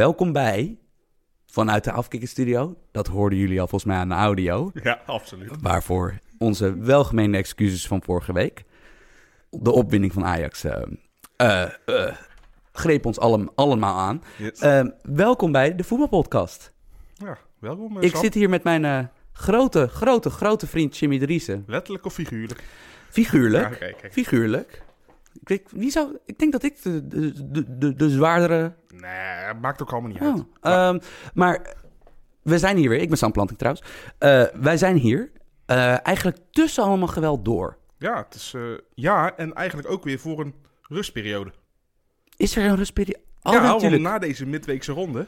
[0.00, 0.78] welkom bij
[1.46, 2.76] vanuit de Afkikkerstudio.
[2.92, 4.70] Dat hoorden jullie al volgens mij aan de audio.
[4.82, 5.50] Ja, absoluut.
[5.60, 8.64] Waarvoor onze welgemeende excuses van vorige week.
[9.50, 10.64] De opwinning van Ajax
[11.36, 11.68] eh,
[12.72, 14.22] greep ons allem, allemaal aan.
[14.36, 14.60] Yes.
[15.02, 16.72] Welkom bij de Voetbalpodcast.
[17.14, 18.00] ja, welkom.
[18.00, 21.64] Ik zit hier met mijn grote, grote, grote vriend Jimmy Driessen.
[21.66, 22.62] Letterlijk of figuurlijk?
[23.08, 23.96] Figuurlijk.
[24.02, 24.10] Ja.
[24.10, 24.82] Figuurlijk.
[25.32, 28.74] Ik, weet, wie zou, ik denk dat ik de, de, de, de, de zwaardere...
[28.94, 30.44] Nee, maakt ook allemaal niet Oh, uit.
[30.60, 30.98] ehm,
[31.34, 31.74] maar
[32.42, 33.00] we zijn hier weer.
[33.00, 33.86] Ik ben Sam Planting trouwens.
[34.18, 35.30] Eh, wij zijn hier
[35.66, 37.76] eh, eigenlijk tussen allemaal geweld door.
[37.98, 38.52] Ja, het is...
[38.54, 38.62] eh,
[38.94, 41.52] ja, en eigenlijk ook weer voor een rustperiode.
[42.36, 43.20] Is er een rustperiode?
[43.42, 44.02] Oh, ja, natuurlijk.
[44.02, 45.26] na deze midweekse ronde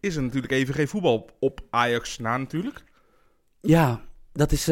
[0.00, 2.84] is er natuurlijk even geen voetbal op Ajax na natuurlijk.
[3.60, 4.00] Ja,
[4.32, 4.66] dat is...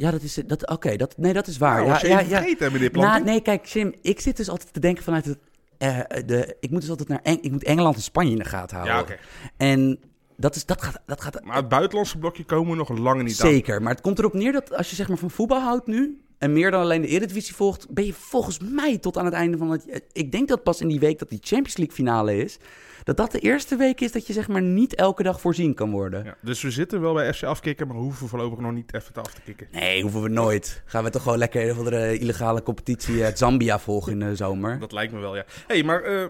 [0.00, 0.34] ja, dat is...
[0.46, 1.86] Dat, Oké, dat, nee, dat is waar.
[1.86, 2.70] Nou, ja, ja, ja.
[2.70, 5.38] meneer Nou, nee, kijk, Jim, ik zit dus altijd te denken vanuit het...
[5.78, 7.20] eh, de, ik moet dus altijd naar...
[7.22, 8.96] Eng, ik moet Engeland en Spanje in de gaten houden.
[8.96, 9.18] ja, oké.
[9.56, 9.98] En
[10.36, 11.00] dat, is, dat gaat...
[11.06, 13.48] Dat gaat Maar het buitenlandse blokje komen we nog lang niet aan.
[13.48, 16.20] Zeker, maar het komt erop neer dat als je zeg maar van voetbal houdt nu...
[16.40, 17.90] en meer dan alleen de Eredivisie volgt...
[17.90, 20.02] ben je volgens mij tot aan het einde van het...
[20.12, 22.58] Ik denk dat pas in die week dat die Champions League finale is...
[23.04, 25.90] dat dat de eerste week is dat je zeg maar niet elke dag voorzien kan
[25.90, 26.24] worden.
[26.24, 29.12] Ja, dus we zitten wel bij FC afkicken, maar we hoeven voorlopig nog niet even
[29.12, 29.68] te af te kicken.
[29.72, 30.82] Nee, hoeven we nooit.
[30.84, 34.36] Gaan we toch gewoon lekker een of andere illegale competitie uit Zambia volgen in de
[34.36, 34.78] zomer?
[34.78, 35.44] Dat lijkt me wel, ja.
[35.66, 36.24] hey, maar eh,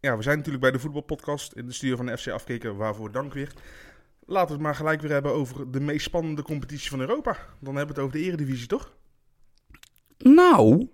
[0.00, 2.76] ja, we zijn natuurlijk bij de voetbalpodcast in de studio van de FC Afkikken.
[2.76, 3.52] Waarvoor dank weer.
[4.26, 7.36] Laten we het maar gelijk weer hebben over de meest spannende competitie van Europa.
[7.60, 8.96] Dan hebben we het over de Eredivisie, toch?
[10.18, 10.88] Nou...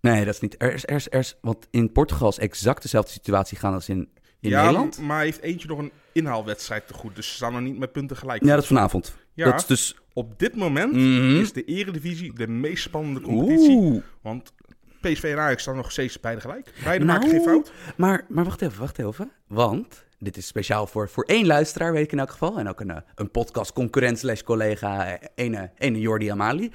[0.00, 0.54] Nee, dat is niet...
[0.58, 3.88] Er is, er is, er is, want in Portugal is exact dezelfde situatie gaan als
[3.88, 4.08] in,
[4.40, 4.98] in ja, Nederland.
[4.98, 7.16] maar heeft eentje nog een inhaalwedstrijd te goed.
[7.16, 8.44] Dus ze staan nog niet met punten gelijk.
[8.44, 9.16] Ja, dat is vanavond.
[9.34, 9.96] Ja, Dat is dus...
[10.12, 11.36] op dit moment Mhm.
[11.36, 13.76] is de Eredivisie de meest spannende competitie.
[13.76, 14.02] Oeh.
[14.22, 14.52] Want
[15.00, 16.72] PSV en Ajax staan nog steeds beide gelijk.
[16.84, 17.72] Beide Nou, maken geen fout.
[17.96, 19.30] Maar, maar wacht even, wacht even.
[19.48, 22.58] Want dit is speciaal voor, voor één luisteraar, weet ik in elk geval.
[22.58, 26.70] En ook een, eh, een podcast concurrent slash collega, eh, ene, ene Jordi Amali.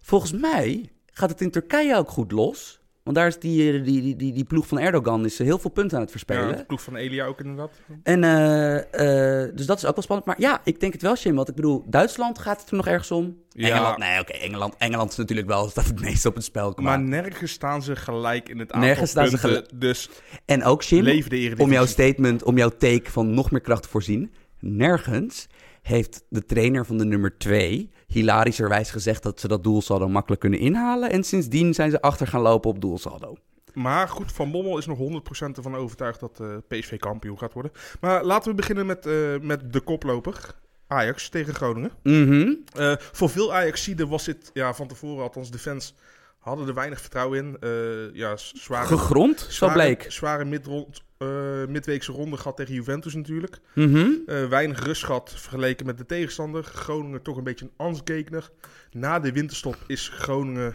[0.00, 0.90] Volgens mij
[1.20, 2.80] gaat het in Turkije ook goed los.
[3.02, 5.70] Want daar is die, eh, die, die, die, ploeg van Erdogan is eh, heel veel
[5.70, 6.56] punten aan het Ja, verspelen.
[6.56, 7.70] de ploeg van Elia ook inderdaad.
[8.02, 10.26] En eh, dus dat is ook wel spannend.
[10.26, 11.34] Maar ja, ik denk het wel, Jim.
[11.34, 13.36] Want ik bedoel, Duitsland gaat het er nog ergens om.
[13.48, 13.68] Ja.
[13.68, 16.86] Engeland, nee, oké, Engeland, Engeland is natuurlijk wel dat het meest op het spel komt.
[16.86, 19.68] Maar nergens staan ze gelijk in het aantal Nergens staan ze.
[19.74, 20.10] Dus
[20.44, 21.24] En ook, Jim,
[21.58, 24.32] om jouw statement, om jouw take van nog meer kracht te voorzien.
[24.58, 25.46] Nergens
[25.82, 30.58] heeft de trainer van de nummer 2 hilarischerwijs gezegd dat ze dat doelsaldo makkelijk kunnen
[30.58, 31.10] inhalen.
[31.10, 33.36] En sindsdien zijn ze achter gaan lopen op doelsaldo.
[33.74, 37.72] Maar goed, Van Bommel is nog 100% ervan overtuigd dat eh, PSV kampioen gaat worden.
[38.00, 40.54] Maar laten we beginnen met, eh, met de koploper.
[40.86, 41.90] Ajax tegen Groningen.
[42.02, 42.54] Mhm.
[42.74, 45.94] Eh, voor veel Ajaxiden was dit, ja, van tevoren althans de fans
[46.40, 47.56] hadden er weinig vertrouwen in.
[47.60, 50.06] Eh, ja, zware, Gegrond, zo bleek.
[50.08, 51.28] zware midrond, eh,
[51.68, 53.58] midweekse ronde gehad tegen Juventus natuurlijk.
[53.74, 54.08] Mhm.
[54.26, 56.64] Eh, weinig rust gehad vergeleken met de tegenstander.
[56.64, 58.50] Groningen toch een beetje een ansgekner.
[58.90, 60.74] Na de winterstop is Groningen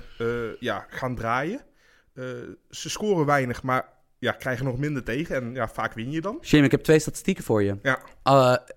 [0.59, 1.61] ja, gaan draaien.
[2.69, 3.89] Ze scoren weinig, maar
[4.19, 5.35] ja, krijgen nog minder tegen.
[5.35, 6.37] En ja, vaak win je dan.
[6.41, 7.77] Jim, ik heb twee statistieken voor je.
[7.81, 7.99] Ja,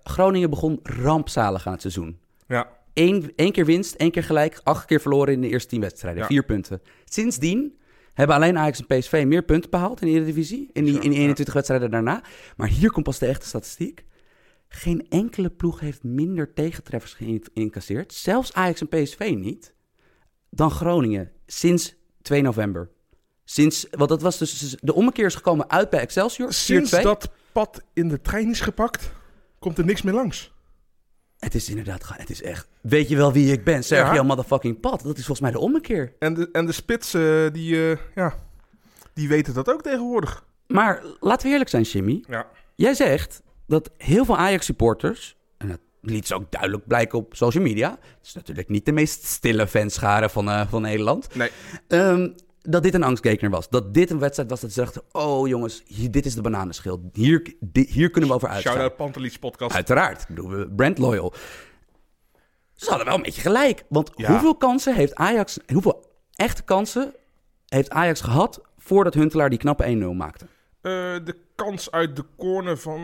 [0.03, 2.19] Groningen begon rampzalig aan het seizoen.
[2.47, 2.77] ja.
[2.99, 6.21] Eén, één keer winst, één keer gelijk, acht keer verloren in de eerste tien wedstrijden.
[6.21, 6.27] Ja.
[6.27, 6.81] Vier punten.
[7.05, 7.77] Sindsdien
[8.13, 10.69] hebben alleen Ajax en PSV meer punten behaald in de Eredivisie.
[10.73, 11.17] In die, in die ja.
[11.17, 12.23] 21 wedstrijden daarna.
[12.57, 14.05] Maar hier komt pas de echte statistiek.
[14.67, 18.13] Geen enkele ploeg heeft minder tegentreffers geïncasseerd.
[18.13, 19.73] Zelfs Ajax en PSV niet.
[20.49, 21.31] Dan Groningen.
[21.45, 22.89] Sinds 2 november.
[23.43, 26.47] Sinds, want dat was dus, de ommekeer is gekomen uit bij Excelsior.
[26.47, 26.51] 4-2.
[26.51, 29.11] Sinds dat pad in de trein is gepakt,
[29.59, 30.51] komt er niks meer langs.
[31.39, 32.67] Het is inderdaad, het is echt.
[32.89, 33.83] Weet je wel wie ik ben?
[33.83, 34.23] Sergio Ja.
[34.23, 35.01] motherfucking Pat.
[35.03, 36.13] Dat is volgens mij de ommekeer.
[36.19, 38.33] En de, en de spitsen, die, eh, ja,
[39.13, 40.45] die weten dat ook tegenwoordig.
[40.67, 42.23] Maar laten we eerlijk zijn, Jimmy.
[42.27, 42.47] Ja.
[42.75, 47.63] Jij zegt dat heel veel Ajax-supporters, en dat liet ze ook duidelijk blijken op social
[47.63, 51.49] media, het is natuurlijk niet de meest stille fanscharen van, eh, van Nederland, Nee,
[51.87, 52.29] ehm,
[52.61, 53.69] dat dit een angstgekener was.
[53.69, 57.09] Dat dit een wedstrijd was dat ze dachten, oh jongens, hier, dit is de bananenschil.
[57.13, 58.73] Hier, hier kunnen we over uitstaan.
[58.73, 59.75] shout-out Panteliets podcast.
[59.75, 60.21] Uiteraard.
[60.21, 61.33] Ik bedoel, we- brand loyal.
[62.79, 63.83] Ze hadden wel een beetje gelijk.
[63.89, 64.29] Want Ja.
[64.31, 65.59] hoeveel kansen heeft Ajax...
[65.73, 67.13] Hoeveel echte kansen
[67.67, 68.61] heeft Ajax gehad...
[68.77, 69.83] voordat Huntelaar die knappe
[70.13, 70.45] 1-0 maakte?
[70.45, 70.91] Eh,
[71.23, 73.01] de kans uit de corner van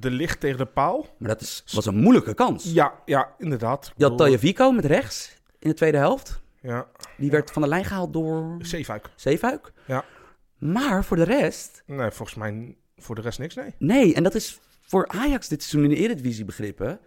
[0.00, 1.06] de licht tegen de paal.
[1.18, 2.64] Maar dat is, was een moeilijke kans.
[2.72, 3.92] Ja, ja, inderdaad.
[3.96, 6.40] Je had Tajavico met rechts in de tweede helft.
[6.62, 6.86] Ja,
[7.16, 9.10] Die werd van de lijn gehaald door Zeefuik.
[9.14, 9.72] Zeefuik.
[9.86, 10.04] Ja.
[10.58, 11.82] Maar voor de rest...
[11.86, 13.74] Nee, volgens mij voor de rest niks, nee.
[13.78, 17.00] Nee, en dat is voor Ajax dit seizoen in de Eredivisie begrippen...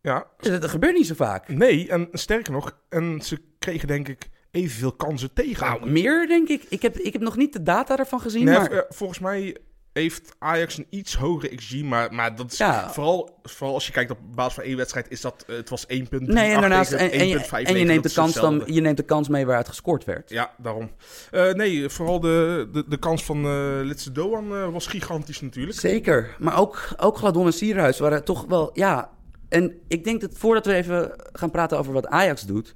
[0.00, 1.48] Ja, Dat, dat gebeurt niet zo vaak.
[1.48, 5.66] nee, en sterker nog, en ze kregen denk ik evenveel kansen tegen.
[5.66, 6.64] Nou, meer denk ik.
[6.68, 8.70] Ik heb, ik heb nog niet de data ervan gezien, Nee, maar...
[8.70, 9.56] eh, volgens mij
[9.92, 12.90] heeft Ajax een iets hogere XG, maar, maar dat is Ja.
[12.90, 15.84] vooral, vooral als je kijkt op basis van één wedstrijd, is dat, eh, het was
[15.88, 18.80] 1.3 Nee, en daarnaast, en, en, je, 1.5 en je, neemt de kans dan, je
[18.80, 20.30] neemt de kans mee waaruit gescoord werd.
[20.30, 20.90] Ja, daarom.
[21.30, 25.78] Eh, nee, vooral de, de, de kans van eh Litse Doan eh, was gigantisch natuurlijk.
[25.78, 29.10] Zeker, maar ook, ook Gladon en Sierhuis waren toch wel, ja...
[29.48, 32.74] En ik denk dat voordat we even gaan praten over wat Ajax doet...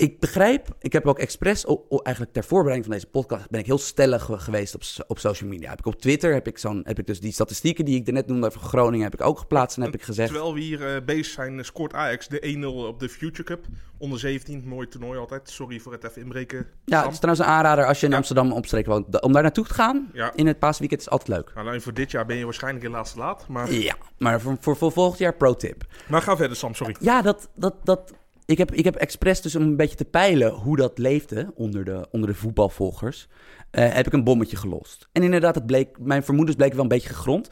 [0.00, 3.50] Ik begrijp, ik heb ook expres, o- o- eigenlijk ter voorbereiding van deze podcast...
[3.50, 5.68] ben ik heel stellig ge- geweest op, op social media.
[5.70, 8.26] Heb ik op Twitter, heb ik, zo'n, heb ik dus die statistieken die ik net
[8.26, 9.04] noemde over Groningen...
[9.10, 10.28] heb ik ook geplaatst en heb ik gezegd...
[10.32, 13.64] Terwijl we hier eh, bezig zijn, eh, scoort Ajax de 1-0 op de Future Cup.
[13.98, 15.50] Onder 17, mooi toernooi altijd.
[15.50, 16.58] Sorry voor het even inbreken.
[16.84, 17.02] Ja, Sam.
[17.04, 18.18] het is trouwens een aanrader als je in Ja.
[18.18, 19.20] Amsterdam omstreken woont.
[19.20, 20.32] Om daar naartoe te gaan Ja.
[20.34, 21.52] in het paasweekend is altijd leuk.
[21.54, 23.48] Alleen voor dit jaar ben je waarschijnlijk helaas te laat.
[23.48, 25.84] Maar, Ja, maar voor, voor, voor volgend jaar pro tip.
[26.08, 26.96] maar ga verder, Sam, sorry.
[27.00, 28.12] Ja, dat, dat, dat,
[28.50, 31.84] ik, heb, ik heb expres dus om een beetje te peilen hoe dat leefde onder
[31.84, 33.28] de, onder de voetbalvolgers,
[33.70, 35.08] eh, heb ik een bommetje gelost.
[35.12, 37.48] En inderdaad, het bleek, mijn vermoedens bleken wel een beetje gegrond,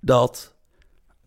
[0.00, 0.54] dat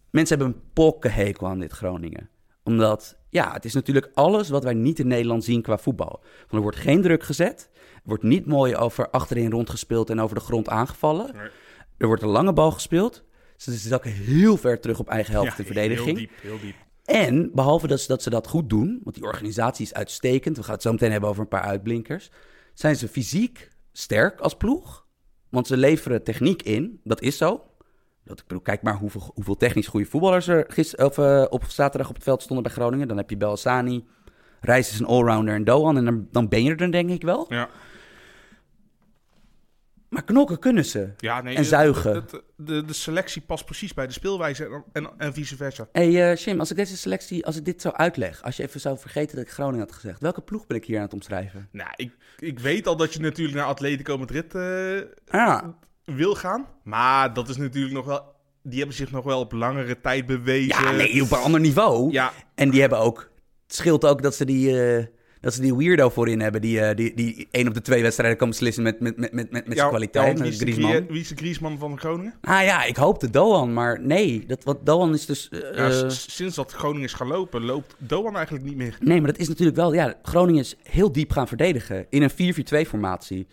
[0.09, 2.29] mensen hebben een pokkenhekel aan dit Groningen.
[2.63, 6.23] Omdat, ja, het is natuurlijk alles wat wij niet in Nederland zien qua voetbal.
[6.49, 10.41] Er wordt geen druk gezet, er wordt niet mooi over achterin rondgespeeld en over de
[10.41, 11.35] grond aangevallen.
[11.35, 11.49] Nee.
[11.97, 13.23] Er wordt een lange bal gespeeld.
[13.57, 16.17] Ze zakken heel ver terug op eigen helft in verdediging.
[16.17, 16.75] Heel diep, heel diep.
[17.05, 20.81] En behalve dat ze, dat goed doen, want die organisatie is uitstekend, we gaan het
[20.81, 22.31] zo meteen hebben over een paar uitblinkers,
[22.73, 25.05] zijn ze fysiek sterk als ploeg.
[25.49, 27.63] Want ze leveren techniek in, dat is zo.
[28.23, 31.63] Dat, ik bedoel, kijk maar hoeveel, hoeveel technisch goede voetballers er gister, of, eh, op
[31.63, 33.07] zaterdag op het veld stonden bij Groningen.
[33.07, 34.05] Dan heb je Belhassani,
[34.61, 35.97] Reis is een allrounder en Doan.
[35.97, 37.45] En dan, dan ben je er dan denk ik wel.
[37.49, 37.69] Ja.
[40.13, 41.09] Maar knokken kunnen ze.
[41.17, 42.13] Ja, nee, En het- zuigen.
[42.13, 45.87] het- de, de selectie past precies bij de speelwijze en, en, en vice versa.
[45.91, 48.79] hey, eh Jim, als ik deze selectie, als ik dit zo uitleg, als je even
[48.79, 51.67] zou vergeten dat ik Groningen had gezegd, welke ploeg ben ik hier aan het omschrijven?
[51.71, 54.53] Nou, ik, ik weet al dat je natuurlijk naar Atletico Madrid
[55.25, 56.65] Ja, wil gaan.
[56.83, 58.31] Maar dat is natuurlijk nog wel...
[58.63, 60.83] Die hebben zich nog wel op langere tijd bewezen.
[60.83, 62.11] Ja, nee, op een ander niveau.
[62.11, 63.31] Ja, En die hebben ook...
[63.67, 65.05] Het scheelt ook dat ze die, eh,
[65.43, 66.61] dat ze die weirdo voorin hebben...
[66.61, 69.51] die, eh, die, die één op de twee wedstrijden kan beslissen met, met, met, met,
[69.51, 70.39] met zijn ja, kwaliteit.
[70.39, 70.93] wie, is de Griezmann.
[70.93, 72.33] Grie- wie is de Griezmann van Groningen?
[72.41, 74.43] Ah ja, ik hoopte Doan, maar nee.
[74.47, 75.49] Dat, wat Doan is dus...
[75.49, 78.97] eh, Ja, sinds dat Groningen is gaan lopen, loopt Doan eigenlijk niet meer.
[78.99, 79.93] nee, maar dat is natuurlijk wel...
[79.93, 82.31] Ja, Groningen is heel diep gaan verdedigen in een
[82.87, 83.47] 4-4-2-formatie.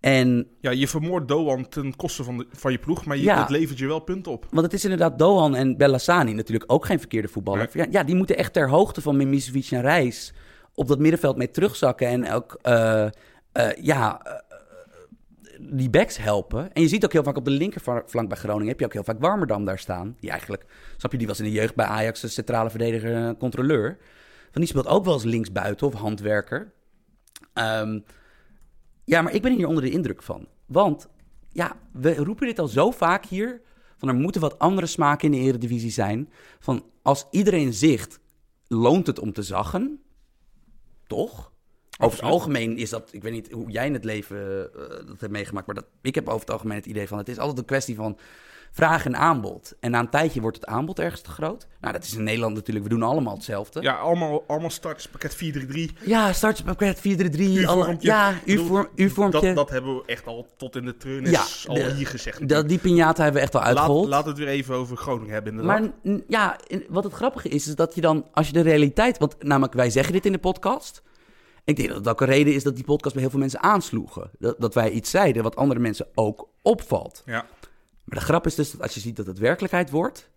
[0.00, 3.40] En Ja, je vermoordt Doan ten koste van, de, van je ploeg, maar je, Ja.
[3.40, 4.46] het levert je wel punten op.
[4.50, 7.68] Want het is inderdaad Doan en Bellassani natuurlijk ook geen verkeerde voetballer.
[7.72, 10.32] Ja, ja, die moeten echt ter hoogte van Mimicevic en Reis
[10.78, 12.06] op dat middenveld mee terugzakken.
[12.08, 13.10] En ook, eh, eh,
[13.80, 14.34] ja, eh,
[15.60, 16.72] die backs helpen.
[16.72, 18.68] En je ziet ook heel vaak op de linkerflank bij Groningen...
[18.68, 20.16] heb je ook heel vaak Warmerdam daar staan.
[20.20, 20.64] Die eigenlijk,
[20.96, 22.20] snap je, die was in de jeugd bij Ajax...
[22.20, 23.98] de centrale verdediger, controleur.
[24.50, 26.72] Van die speelt ook wel eens linksbuiten of handwerker.
[27.52, 28.00] Ehm,
[29.04, 30.48] ja, maar ik ben hier onder de indruk van.
[30.66, 31.08] Want
[31.52, 33.60] ja, we roepen dit al zo vaak hier.
[33.96, 36.28] Van er moeten wat andere smaken in de eredivisie zijn.
[36.58, 38.20] Van als iedereen zicht,
[38.68, 40.02] loont het om te zaggen.
[41.08, 41.52] Toch?
[41.98, 45.20] Over het algemeen is dat, ik weet niet hoe jij in het leven eh, dat
[45.20, 47.58] hebt meegemaakt, maar dat, ik heb over het algemeen het idee van het is altijd
[47.58, 48.18] een kwestie van
[48.72, 49.74] vraag en aanbod.
[49.80, 51.66] En na een tijdje wordt het aanbod ergens te groot.
[51.80, 53.82] Nou, dat is in Nederland natuurlijk, we doen allemaal hetzelfde.
[53.82, 55.38] Ja, allemaal, allemaal startspakket 4-3-3.
[56.04, 57.02] Ja, startpakket 4-3-3.
[57.66, 58.08] alle- U-vormpje.
[58.08, 59.40] Ja, bedoel, U-vorm- U-vormpje.
[59.40, 62.48] Dat, dat hebben we echt al tot in de treurnis Ja, al de- hier gezegd.
[62.48, 64.08] Dat, die piñata hebben we echt al laat, uitgehold.
[64.08, 65.80] laat het weer even over Groningen hebben inderdaad.
[66.02, 66.56] Maar ja,
[66.88, 69.18] wat het grappige is, is dat je dan, als je de realiteit...
[69.18, 71.02] Want namelijk, wij zeggen dit in de podcast.
[71.64, 73.62] Ik denk dat het ook een reden is dat die podcast bij heel veel mensen
[73.62, 74.30] aansloegen.
[74.38, 77.22] Dat, dat wij iets zeiden wat andere mensen ook opvalt.
[77.26, 77.46] ja.
[78.08, 80.30] Maar de grap is dus dat als je ziet dat het werkelijkheid wordt...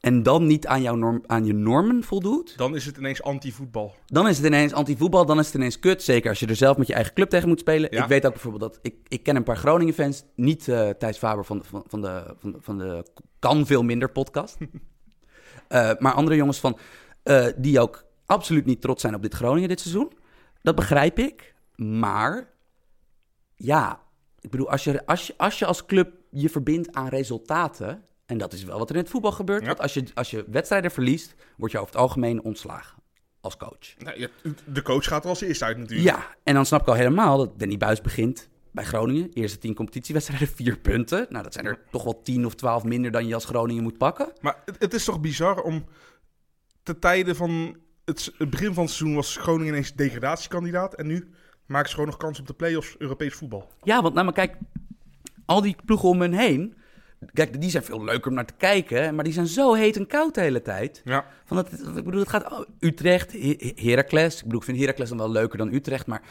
[0.00, 2.56] en dan niet aan, jouw norm, aan je normen voldoet...
[2.56, 3.94] Dan is het ineens anti-voetbal.
[4.06, 6.02] dan is het ineens anti-voetbal, dan is het ineens kut.
[6.02, 7.88] Zeker als je er zelf met je eigen club tegen moet spelen.
[7.92, 8.02] Ja.
[8.02, 8.78] Ik weet ook bijvoorbeeld dat...
[8.82, 12.52] Ik, ik ken een paar Groningen-fans, niet eh Thijs Faber van, van, van, de, van,
[12.52, 13.04] de- van de
[13.38, 14.56] Kan Veel Minder podcast.
[15.68, 16.78] Eh, maar andere jongens van...
[17.22, 20.12] eh, die ook absoluut niet trots zijn op dit Groningen dit seizoen.
[20.62, 21.54] Dat begrijp ik.
[21.76, 22.50] Maar
[23.54, 24.00] ja,
[24.40, 28.02] ik bedoel, als je als, je, als, je als club je verbindt aan resultaten...
[28.26, 29.60] en dat is wel wat er in het voetbal gebeurt...
[29.60, 29.66] Ja.
[29.66, 31.34] want als je, als je wedstrijden verliest...
[31.56, 33.02] word je over het algemeen ontslagen
[33.40, 34.16] als coach.
[34.16, 34.28] Ja,
[34.64, 36.08] de coach gaat er als eerste uit natuurlijk.
[36.08, 39.30] Ja, en dan snap ik al helemaal dat Danny Buis begint bij Groningen.
[39.32, 41.26] Eerste tien competitiewedstrijden, vier punten.
[41.28, 43.98] Nou, dat zijn er toch wel tien of twaalf minder dan je als Groningen moet
[43.98, 44.32] pakken.
[44.40, 45.84] Maar het, het is toch bizar om
[46.82, 50.94] te tijden van het begin van het seizoen was Groningen ineens degradatiekandidaat.
[50.94, 51.30] En nu
[51.66, 53.72] maken ze gewoon nog kans op de play-offs Europees voetbal.
[53.82, 54.56] Ja, want nou maar kijk,
[55.46, 56.74] al die ploegen om hen heen...
[57.32, 60.06] Kijk, die zijn veel leuker om naar te kijken, maar die zijn zo heet en
[60.06, 61.00] koud de hele tijd.
[61.04, 61.26] Ja.
[61.44, 64.36] Van het, ik bedoel, het gaat oh, Utrecht, He- Heracles.
[64.38, 66.22] Ik bedoel, ik vind Heracles dan wel leuker dan Utrecht, maar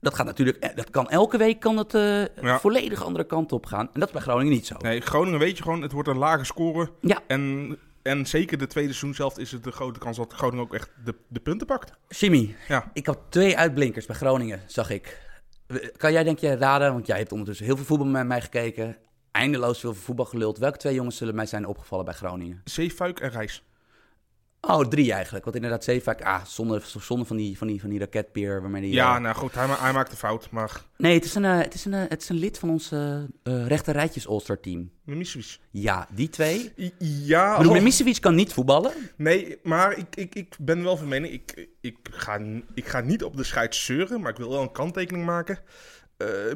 [0.00, 2.58] Dat gaat natuurlijk, eh, dat kan elke week kan het eh, Ja.
[2.58, 3.90] volledig andere kant op gaan.
[3.92, 4.76] En dat is bij Groningen niet zo.
[4.78, 6.90] Nee, Groningen weet je gewoon, het wordt een lage score.
[7.00, 7.18] Ja.
[7.26, 10.74] En, en zeker de tweede seizoen zelf is het de grote kans dat Groningen ook
[10.74, 11.92] echt de, de punten pakt.
[12.08, 12.90] Jimmy, Ja.
[12.92, 15.26] ik had twee uitblinkers bij Groningen, zag ik.
[15.96, 18.96] Kan jij denk je raden, want jij hebt ondertussen heel veel voetbal met mij gekeken.
[19.30, 20.58] Eindeloos veel voetbal geluld.
[20.58, 22.60] Welke twee jongens zullen mij zijn opgevallen bij Groningen?
[22.64, 23.67] Zeefuik en Reis.
[24.70, 25.44] Oh, drie eigenlijk.
[25.44, 28.92] Want inderdaad, Zeevaak, ah, zonder, zonder van, die, van, die, van die raketpeer waarmee die...
[28.92, 30.50] Ja, eh, nou goed, hij, ma- hij maakt de fout.
[30.50, 32.70] Maar Nee, het is een, eh, het is een, eh, het is een lid van
[32.70, 34.90] ons eh eh, rechter rijtjes All-Star team.
[35.04, 35.58] Mimicevic.
[35.70, 36.72] Ja, die twee.
[36.78, 38.92] I- Ja, bedoel, Mimicevic kan niet voetballen.
[39.16, 41.32] nee, maar ik, ik, ik ben wel van mening.
[41.32, 42.38] Ik, ik, ga,
[42.74, 45.58] ik ga niet op de scheids zeuren, maar ik wil wel een kanttekening maken.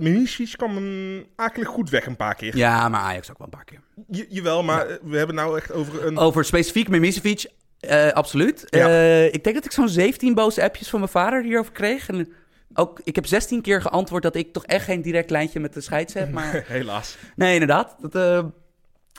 [0.01, 2.57] Mimicevic kwam hem akelig goed weg een paar keer.
[2.57, 3.81] Ja, maar Ajax ook wel een paar keer.
[4.09, 6.19] Je, jawel, maar we hebben nou echt over een...
[6.19, 7.51] Over specifiek Mimicevic,
[7.83, 8.65] eh absoluut.
[8.67, 8.89] Ja.
[8.89, 12.09] Eh, ik denk dat ik zo'n 17 boze appjes van mijn vader hierover kreeg.
[12.09, 12.33] En
[12.75, 15.81] ook, ik heb 16 keer geantwoord dat ik toch echt geen direct lijntje met de
[15.81, 16.31] scheids heb.
[16.33, 17.17] Maar Helaas.
[17.37, 17.97] nee, inderdaad.
[18.01, 18.15] Dat,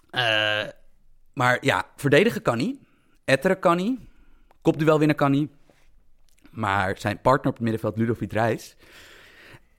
[0.10, 0.68] eh,
[1.34, 2.78] maar ja, verdedigen kan hij.
[3.26, 3.98] Etteren kan hij.
[4.62, 5.48] Kopduel winnen kan hij.
[6.52, 8.76] Maar zijn partner op het middenveld, Ludovic Reis...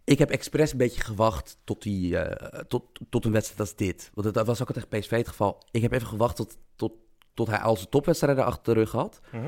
[0.07, 2.17] Ik heb expres een beetje gewacht tot, die,
[2.69, 4.11] tot, tot een wedstrijd als dit.
[4.15, 5.63] Want het- dat was ook al tegen PSV het geval.
[5.71, 6.93] Ik heb even gewacht tot, tot,
[7.35, 9.21] tot hij al zijn topwedstrijden achter de rug had.
[9.33, 9.45] Mhm.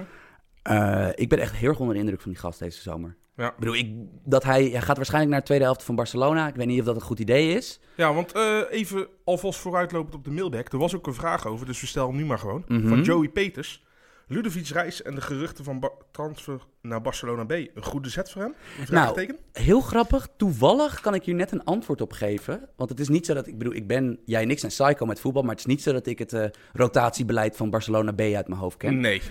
[0.62, 3.16] Eh, ik ben echt heel erg onder de indruk van die gast deze zomer.
[3.36, 3.48] Ja.
[3.48, 6.48] Ik bedoel, ik, dat hij, hij gaat waarschijnlijk naar de tweede helft van Barcelona.
[6.48, 7.80] Ik weet niet of dat een goed idee is.
[7.96, 10.72] Ja, want eh, even alvast vooruitlopend op de mailback.
[10.72, 12.64] Er was ook een vraag over, dus we stellen hem nu maar gewoon.
[12.68, 12.88] Mhm.
[12.88, 13.84] Van Joey Peters.
[14.28, 17.50] Ludovic Reis en de geruchten van Ba- transfer naar Barcelona B.
[17.50, 18.54] Een goede zet voor hem?
[18.84, 19.36] Vraagteken?
[19.52, 20.28] Heel grappig.
[20.36, 22.68] Toevallig kan ik hier net een antwoord op geven.
[22.76, 25.06] Want het is niet zo dat ik bedoel, ik ben jij en ik zijn psycho
[25.06, 28.20] met voetbal, maar het is niet zo dat ik het eh, rotatiebeleid van Barcelona B
[28.20, 29.00] uit mijn hoofd ken.
[29.00, 29.22] nee.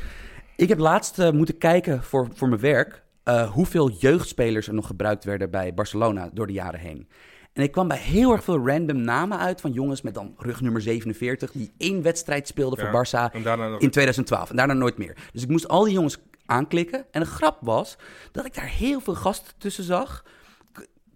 [0.56, 4.88] Ik heb laatst eh, moeten kijken voor, voor mijn werk eh, hoeveel jeugdspelers er nog
[4.88, 7.08] gebruikt werden bij Barcelona door de jaren heen.
[7.56, 10.82] En ik kwam bij heel erg veel random namen uit van jongens met dan rugnummer
[10.82, 13.34] 47 die één wedstrijd speelden Ja, voor Barça
[13.70, 13.82] nog...
[13.82, 15.18] in 2012 en daarna nooit meer.
[15.32, 17.06] Dus ik moest al die jongens aanklikken.
[17.12, 17.98] En de grap was
[18.32, 20.26] dat ik daar heel veel gasten tussen zag.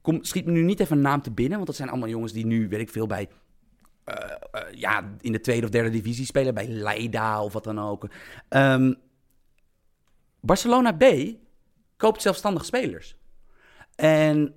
[0.02, 2.34] Kom, schiet me nu niet even een naam te binnen, want dat zijn allemaal jongens
[2.34, 3.30] die nu, weet ik veel, bij.
[4.04, 4.16] eh,
[4.52, 8.08] eh, ja, in de tweede of derde divisie spelen, bij Leida of wat dan ook.
[8.50, 8.94] Ehm,
[10.40, 11.04] Barcelona B
[11.98, 13.16] koopt zelfstandig spelers.
[13.96, 14.54] En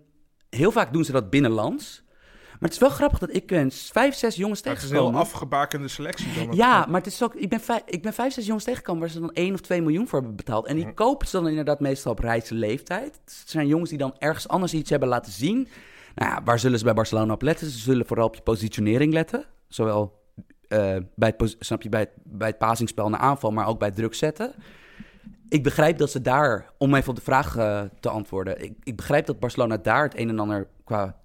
[0.57, 2.03] heel vaak doen ze dat binnenlands.
[2.51, 4.89] Maar het is wel grappig dat ik een vijf, zes jongens Ja, het is een
[4.91, 5.13] tegenkom.
[5.15, 6.27] heel afgebakende selectie.
[6.47, 9.01] Dan Ja, maar het is ook, ik, ben vijf, ik ben vijf, zes jongens tegengekomen
[9.01, 10.67] waar ze dan 1 of 2 miljoen voor hebben betaald.
[10.67, 10.95] En die Mhm.
[10.95, 13.21] kopen ze dan inderdaad meestal op rijse leeftijd.
[13.25, 15.69] Het zijn jongens die dan ergens anders iets hebben laten zien.
[16.15, 17.71] Nou ja, waar zullen ze bij Barcelona op letten?
[17.71, 19.45] Ze zullen vooral op je positionering letten.
[19.69, 20.21] Zowel
[20.69, 24.15] eh, bij, het, snap je, bij, het, bij het naar aanval, maar ook bij druk
[24.15, 24.53] zetten.
[25.53, 28.97] Ik begrijp dat ze daar, om even op de vraag eh, te antwoorden, ik, ik
[28.97, 31.21] begrijp dat Barcelona daar het een en ander qua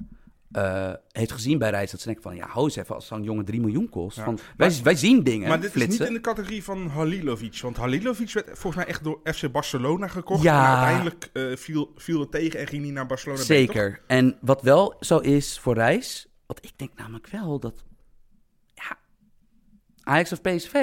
[0.51, 1.91] eh, heeft gezien bij Reis.
[1.91, 4.17] Dat ze denken van, ja, hou eens even, als zo'n jongen 3 miljoen kost.
[4.17, 4.33] Ja.
[4.57, 7.59] Wij, wij zien dingen, Maar dit is niet in de categorie van Halilovic.
[7.61, 10.43] Want Halilovic werd volgens mij echt door FC Barcelona gekocht.
[10.43, 10.63] Ja.
[10.63, 13.47] En uiteindelijk eh, viel, viel het tegen en ging hij naar Barcelona toch?
[13.47, 14.01] Zeker.
[14.07, 17.83] En wat wel zo is voor Reis, wat ik denk namelijk wel dat,
[18.73, 18.97] ja,
[20.03, 20.73] Ajax of PSV,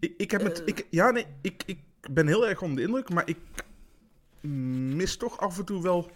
[0.00, 0.62] Ik, ik heb het...
[0.64, 1.78] Ik, ja, nee, ik, ik
[2.10, 3.36] ben heel erg onder de indruk, maar ik
[4.96, 6.10] mis toch af en toe wel...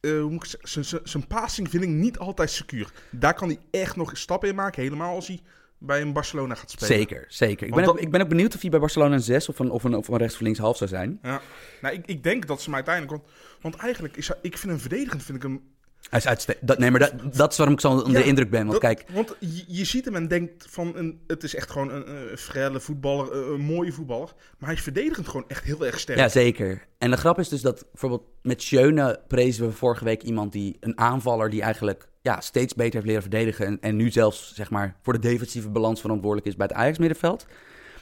[0.00, 1.08] hoe moet ik zeggen?
[1.08, 2.92] Zijn- passing vind ik niet altijd secuur.
[3.10, 5.40] Daar kan hij echt nog stappen in maken, helemaal als hij
[5.78, 6.96] bij een Barcelona gaat spelen.
[6.96, 7.66] zeker, zeker.
[7.66, 9.70] Ik ben, ook, ik ben ook benieuwd of hij bij Barcelona een 6 of een,
[9.70, 11.18] of een, of een rechts of links half zou zijn.
[11.22, 11.40] Ja.
[11.80, 13.16] Nou, ik, ik denk dat ze hem uiteindelijk...
[13.16, 15.62] Want, want eigenlijk, is ik vind hem verdedigend, vind ik hem
[16.10, 16.78] Hij is uitstekend.
[16.78, 18.66] Nee, maar dat, dat is waarom ik zo onder de indruk ben.
[18.66, 21.70] Want Dat- kijk, Want je, je ziet hem en denkt van, een, het is echt
[21.70, 24.32] gewoon een, een frelle voetballer, een, een mooie voetballer.
[24.58, 26.18] Maar hij is verdedigend gewoon echt heel erg sterk.
[26.18, 26.86] Ja, zeker.
[26.98, 30.76] En de grap is dus dat bijvoorbeeld met Schöne prezen we vorige week iemand die
[30.80, 33.66] een aanvaller die eigenlijk ja, steeds beter heeft leren verdedigen.
[33.66, 36.98] En, en nu zelfs zeg maar voor de defensieve balans verantwoordelijk is bij het Ajax
[36.98, 37.46] middenveld.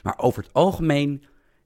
[0.03, 1.23] Maar over het algemeen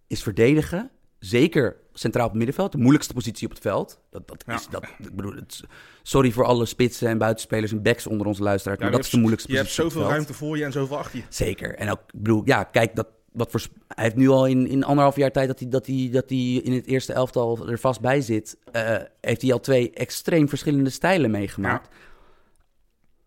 [0.08, 4.00] is verdedigen, zeker centraal op het middenveld, de moeilijkste positie op het veld.
[4.10, 4.54] Dat, dat Ja.
[4.54, 5.62] is, dat, ik bedoel, het
[6.04, 9.06] sorry voor alle spitsen en buitenspelers en backs onder onze luisteraars, Ja, maar je dat
[9.06, 10.98] is de hebt- moeilijkste Je hebt positie op het zoveel ruimte voor je en zoveel
[10.98, 11.24] achter je.
[11.30, 11.76] Zeker.
[11.76, 14.84] En ook, ik bedoel, ja, kijk, dat, wat voor, hij heeft nu al in, in
[14.84, 18.02] anderhalf jaar tijd dat hij, dat, hij, dat hij in het eerste elftal er vast
[18.02, 21.90] bij zit, eh, heeft hij al twee extreem verschillende stijlen meegemaakt.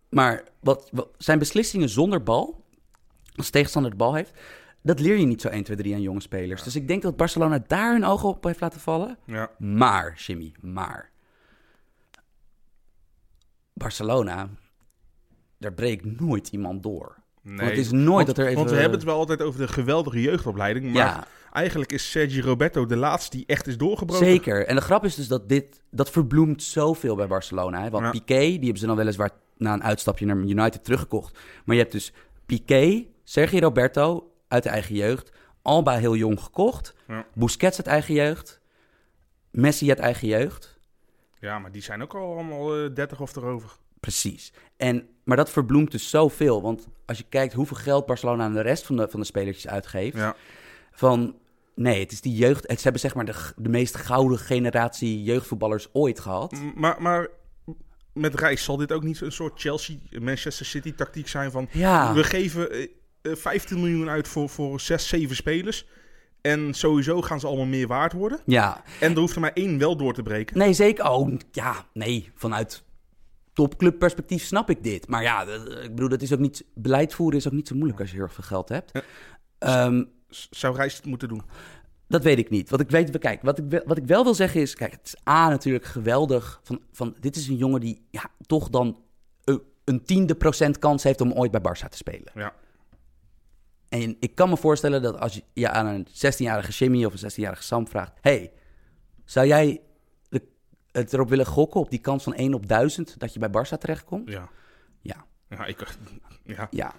[0.08, 2.64] Maar wat, wat, zijn beslissingen zonder bal,
[3.36, 4.32] als tegenstander de bal heeft,
[4.84, 6.62] dat leer je niet zo 1, 2, 3 aan jonge spelers.
[6.62, 9.18] Dus ik denk dat Barcelona daar hun ogen op heeft laten vallen.
[9.26, 9.50] Ja.
[9.58, 11.10] Maar, Jimmy, maar.
[13.72, 14.48] Barcelona,
[15.58, 17.16] daar breekt nooit iemand door.
[17.42, 17.56] Nee.
[17.56, 18.56] Want het is nooit want, dat er even...
[18.56, 20.84] Want we hebben het wel altijd over de geweldige jeugdopleiding.
[20.84, 24.26] Maar Ja, eigenlijk is Sergi Roberto de laatste die echt is doorgebroken.
[24.26, 24.66] Zeker.
[24.66, 27.82] En de grap is dus dat dit, dat verbloemt zoveel bij Barcelona.
[27.82, 27.90] Hè?
[27.90, 28.10] Want.
[28.10, 31.38] Piqué, die hebben ze dan weliswaar na een uitstapje naar United teruggekocht.
[31.64, 32.12] Maar je hebt dus
[32.46, 35.32] Piqué, Sergio Roberto uit de eigen jeugd,
[35.62, 37.26] Alba heel jong gekocht, Ja.
[37.34, 38.60] Busquets uit eigen jeugd,
[39.50, 40.78] Messi uit eigen jeugd.
[41.40, 43.70] Ja, maar die zijn ook al allemaal eh 30 of erover.
[44.00, 44.52] Precies.
[44.76, 46.62] En, maar dat verbloemt dus zoveel.
[46.62, 49.68] Want als je kijkt hoeveel geld Barcelona aan de rest van de, van de spelertjes
[49.68, 50.16] uitgeeft.
[50.16, 50.36] Ja.
[50.92, 51.34] Van
[51.74, 52.66] nee, het is die jeugd.
[52.66, 56.54] Het, ze hebben zeg maar de, de meest gouden generatie jeugdvoetballers ooit gehad.
[56.74, 57.28] Maar, maar
[58.12, 61.68] met Reis zal dit ook niet een soort Chelsea-Manchester City-tactiek zijn van...
[61.70, 62.14] Ja.
[62.14, 62.88] We geven eh,
[63.34, 65.86] 15 miljoen uit voor, voor 6, 7 spelers.
[66.40, 68.40] En sowieso gaan ze allemaal meer waard worden.
[68.46, 70.58] Ja, En er hoeft er maar één wel door te breken.
[70.58, 71.10] nee, zeker.
[71.10, 72.30] Oh, ja, nee.
[72.34, 72.82] Vanuit
[73.52, 75.08] topclubperspectief snap ik dit.
[75.08, 76.64] Maar ja, dat- ik bedoel, dat is ook niet.
[76.74, 78.90] Beleid voeren is ook niet zo moeilijk als je heel erg veel geld hebt.
[78.92, 79.02] Ja.
[79.58, 80.04] Ehm,
[80.50, 81.42] Zou Reis het moeten doen?
[82.08, 82.70] dat weet ik niet.
[82.70, 85.28] Wat ik weet, kijk, wat ik, wat ik wel wil zeggen is, kijk, het is
[85.32, 86.60] A natuurlijk geweldig.
[86.62, 88.98] Van, van, dit is een jongen die ja, toch dan
[89.44, 92.32] een, een tiende procent kans heeft om ooit bij Barça te spelen.
[92.34, 92.52] Ja.
[94.02, 97.62] En ik kan me voorstellen dat als je aan een 16-jarige Jimmy of een 16-jarige
[97.62, 98.52] Sam vraagt: hey,
[99.24, 99.80] zou jij
[100.90, 103.78] het erop willen gokken op die kans van 1 op 1000 dat je bij Barça
[103.78, 104.30] terechtkomt?
[104.30, 104.48] Ja.
[105.00, 105.96] Ja, Ja, ik...
[106.44, 106.68] Ja.
[106.70, 106.94] ja.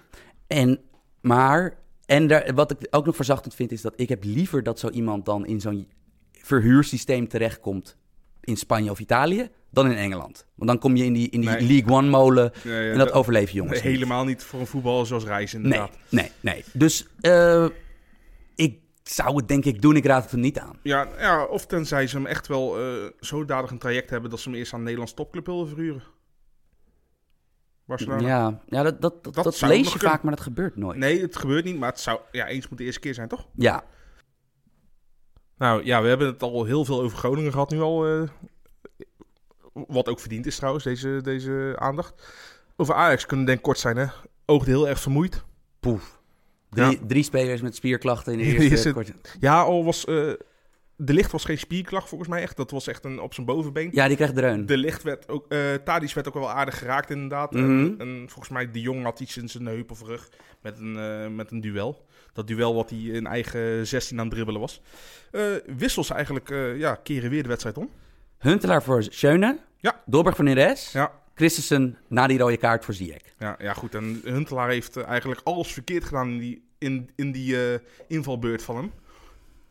[0.46, 0.80] En,
[1.20, 4.78] maar, en daar, wat ik ook nog verzachtend vind, is dat ik heb liever dat
[4.78, 5.88] zo iemand dan in zo'n
[6.32, 7.96] verhuursysteem terechtkomt
[8.40, 10.46] in Spanje of Italië, dan in Engeland.
[10.54, 11.66] Want dan kom je in die, in die Nee.
[11.66, 13.74] League One molen Ja, ja, en dat dat- overleef je jongens.
[13.82, 13.92] niet.
[13.92, 15.96] Helemaal niet voor een voetballer zoals Reis, Nee, inderdaad.
[16.08, 16.64] nee, nee.
[16.72, 17.66] Dus eh,
[18.54, 19.96] ik zou het denk ik doen.
[19.96, 20.78] Ik raad het hem niet aan.
[20.82, 24.48] Ja, ja, of tenzij ze hem echt wel eh zodanig een traject hebben dat ze
[24.48, 26.02] hem eerst aan een Nederlands topclub willen verhuren.
[27.84, 28.26] Barcelona.
[28.28, 30.08] Ja, ja dat, dat, dat, Dat lees je kunnen.
[30.10, 30.98] vaak, maar dat gebeurt nooit.
[30.98, 33.48] Nee, het gebeurt niet, maar het zou ja, eens moet de eerste keer zijn, toch?
[33.54, 33.84] Ja,
[35.58, 38.06] Nou ja, we hebben het al heel veel over Groningen gehad nu al.
[38.06, 38.22] eh,
[39.88, 42.14] wat ook verdiend is trouwens, deze, deze aandacht.
[42.76, 44.06] Over Ajax kunnen we denk ik kort zijn, hè?
[44.46, 45.44] Oogde heel erg vermoeid.
[45.80, 46.20] poef.
[46.70, 46.96] Drie, Ja.
[47.06, 50.04] drie spelers met spierklachten in de Is eerste het- kwart- Ja, al was...
[50.04, 50.32] eh,
[50.98, 52.56] de licht was geen spierklacht volgens mij echt.
[52.56, 53.88] Dat was echt een op zijn bovenbeen.
[53.92, 54.66] Ja, die krijgt dreun.
[54.66, 55.46] De licht werd ook...
[55.48, 57.52] eh Tadic werd ook wel aardig geraakt inderdaad.
[57.52, 57.64] Mhm.
[57.64, 60.28] en, en volgens mij de Jong had iets in zijn heup of rug
[60.62, 62.06] met een, eh, met een duel.
[62.32, 64.80] Dat duel wat hij in eigen 16 aan het dribbelen was.
[65.30, 65.42] Eh,
[65.76, 67.90] wissels eigenlijk, ja, keren weer de wedstrijd om.
[68.46, 69.58] Huntelaar voor Schöne.
[69.78, 70.02] Ja.
[70.04, 70.92] Dolberg voor Neres.
[70.92, 73.22] Ja, Christensen na die rode kaart voor Ziyech.
[73.38, 73.94] ja, ja goed.
[73.94, 77.78] En Huntelaar heeft eh, eigenlijk alles verkeerd gedaan in die, in, in die eh,
[78.08, 78.92] invalbeurt van hem.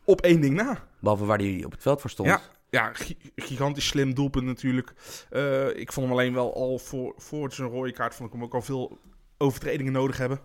[0.04, 0.84] Op één ding na.
[1.00, 2.28] Behalve waar hij op het veld voor stond.
[2.28, 4.92] Ja, ja gi- gigantisch slim doelpunt natuurlijk.
[5.30, 8.14] Eh, ik vond hem alleen wel al voor, voor zijn rode kaart...
[8.14, 8.98] vond ik hem ook al veel
[9.38, 10.40] overtredingen nodig hebben.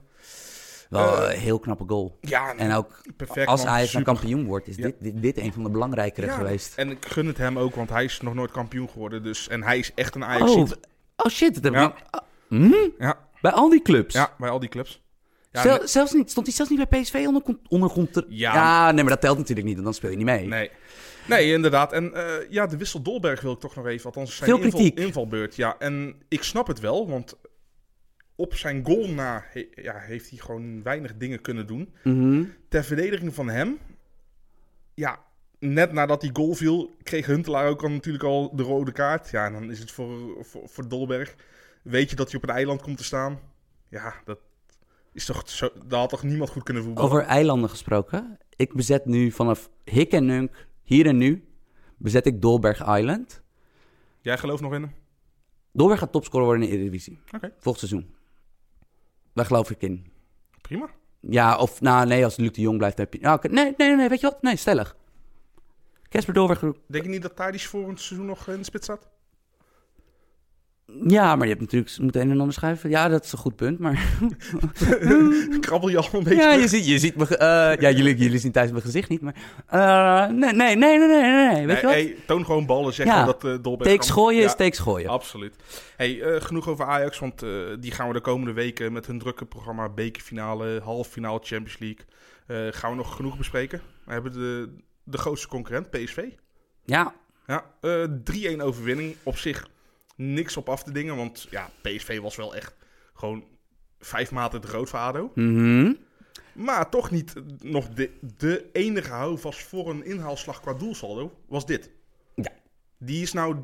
[0.92, 2.18] Wel Eh, een heel knappe goal.
[2.22, 3.48] Ja, En ook perfect.
[3.48, 3.76] als man.
[3.78, 4.04] Dan Super.
[4.04, 4.84] kampioen wordt, is Ja.
[4.84, 6.76] dit, dit, dit een van de belangrijkere Ja, geweest.
[6.76, 9.24] En ik gun het hem ook, want hij is nog nooit kampioen geworden.
[9.24, 10.52] Dus, en hij is echt een Ajax.
[10.52, 10.70] Oh,
[11.16, 11.94] oh shit, dat Ja.
[12.10, 12.74] ah, hm?
[12.98, 14.14] Ja, Bij al die clubs.
[14.14, 15.02] ja, bij al die clubs.
[15.52, 18.54] Ja, zelfs niet, stond hij zelfs niet bij PSV onder, onder Ja.
[18.54, 20.48] ja, nee, maar dat telt natuurlijk niet, want dan speel je niet mee.
[20.48, 20.72] nee.
[21.28, 21.94] Nee, inderdaad.
[21.94, 24.06] En eh, ja, de wissel Dolberg wil ik toch nog even.
[24.06, 25.00] Althans, zijn Veel inval- kritiek.
[25.00, 25.56] invalbeurt.
[25.56, 27.36] Ja, en ik snap het wel, want
[28.42, 31.94] op zijn goal na he- ja, heeft hij gewoon weinig dingen kunnen doen.
[32.04, 32.44] Mhm.
[32.68, 33.78] Ter verdediging van hem,
[34.94, 35.20] ja,
[35.60, 39.30] net nadat die goal viel, kreeg Huntelaar ook al natuurlijk al de rode kaart.
[39.30, 41.36] Ja, en dan is het voor, voor, voor Dolberg.
[41.82, 43.40] Weet je dat hij op een eiland komt te staan?
[43.90, 44.40] Ja, dat
[45.14, 47.12] is toch zo, daar had toch niemand goed kunnen voetballen?
[47.12, 48.38] Over eilanden gesproken.
[48.56, 51.44] Ik bezet nu vanaf Hik en Nunk, hier en nu,
[51.98, 53.42] bezet ik Dolberg Island.
[54.22, 54.92] Jij gelooft nog in hem?
[55.72, 57.20] Dolberg gaat topscorer worden in de Eredivisie.
[57.36, 57.54] Oké.
[57.58, 58.16] Volgend seizoen.
[59.34, 60.12] Daar geloof ik in.
[60.62, 60.90] Prima.
[61.20, 63.20] Ja, of nou nee, als Luc de Jong blijft, heb je...
[63.20, 63.48] Nou, oké.
[63.48, 64.42] nee, nee, nee, weet je wat?
[64.42, 64.96] Nee, stellig.
[66.10, 66.60] Casper Dolberg...
[66.88, 69.10] Denk je niet dat Tadic voor een seizoen nog in de spits staat?
[71.08, 71.98] Ja, maar je hebt natuurlijk...
[72.00, 72.90] Moet een en ander schuiven.
[72.90, 74.06] Ja, dat is een goed punt, maar...
[75.60, 77.38] Krabbel je al een beetje Ja, je ziet, je ziet me...
[77.38, 79.36] eh, ja, jullie, jullie zien thuis mijn gezicht niet, maar...
[79.68, 81.66] eh, nee, nee, nee, nee, nee.
[81.68, 82.28] Weet je wat?
[82.28, 83.26] Toon gewoon ballen, zeg Ja.
[83.26, 85.10] dat uh, Dolberg Takes kan- gooien is takes gooien.
[85.10, 85.56] Absoluut.
[85.96, 87.50] Hey, eh, genoeg over Ajax, want eh,
[87.80, 92.06] die gaan we de komende weken met hun drukke programma bekerfinale, halffinale Champions League,
[92.48, 93.82] eh, gaan we nog genoeg bespreken.
[94.06, 94.70] We hebben de,
[95.04, 96.24] de grootste concurrent, PSV.
[96.86, 97.14] Ja,
[97.48, 98.04] Ja, eh
[98.58, 99.16] 3-1 overwinning.
[99.24, 99.68] Op zich
[100.16, 102.76] niks op af te dingen, want ja, PSV was wel echt
[103.14, 103.44] gewoon
[104.00, 105.32] vijf maten te groot voor ADO.
[105.36, 105.94] mhm.
[106.54, 111.90] Maar toch niet nog de, de enige houvast voor een inhaalslag qua doelsaldo, was dit.
[112.36, 112.52] Ja.
[112.98, 113.56] Die is nou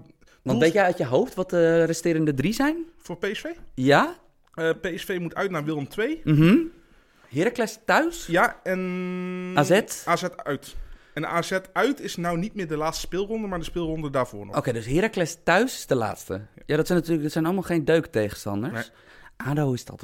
[0.42, 2.86] Want weet jij uit je hoofd wat de resterende drie zijn?
[2.98, 3.46] voor PSV.
[3.74, 4.18] Ja?
[4.54, 6.22] Eh, PSV moet uit naar Willem II.
[6.24, 6.58] Mhm.
[7.30, 8.26] Heracles thuis?
[8.26, 9.52] Ja, en...
[9.56, 9.82] AZ?
[10.06, 10.76] AZ uit.
[11.18, 14.58] En AZ uit is nou niet meer de laatste speelronde, maar de speelronde daarvoor nog.
[14.58, 16.46] Oké, dus Heracles thuis is de laatste.
[16.66, 18.74] Ja, dat zijn natuurlijk dat zijn allemaal geen deuk tegenstanders.
[18.74, 19.48] Nee.
[19.48, 20.04] ADO is dat...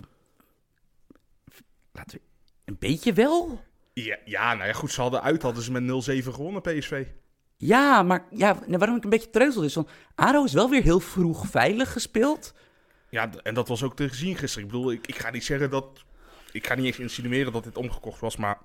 [1.92, 2.24] Laten we...
[2.66, 3.62] Een beetje wel?
[3.94, 7.06] Ja, ja, nou ja, goed, ze hadden uit, hadden ze met 0-7 gewonnen, PSV.
[7.58, 9.76] Ja, maar ja, nou, waarom ik een beetje treuzel is...
[9.76, 12.54] Want ADO is wel weer heel vroeg veilig gespeeld.
[13.10, 14.68] Ja, en dat was ook te zien gisteren.
[14.68, 16.04] Ik bedoel, ik, ik ga niet zeggen dat...
[16.52, 18.58] Ik ga niet eens insinueren dat dit omgekocht was, maar...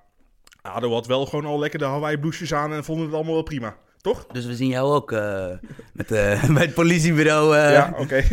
[0.63, 3.43] ADO had wel gewoon al lekker de Hawaii blouses aan en vonden het allemaal wel
[3.43, 3.77] prima.
[4.01, 4.27] Toch?
[4.27, 5.47] Dus we zien jou ook eh,
[5.93, 7.57] met, eh, bij het politiebureau.
[7.57, 8.23] eh, ja, oké.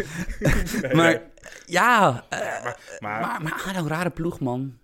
[0.81, 1.19] Nee, maar nee.
[1.65, 4.77] ja, maar, maar, maar, maar ADO, rare ploeg, man.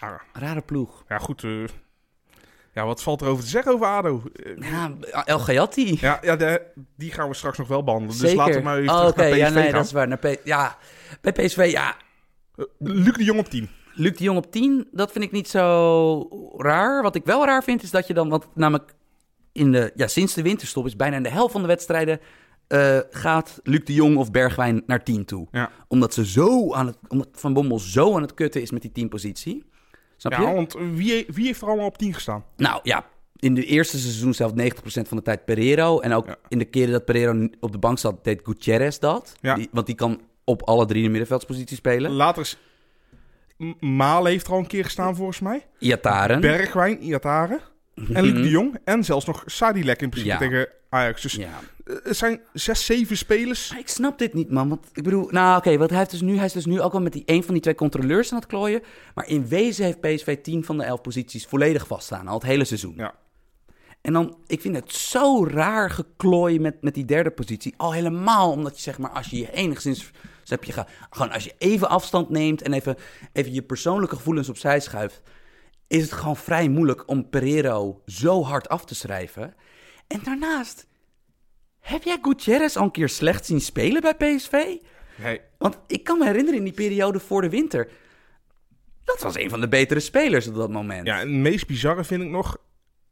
[0.00, 1.04] ja, Rare ploeg.
[1.08, 1.44] ja, goed.
[2.72, 4.22] ja, wat valt er over te zeggen over ADO?
[4.60, 4.92] Ja,
[5.24, 5.96] El Gayati.
[6.00, 6.62] ja, ja de,
[6.96, 8.18] die gaan we straks nog wel behandelen.
[8.18, 8.36] Dus Zeker.
[8.44, 9.72] laten we maar even oh, terug oké, naar PSV ja, nee, gaan.
[9.72, 10.08] dat is waar.
[10.08, 10.76] Naar P- ja,
[11.20, 11.96] bij PSV, ja.
[12.78, 13.68] Luc de Jong op 10.
[13.98, 17.02] Luc de Jong op 10, dat vind ik niet zo raar.
[17.02, 18.94] Wat ik wel raar vind, is dat je dan, want namelijk
[19.52, 22.20] in de, ja, sinds de winterstop is bijna in de helft van de wedstrijden
[22.66, 25.46] eh, gaat Luc de Jong of Bergwijn naar 10 toe.
[25.50, 25.70] Ja.
[25.88, 28.92] Omdat ze zo aan het, omdat Van Bommel zo aan het kutten is met die
[28.92, 29.64] 10 positie.
[30.16, 30.42] Snap je?
[30.42, 32.44] Ja, want wie, wie heeft er allemaal op 10 gestaan?
[32.56, 33.04] Nou ja,
[33.36, 34.54] in de eerste seizoen zelf 90%
[34.84, 36.00] van de tijd Pereiro.
[36.00, 36.36] En ook Ja.
[36.48, 39.34] in de keren dat Pereiro op de bank zat, deed Gutierrez dat.
[39.40, 39.54] Ja.
[39.54, 42.10] Die, want die kan op alle drie de middenveldsposities spelen.
[42.10, 42.58] Later is...
[43.58, 45.66] M- Malen heeft er al een keer gestaan volgens mij.
[45.78, 46.40] Iataren.
[46.40, 47.60] Bergwijn, Iatare.
[48.12, 48.78] En Luc de Jong.
[48.84, 50.52] En zelfs nog Sadilek in principe Mhm.
[50.54, 50.58] Ja.
[50.60, 51.22] tegen Ajax.
[51.22, 51.48] Dus Ja.
[51.84, 53.70] eh, het zijn zes, zeven spelers.
[53.70, 54.68] Maar ik snap dit niet, man.
[54.68, 56.92] Want ik bedoel, nou oké, wat hij heeft dus nu, hij is dus nu ook
[56.92, 58.82] wel met die een van die twee controleurs aan het klooien.
[59.14, 62.64] Maar in wezen heeft PSV 10 van de 11 posities volledig vaststaan, al het hele
[62.64, 62.94] seizoen.
[62.96, 63.14] Ja.
[64.00, 67.74] En dan, ik vind het zo raar geklooien met, met die derde positie.
[67.76, 70.10] Al helemaal omdat je zeg maar, als je je enigszins,
[70.46, 72.96] dus heb je gewoon als je even afstand neemt en even,
[73.32, 75.22] even je persoonlijke gevoelens opzij schuift,
[75.86, 79.54] is het gewoon vrij moeilijk om Pereiro zo hard af te schrijven.
[80.06, 80.86] En daarnaast,
[81.80, 84.52] heb jij Gutierrez al een keer slecht zien spelen bij PSV?
[85.22, 87.88] Nee, Want ik kan me herinneren in die periode voor de winter.
[89.04, 91.06] Dat was een van de betere spelers op dat moment.
[91.06, 92.54] Ja, en het meest bizarre vind ik nog...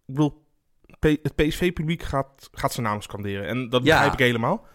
[0.06, 0.42] Ik bedoel,
[1.00, 3.46] het PSV-publiek gaat, gaat zijn naam scanderen.
[3.46, 3.92] En dat Ja.
[3.92, 4.66] begrijp ik helemaal.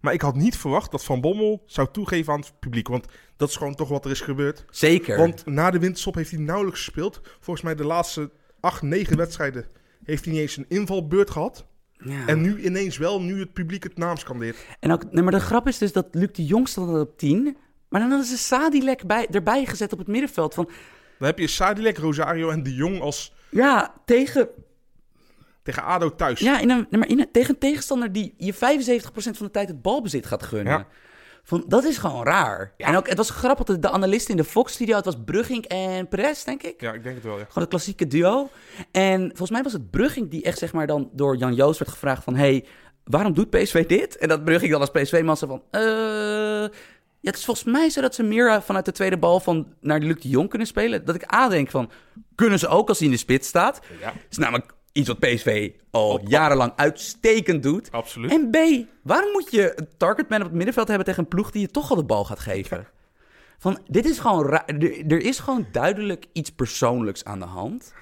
[0.00, 2.88] Maar ik had niet verwacht dat Van Bommel zou toegeven aan het publiek.
[2.88, 3.06] Want
[3.36, 4.64] dat is gewoon toch wat er is gebeurd.
[4.70, 5.18] Zeker.
[5.18, 7.20] Want na de winterstop heeft hij nauwelijks gespeeld.
[7.40, 8.30] Volgens mij de laatste
[8.60, 9.66] acht, negen wedstrijden
[10.04, 11.66] heeft hij niet eens een invalbeurt gehad.
[11.98, 12.26] ja.
[12.26, 14.56] En nu ineens wel, nu het publiek het naam scandeert.
[14.80, 17.56] En ook, nee, maar de grap is dus dat Luc de Jong stond op 10.
[17.88, 20.54] Maar dan hadden ze Sadilek bij, erbij gezet op het middenveld.
[20.54, 20.64] Van
[21.18, 24.48] Dan heb je Sadilek, Rosario en De Jong als ja, tegen,
[25.66, 26.40] tegen ADO thuis.
[26.40, 28.56] ja, in een, maar in een, tegen een tegenstander die je 75%
[29.10, 30.72] van de tijd het balbezit gaat gunnen.
[30.72, 30.86] Ja.
[31.42, 32.72] Van, dat is gewoon raar.
[32.76, 36.08] En ook, het was grappig, de, de analisten in de Fox-studio, het was Brugging en
[36.08, 36.80] Perez, denk ik.
[36.80, 37.44] Ja, ik denk het wel, ja.
[37.44, 38.48] Gewoon het klassieke duo.
[38.90, 41.90] En volgens mij was het Brugging die echt zeg maar dan door Jan Joost werd
[41.90, 42.34] gevraagd van...
[42.34, 42.64] hey,
[43.04, 44.16] waarom doet PSV dit?
[44.16, 45.62] En dat Brugging dan als PSV-man van...
[45.70, 46.68] eh
[47.20, 49.74] ja, het is volgens mij zo dat ze meer eh, vanuit de tweede bal van
[49.80, 51.04] naar Luc de Jong kunnen spelen.
[51.04, 51.90] Dat ik A denk van,
[52.34, 53.80] kunnen ze ook als hij in de spits staat?
[54.00, 57.90] Ja, is namelijk iets wat PSV al jarenlang uitstekend doet.
[57.90, 58.30] absoluut.
[58.30, 58.56] En B,
[59.02, 61.90] waarom moet je een targetman op het middenveld hebben tegen een ploeg die je toch
[61.90, 62.86] al de bal gaat geven?
[63.58, 67.92] Van, dit is gewoon ra- er, er is gewoon duidelijk iets persoonlijks aan de hand.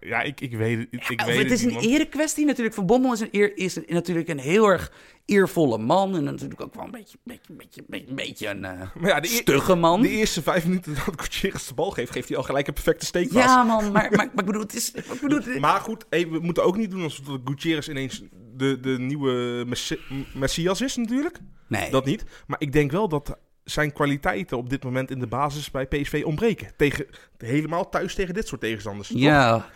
[0.00, 1.84] Ja, ik, ik weet het, ik weet het is niet, een man.
[1.92, 2.74] erekwestie natuurlijk.
[2.74, 4.92] Van Bommel is, een eer, is een- natuurlijk een heel erg
[5.24, 6.16] eervolle man.
[6.16, 9.74] En natuurlijk ook wel een beetje, beetje, beetje, beetje, beetje een eh, ja, de, stugge
[9.74, 10.02] man.
[10.02, 13.06] de eerste vijf minuten dat Gutierrez de bal geeft, geeft hij al gelijk een perfecte
[13.06, 13.42] steekpas.
[13.42, 14.90] ja, man, maar, maar, maar ik bedoel, het is...
[14.90, 18.22] Ik bedoel, het- Maar goed, hey, we moeten ook niet doen alsof dat Gutierrez ineens
[18.56, 20.00] de, de nieuwe messi-
[20.34, 21.38] Messias is natuurlijk.
[21.68, 21.90] nee.
[21.90, 22.24] Dat niet.
[22.46, 26.22] Maar ik denk wel dat zijn kwaliteiten op dit moment in de basis bij PSV
[26.24, 26.68] ontbreken.
[26.76, 27.06] Tegen,
[27.38, 29.08] helemaal thuis tegen dit soort tegenstanders.
[29.08, 29.18] toch?
[29.18, 29.66] Ja.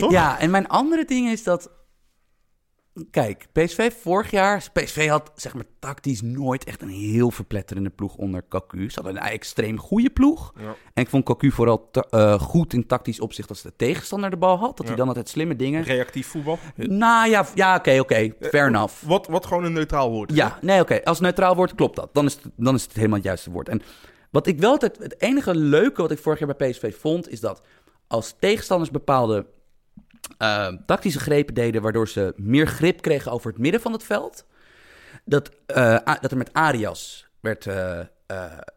[0.00, 0.10] Toch?
[0.10, 1.70] ja, en mijn andere ding is dat...
[3.10, 4.68] Kijk, PSV vorig jaar...
[4.72, 8.90] PSV had zeg maar tactisch nooit echt een heel verpletterende ploeg onder Cocu.
[8.90, 10.52] Ze hadden een extreem goede ploeg.
[10.56, 10.74] Ja.
[10.94, 14.58] En ik vond Cocu vooral eh, goed in tactisch opzicht als de tegenstander de bal
[14.58, 14.76] had.
[14.76, 15.82] Dat hij dan altijd slimme dingen...
[15.82, 16.58] Reactief voetbal.
[16.76, 18.32] Nou ja, ja oké, oké.
[18.40, 19.02] Fair enough.
[19.02, 20.36] Wat, wat gewoon een neutraal woord is.
[20.36, 21.04] Ja, nee, oké.
[21.04, 22.08] Als neutraal woord klopt dat.
[22.12, 23.68] Dan is, het, dan is het helemaal het juiste woord.
[23.68, 23.82] En
[24.30, 24.98] wat ik wel altijd...
[24.98, 27.28] Het enige leuke wat ik vorig jaar bij PSV vond...
[27.28, 27.62] is dat
[28.06, 29.46] als tegenstanders bepaalde
[30.38, 31.82] eh, tactische grepen deden...
[31.82, 34.46] waardoor ze meer grip kregen over het midden van het veld...
[35.24, 38.00] dat, eh, dat er met Arias werd, eh,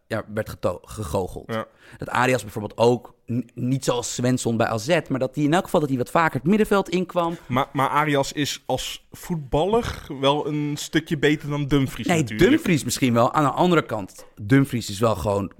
[0.07, 1.51] ja, werd gegoocheld.
[1.53, 1.65] Ja.
[1.97, 3.15] Dat Arias bijvoorbeeld ook,
[3.53, 4.99] niet zoals Svensson bij AZ...
[5.09, 7.37] maar dat hij in elk geval dat hij wat vaker het middenveld inkwam...
[7.45, 12.49] Maar, maar Arias is als voetballer wel een stukje beter dan Dumfries Nee, natuurlijk.
[12.49, 13.33] Dumfries misschien wel.
[13.33, 15.51] Aan de andere kant, Dumfries is wel gewoon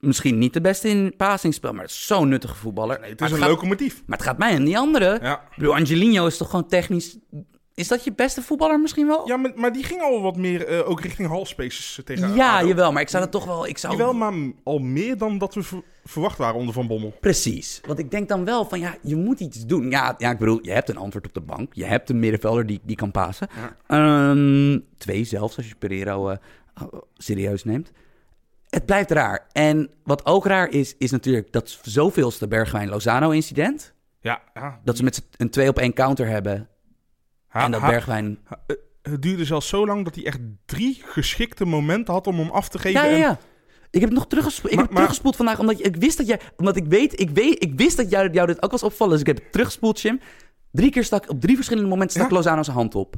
[0.00, 3.00] misschien niet de beste in passingspel, maar zo'n nuttige voetballer.
[3.00, 4.02] Nee, het is een gaat- locomotief.
[4.06, 5.18] Maar het gaat mij aan die andere.
[5.22, 5.34] Ja.
[5.50, 7.18] Ik bedoel, Angelino is toch gewoon technisch...
[7.74, 9.26] Is dat je beste voetballer misschien wel?
[9.28, 12.56] Ja, maar, maar die ging al wat meer eh, ook richting halfspaces eh, tegen Ja,
[12.58, 12.68] ADO.
[12.68, 13.66] jawel, maar ik zou dat toch wel...
[13.66, 13.92] Ik zou...
[13.96, 14.32] Jawel, maar
[14.64, 17.14] al meer dan dat we ver- verwacht waren onder Van Bommel.
[17.20, 17.80] Precies.
[17.86, 19.90] Want ik denk dan wel van, ja, je moet iets doen.
[19.90, 21.74] Ja, ja ik bedoel, je hebt een antwoord op de bank.
[21.74, 23.48] Je hebt een middenvelder die, die kan pasen.
[23.86, 26.36] Ehm, twee zelfs, als je Pereiro eh,
[27.16, 27.92] serieus neemt.
[28.70, 29.46] Het blijft raar.
[29.52, 33.92] En wat ook raar is, is natuurlijk dat zoveelste Bergwijn-Lozano-incident.
[34.20, 34.80] Ja, ja.
[34.84, 36.68] Dat ze met een twee op één counter hebben.
[37.48, 38.38] Ha- en dat ha- Bergwijn...
[38.44, 42.38] ha- eh, het duurde zelfs zo lang dat hij echt drie geschikte momenten had om
[42.38, 43.00] hem af te geven.
[43.00, 43.38] Ja, ja, en- ja.
[43.90, 46.16] Ik heb het nog teruggespoeld, ik Maar- heb het teruggespoeld vandaag, omdat je- ik wist
[46.16, 46.40] dat jij...
[46.56, 49.12] Omdat ik weet, ik weet, ik wist dat jou, jou dit ook was opvallen.
[49.12, 50.20] Dus ik heb het teruggespoeld, Jim.
[50.72, 52.36] Drie keer stak, op drie verschillende momenten stak Ja.
[52.36, 53.14] Lozano zijn hand op.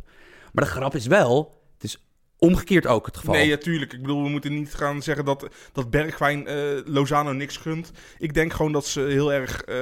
[0.53, 2.07] Maar de grap is wel, het is
[2.43, 3.35] omgekeerd ook het geval.
[3.35, 3.93] Nee, natuurlijk.
[3.93, 7.91] Ik bedoel, we moeten niet gaan zeggen dat, dat Bergwijn eh, Lozano niks gunt.
[8.19, 9.77] Ik denk gewoon dat ze heel erg eh,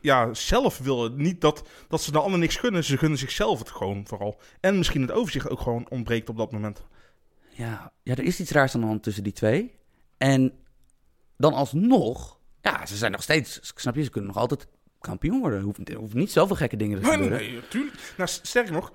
[0.00, 1.16] ja, zelf willen.
[1.16, 2.84] Niet dat, dat ze de ander niks gunnen.
[2.84, 4.40] Ze gunnen zichzelf het gewoon vooral.
[4.60, 6.84] En misschien het overzicht ook gewoon ontbreekt op dat moment.
[7.50, 9.74] Ja, ja, er is iets raars aan de hand tussen die twee.
[10.18, 10.52] En
[11.36, 14.66] dan alsnog, ja, ze zijn nog steeds, snap je, ze kunnen nog altijd
[15.00, 15.58] kampioen worden.
[15.58, 17.52] Er hoeft, hoeft niet zoveel gekke dingen te Nee, nee, gebeuren.
[17.52, 18.14] nee, natuurlijk.
[18.16, 18.92] Nou, sterker nog,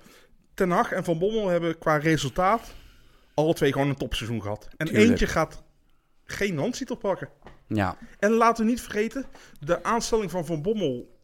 [0.58, 2.74] Ten Hag en Van Bommel hebben qua resultaat
[3.34, 4.68] alle twee gewoon een topseizoen gehad.
[4.76, 5.08] En Tuurlijk.
[5.08, 5.62] eentje gaat
[6.24, 7.28] geen handtitel pakken.
[7.66, 9.24] Ja, En laten we niet vergeten,
[9.60, 11.18] de aanstelling van Van Bommel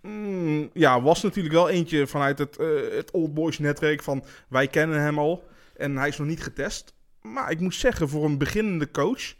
[0.00, 4.66] mm, ja, was natuurlijk wel eentje vanuit het, eh, het Old Boys netwerk van wij
[4.66, 5.44] kennen hem al
[5.76, 6.94] en hij is nog niet getest.
[7.22, 9.34] Maar ik moet zeggen, voor een beginnende coach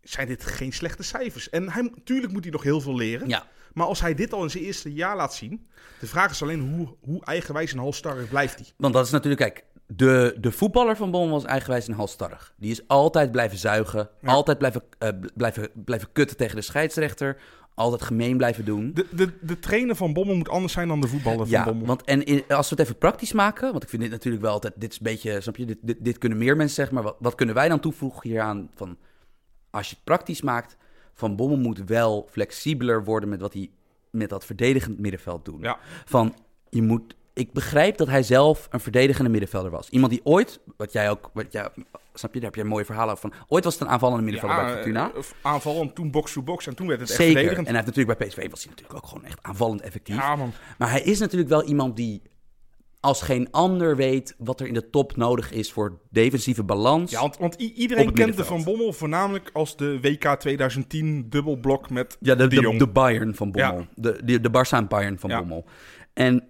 [0.00, 1.50] zijn dit geen slechte cijfers.
[1.50, 3.28] En hij, natuurlijk moet hij nog heel veel leren.
[3.28, 3.46] ja.
[3.78, 5.68] Maar als hij dit al in zijn eerste jaar laat zien,
[6.00, 8.66] de vraag is alleen hoe, hoe eigenwijs en halstarrig blijft hij.
[8.76, 12.54] Want dat is natuurlijk, kijk, de, de voetballer van Bommel was eigenwijs en halstarrig.
[12.56, 14.28] Die is altijd blijven zuigen, Ja.
[14.32, 17.36] altijd blijven, eh, blijven, blijven kutten tegen de scheidsrechter,
[17.74, 18.90] altijd gemeen blijven doen.
[18.94, 21.86] De, de, de trainer van Bommel moet anders zijn dan de voetballer van Ja, Bommel.
[21.86, 24.52] want en in- als we het even praktisch maken, want ik vind dit natuurlijk wel
[24.52, 27.04] altijd, dit is een beetje, snap je, dit, dit, dit kunnen meer mensen zeggen, maar
[27.04, 28.70] wat, wat kunnen wij dan toevoegen hieraan?
[28.74, 28.96] Van,
[29.70, 30.76] als je het praktisch maakt,
[31.18, 33.70] Van Bommel moet wel flexibeler worden met wat hij
[34.10, 35.60] met dat verdedigend middenveld doet.
[35.60, 35.78] Ja.
[36.04, 36.34] Van,
[36.68, 39.88] je moet, ik begrijp dat hij zelf een verdedigende middenvelder was.
[39.88, 41.68] Iemand die ooit, wat jij ook, wat jij,
[42.14, 44.22] snap je, daar heb je een mooie verhaal over van, ooit was het een aanvallende
[44.22, 45.12] middenvelder bij Fortuna.
[45.14, 47.40] eh, aanval en toen box-to-box en toen werd het echt Zeker.
[47.58, 50.16] En hij heeft natuurlijk bij PSV was hij natuurlijk ook gewoon echt aanvallend effectief.
[50.16, 50.52] Ja, man.
[50.78, 52.22] Maar hij is natuurlijk wel iemand die
[53.00, 57.10] als geen ander weet wat er in de top nodig is voor defensieve balans.
[57.10, 58.44] Ja, want, want iedereen kent de.
[58.44, 63.78] Van Bommel voornamelijk als de WK 2010 dubbelblok met Ja, de, de, Bayern van Bommel.
[63.78, 63.88] Ja.
[63.94, 65.38] De, de, de Barça Bayern van Ja.
[65.38, 65.64] Bommel.
[66.12, 66.48] En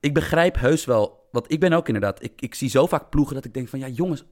[0.00, 3.34] ik begrijp heus wel, want ik ben ook inderdaad, ik, ik zie zo vaak ploegen
[3.34, 4.24] dat ik denk van, ja jongens,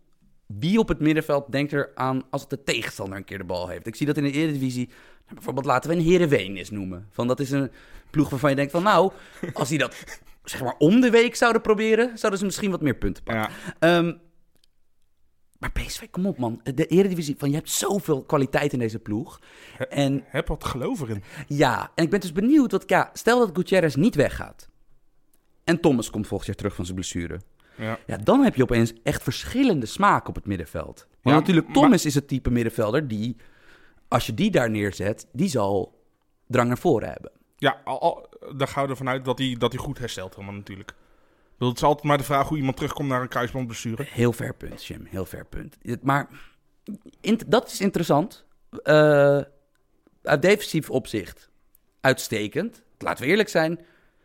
[0.47, 3.69] wie op het middenveld denkt er aan als het de tegenstander een keer de bal
[3.69, 3.87] heeft?
[3.87, 7.07] Ik zie dat in de Eredivisie, nou, bijvoorbeeld laten we een Heerenveen eens noemen.
[7.11, 7.71] Van dat is een
[8.11, 9.13] ploeg waarvan je denkt van, nou,
[9.53, 12.97] als die dat zeg maar om de week zouden proberen, zouden ze misschien wat meer
[12.97, 13.53] punten pakken.
[13.53, 13.75] Ja.
[13.79, 14.13] Ehm,
[15.59, 16.61] maar PSV, kom op man.
[16.75, 19.41] De Eredivisie, van je hebt zoveel kwaliteit in deze ploeg.
[19.89, 21.23] En Heb wat geloof erin.
[21.47, 24.69] ja, en ik ben dus benieuwd, want ja, stel dat Gutierrez niet weggaat.
[25.65, 27.41] En Thomas komt volgend jaar terug van zijn blessure.
[27.77, 27.99] Ja.
[28.07, 31.07] Ja, dan heb je opeens echt verschillende smaken op het middenveld.
[31.09, 33.37] Want Ja, natuurlijk, maar- Thomas is het type middenvelder die,
[34.09, 36.03] als je die daar neerzet, die zal
[36.47, 37.31] drang naar voren hebben.
[37.61, 40.55] Ja, al, al- daar gaan we ervan uit dat hij, dat hij goed herstelt helemaal
[40.57, 40.93] natuurlijk.
[41.59, 44.05] Het is altijd maar de vraag hoe iemand terugkomt naar een kruisbandblessure.
[44.09, 45.05] Heel fair punt, Jim.
[45.11, 45.77] Heel fair punt.
[46.03, 46.29] Maar
[47.21, 48.45] in- dat is interessant.
[48.83, 49.41] Eh,
[50.23, 51.51] uit defensief opzicht
[52.01, 52.83] uitstekend.
[52.99, 53.81] Laten we eerlijk zijn.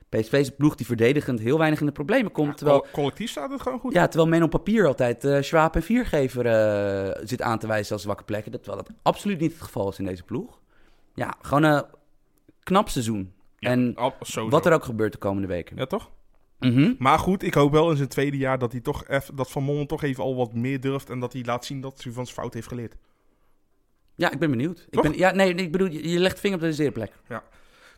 [0.09, 2.57] PSV is een ploeg die verdedigend heel weinig in de problemen komt.
[2.57, 3.93] terwijl, Col- collectief staat het gewoon goed.
[3.93, 7.93] ja, terwijl men op papier altijd eh Schwab en Viergever eh, zit aan te wijzen
[7.93, 8.51] als zwakke plekken.
[8.51, 10.59] Terwijl dat absoluut niet het geval is in deze ploeg.
[11.13, 11.83] Ja, gewoon een
[12.63, 13.33] knap seizoen.
[13.59, 14.49] Ja, en sowieso.
[14.49, 15.77] wat er ook gebeurt de komende weken.
[15.77, 16.11] Ja, toch?
[16.59, 16.93] Mhm.
[16.97, 19.65] Maar goed, ik hoop wel in zijn tweede jaar dat hij toch even, dat Van
[19.65, 22.25] Bommel toch even al wat meer durft en dat hij laat zien dat hij van
[22.25, 22.95] zijn fout heeft geleerd.
[24.15, 24.87] Ja, ik ben benieuwd.
[24.89, 27.11] Ik ben, ja, nee, ik bedoel, je, legt vinger op de zere plek.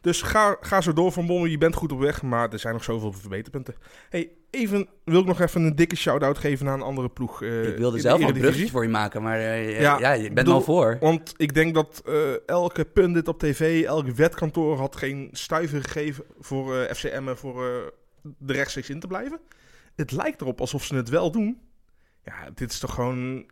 [0.02, 2.74] Dus ga, ga zo door Van Bommel, je bent goed op weg, maar er zijn
[2.74, 3.76] nog zoveel verbeterpunten.
[4.10, 7.42] Hey, even wil ik nog even een dikke shout-out geven naar een andere ploeg.
[7.42, 10.34] eh, Ik wilde zelf een bruggetje voor je maken, maar eh, ja, Ja, je bent
[10.34, 10.98] bedoel- al voor.
[11.00, 16.24] Want ik denk dat eh, elke pundit op tv, elk wetkantoor had geen stuiver gegeven
[16.40, 17.94] voor FCM en voor
[18.38, 19.40] de rechtstreeks in te blijven.
[19.96, 21.62] Het lijkt erop alsof ze het wel doen.
[22.24, 23.46] Ja, dit is toch gewoon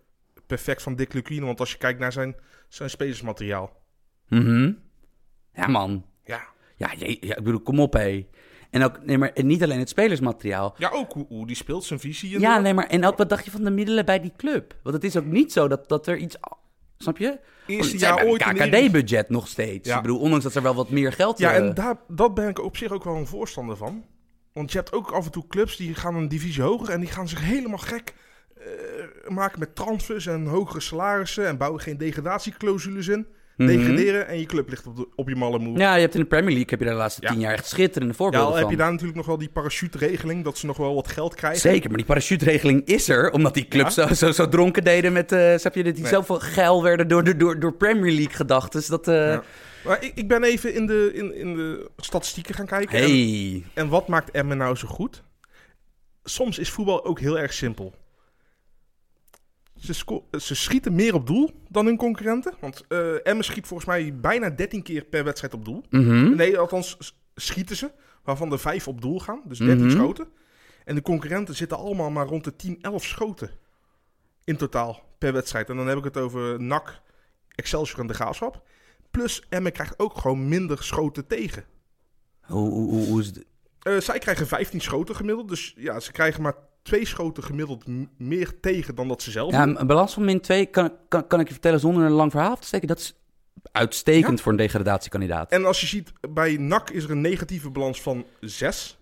[0.48, 2.36] perfect van Dick Lukien, want als je kijkt naar zijn,
[2.68, 3.82] zijn spelersmateriaal.
[4.28, 4.72] Mhm.
[5.54, 6.06] Ja, man.
[6.26, 6.42] Ja,
[6.76, 8.28] Ja, je, ja, ik bedoel, kom op, hé.
[8.74, 10.76] En ook, nee, maar en niet alleen het spelersmateriaal.
[10.78, 12.36] ja ook hoe, hoe die speelt, zijn visie.
[12.36, 14.76] En Ja, nee, maar en ook wat dacht je van de middelen bij die club?
[14.84, 16.36] Want het is ook niet zo dat, dat er iets.
[16.98, 17.40] Snap je?
[17.68, 18.44] Eerste jaar ooit.
[18.44, 19.90] KKD-budget nog steeds.
[19.90, 19.96] Ja.
[19.96, 21.38] Ik bedoel, ondanks dat er wel wat meer geld...
[21.38, 24.06] Ja, eh, en daar, dat ben ik op zich ook wel een voorstander van.
[24.54, 27.10] Want je hebt ook af en toe clubs die gaan een divisie hoger en die
[27.10, 28.14] gaan zich helemaal gek
[28.56, 28.64] eh,
[29.28, 33.28] maken met transfers en hogere salarissen en bouwen geen degradatieclausules in.
[33.58, 33.68] Mhm.
[33.68, 35.78] Degraderen en je club ligt op, de, op je malle moe.
[35.78, 37.30] Ja, je hebt in de Premier League heb je de laatste Ja.
[37.32, 40.44] tien jaar echt schitterende Ja, voorbeelden al heb je daar natuurlijk nog wel die parachute-regeling,
[40.44, 41.60] dat ze nog wel wat geld krijgen.
[41.60, 45.32] Zeker, maar die parachuteregeling is er, omdat die clubs zo, zo, zo dronken deden met,
[45.32, 46.12] eh snap je, dat die Nee.
[46.14, 48.84] zoveel geil werden door, door- door, door Premier League gedachten.
[48.88, 49.44] Dat, eh Ja.
[49.86, 52.98] Maar ik, ik ben even in de, in, in de statistieken gaan kijken.
[53.00, 53.64] En, hey.
[53.74, 55.24] en wat maakt Emmen nou zo goed?
[56.24, 57.94] Soms is voetbal ook heel erg simpel.
[59.84, 62.54] Ze, sco- ze schieten meer op doel dan hun concurrenten.
[62.60, 65.84] Want eh Emmen schiet volgens mij bijna 13 keer per wedstrijd op doel.
[65.90, 66.36] Mhm.
[66.36, 67.92] Nee, althans s- schieten ze.
[68.24, 69.42] Waarvan er 5 op doel gaan.
[69.46, 69.96] Dus 13 Mhm.
[69.96, 70.28] schoten.
[70.86, 73.50] En de concurrenten zitten allemaal maar rond de 10, 11 schoten.
[74.44, 75.70] In totaal per wedstrijd.
[75.70, 77.02] En dan heb ik het over NAC,
[77.56, 78.68] Excelsior en de Graafschap.
[79.12, 81.66] Plus Emmen krijgt ook gewoon minder schoten tegen.
[82.42, 83.46] Hoe, hoe, hoe, hoe is het?
[83.80, 85.50] Eh, zij krijgen 15 schoten gemiddeld.
[85.50, 87.84] Dus ja, ze krijgen maar twee schoten gemiddeld
[88.18, 89.80] meer tegen dan dat ze zelf Ja, doen.
[89.80, 92.58] een balans van min 2 kan, kan, kan ik je vertellen zonder een lang verhaal
[92.58, 92.88] te steken.
[92.88, 93.16] Dat is
[93.72, 95.52] uitstekend voor een degradatiekandidaat.
[95.52, 98.98] En als je ziet, bij NAC is er een negatieve balans van 6.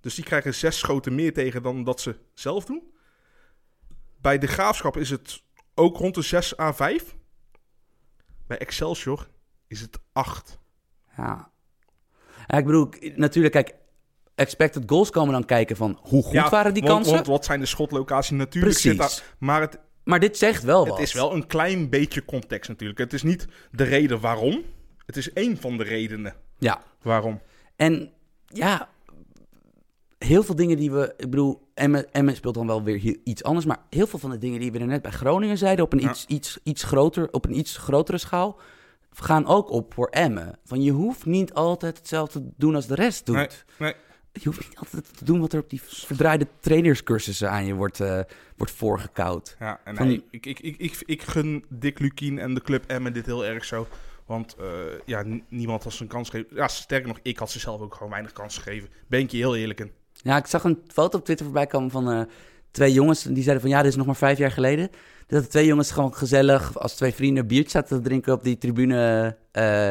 [0.00, 2.82] Dus die krijgen 6 schoten meer tegen dan dat ze zelf doen.
[4.20, 5.42] Bij de Graafschap is het
[5.74, 7.16] ook rond de 6 à 5.
[8.46, 9.28] Bij Excelsior
[9.66, 10.58] is het 8.
[11.16, 11.50] Ja.
[12.46, 13.74] ja, ik bedoel, natuurlijk, kijk,
[14.42, 17.14] expected goals komen dan kijken van hoe goed waren die want, kansen.
[17.14, 18.30] Want wat zijn de schotlocaties?
[18.30, 19.16] Natuurlijk zit Precies.
[19.16, 19.34] daar...
[19.38, 21.00] Maar het, Maar dit zegt wel het wat.
[21.00, 22.98] is wel een klein beetje context natuurlijk.
[22.98, 24.62] Het is niet de reden waarom.
[25.06, 27.40] Het is één van de redenen Ja, waarom.
[27.76, 28.12] en
[28.46, 28.88] ja,
[30.18, 31.14] heel veel dingen die we...
[31.16, 33.66] Ik bedoel, Emmen, Emmen speelt dan wel weer iets anders...
[33.66, 35.84] maar heel veel van de dingen die we er net bij Groningen zeiden...
[35.84, 36.10] op een Ja.
[36.10, 38.60] iets, iets, iets groter, op een iets grotere schaal...
[39.10, 40.58] gaan ook op voor Emmen.
[40.64, 43.36] Van je hoeft niet altijd hetzelfde te doen als de rest doet.
[43.36, 43.94] Nee, nee.
[44.32, 48.00] Je hoeft niet altijd te doen wat er op die verdraaide trainerscursussen aan je wordt,
[48.00, 48.20] eh,
[48.56, 49.56] wordt voorgekoud.
[49.58, 52.84] Ja, en Van- nee, ik, ik, ik, ik, ik gun Dick Lukien en de club
[52.86, 53.86] Emmen dit heel erg zo.
[54.26, 54.66] Want eh,
[55.06, 56.56] ja, niemand had ze een kans gegeven.
[56.56, 58.88] Ja, sterker nog, ik had ze zelf ook gewoon weinig kans gegeven.
[59.06, 59.90] Ben ik je heel eerlijk in.
[60.12, 62.20] Ja, ik zag een foto op Twitter voorbij komen van eh,
[62.70, 63.22] twee jongens.
[63.22, 64.90] Die zeiden van ja, dit is nog maar vijf jaar geleden.
[65.26, 68.42] Dat de twee jongens gewoon gezellig als twee vrienden een biertje zaten te drinken op
[68.42, 69.36] die tribune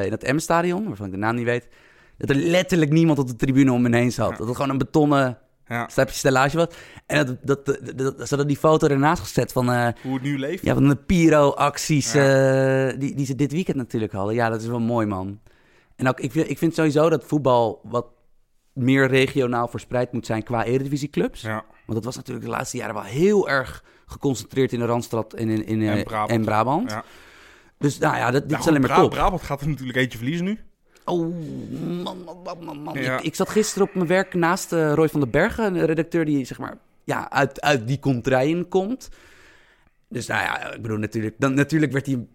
[0.06, 0.88] in het M-stadion.
[0.88, 1.68] Waarvan ik de naam niet weet.
[2.26, 4.30] Dat er letterlijk niemand op de tribune om hen heen zat.
[4.32, 4.36] Ja.
[4.38, 6.68] Dat het gewoon een betonnen Ja, stapje stellage was.
[7.06, 9.72] En dat, dat, dat, dat- ze hadden die foto ernaast gezet van...
[9.72, 10.66] eh, hoe het nu leeft.
[10.66, 14.36] Ja, van de Piro-acties eh, die, die ze dit weekend natuurlijk hadden.
[14.36, 15.40] Ja, dat is wel mooi, man.
[15.96, 18.06] En ook, ik, vind- ik vind sowieso dat voetbal wat
[18.74, 21.42] meer regionaal verspreid moet zijn qua eredivisieclubs.
[21.42, 25.34] Ja, Want dat was natuurlijk de laatste jaren wel heel erg geconcentreerd in de Randstad
[25.34, 26.32] en in, in, eh, En Brabant.
[26.32, 26.90] en Brabant.
[26.92, 27.04] ja.
[27.78, 29.10] Dus nou ja, dat, dit Nou, is alleen maar Bra- top.
[29.12, 30.60] Brabant gaat er natuurlijk eentje verliezen nu.
[31.12, 31.34] Oh,
[32.04, 32.94] man, man, man, man, man.
[33.02, 33.18] Ja.
[33.18, 36.26] Ik, ik zat gisteren op mijn werk naast eh, Roy van den Bergen, een redacteur
[36.26, 39.10] die zeg maar ja, uit, uit die contraien komt.
[40.10, 42.28] Dus nou ja, ik bedoel natuurlijk, dan, natuurlijk werd hij,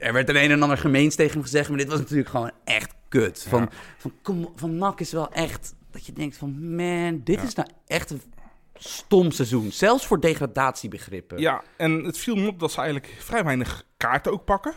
[0.00, 2.50] er werd een een en ander gemeens tegen hem gezegd, maar dit was natuurlijk gewoon
[2.64, 3.46] echt kut.
[3.48, 3.68] Van, Ja.
[3.98, 7.42] van, kom, van NAC is wel echt, dat je denkt van man, dit Ja.
[7.42, 8.22] is nou echt een
[8.74, 9.72] stom seizoen.
[9.72, 11.38] Zelfs voor degradatiebegrippen.
[11.38, 14.72] Ja, en het viel me op dat ze eigenlijk vrij weinig kaarten ook pakken.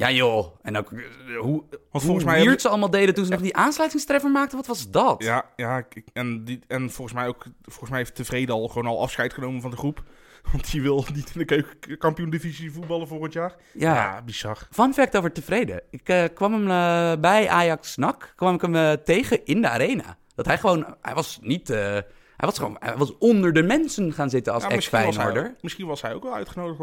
[0.00, 0.46] Ja, joh.
[0.62, 0.98] En ook eh,
[1.38, 4.56] hoe, volgens hoe mij hebben- ze allemaal deden toen ze nog die aansluitingstreffer maakten.
[4.56, 5.22] Wat was dat?
[5.22, 9.00] Ja, ja en, die, en volgens mij ook, volgens mij heeft Tevreden al gewoon al
[9.00, 10.02] afscheid genomen van de groep.
[10.52, 13.54] Want die wil niet in de keukenkampioen-divisie voetballen volgend jaar.
[13.72, 13.94] Ja.
[13.94, 14.68] ja bizar.
[14.70, 15.82] Fun fact over tevreden.
[15.90, 20.16] Ik eh, kwam hem eh, bij Ajax NAC, kwam ik hem tegen in de arena.
[20.34, 22.04] Dat hij gewoon, hij was niet, hij
[22.36, 25.56] was gewoon, hij was onder de mensen gaan zitten als Ja, misschien, was hij, ex-Feyenoorder.
[25.56, 26.78] ook- misschien was hij ook wel uitgenodigd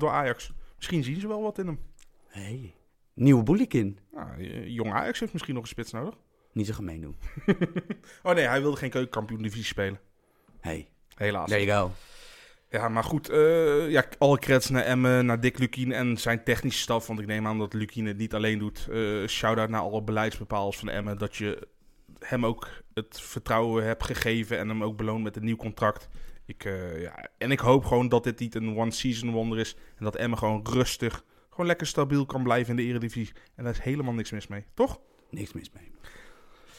[0.00, 0.52] door Ajax.
[0.76, 1.78] Misschien zien ze wel wat in hem.
[2.34, 2.74] Hey,
[3.14, 3.98] nieuwe Boelikin.
[4.12, 6.14] Ja, eh, jong Ajax heeft misschien nog een spits nodig.
[6.52, 7.16] Niet zo gemeen doen.
[8.22, 10.00] Oh nee, hij wilde geen keukenkampioen-divisie spelen.
[10.60, 11.48] Hey, Helaas.
[11.48, 11.92] there you go.
[12.68, 13.28] Ja, maar goed.
[13.28, 17.06] eh, ja, alle credits naar Emmen, naar Dick Lukien en zijn technische staf.
[17.06, 18.88] Want ik neem aan dat Lukien het niet alleen doet.
[18.90, 21.18] Eh Shout-out naar alle beleidsbepalers van Emmen.
[21.18, 21.68] Dat je
[22.18, 26.08] hem ook het vertrouwen hebt gegeven en hem ook beloont met een nieuw contract.
[26.46, 29.76] Ik, eh, ja, en ik hoop gewoon dat dit niet een one-season wonder is.
[29.96, 31.24] En dat Emmen gewoon rustig,
[31.54, 33.34] gewoon lekker stabiel kan blijven in de eredivisie.
[33.54, 35.00] En daar is helemaal niks mis mee, toch?
[35.30, 35.92] Niks mis mee.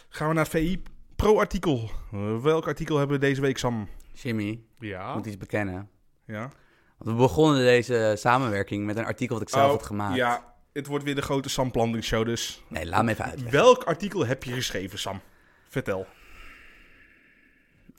[0.09, 0.81] Gaan we naar het VI
[1.15, 1.89] Pro-artikel.
[2.11, 3.87] Eh, welk artikel hebben we deze week, Sam?
[4.13, 5.13] Jimmy, Ja.
[5.15, 5.89] moet iets bekennen.
[6.25, 6.49] ja.
[6.97, 10.15] Want we begonnen deze samenwerking met een artikel dat ik zelf Oh, had gemaakt.
[10.15, 12.63] Ja, het wordt weer de grote Sam Planting Show dus.
[12.67, 13.51] Nee, laat me even uitleggen.
[13.51, 15.21] Welk artikel heb je geschreven, Sam?
[15.69, 16.05] Vertel.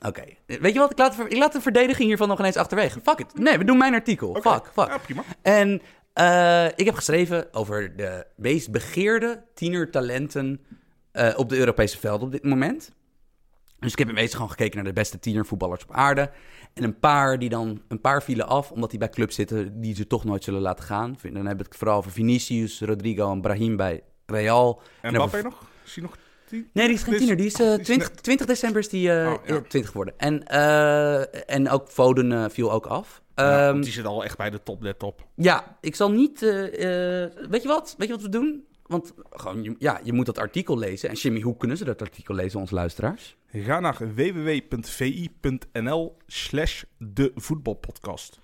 [0.01, 0.23] Oké.
[0.45, 0.91] Weet je wat?
[0.91, 2.99] Ik laat, ik laat de verdediging hiervan nog ineens achterwege.
[3.03, 3.37] Fuck it.
[3.37, 4.29] Nee, we doen mijn artikel.
[4.29, 4.41] Oké.
[4.51, 4.87] Fuck, fuck.
[4.87, 5.23] Ja, prima.
[5.41, 5.81] En
[6.17, 10.65] Eh, ik heb geschreven over de meest begeerde tienertalenten
[11.11, 12.91] eh, op de Europese velden op dit moment.
[13.79, 16.31] Dus ik heb in wezen gewoon gekeken naar de beste tienervoetballers op aarde.
[16.73, 19.95] En een paar die dan, een paar vielen af, omdat die bij clubs zitten die
[19.95, 21.15] ze toch nooit zullen laten gaan.
[21.33, 24.81] Dan heb ik het vooral over Vinicius, Rodrigo en Brahim bij Real.
[25.01, 25.69] En over- Mbappé nog?
[25.85, 26.69] Is hij nog tien?
[26.73, 27.35] Nee, die is geen tiener.
[27.35, 29.55] Die is eh, die is 20, net- 20 december is die eh, Oh, ja.
[29.55, 30.13] eh, 20 geworden.
[30.17, 33.21] En, eh, en ook Foden eh, viel ook af.
[33.35, 35.25] Ja, Ehm, die zit al echt bij de top der top.
[35.35, 36.41] ja, ik zal niet.
[36.43, 37.95] eh, eh, weet je wat?
[37.97, 38.65] Weet je wat we doen?
[38.85, 41.09] Want gewoon, ja, je moet dat artikel lezen.
[41.09, 43.35] En Jimmy, hoe kunnen ze dat artikel lezen, onze luisteraars?
[43.51, 48.39] Ga naar www.vi.nl slash de voetbalpodcast.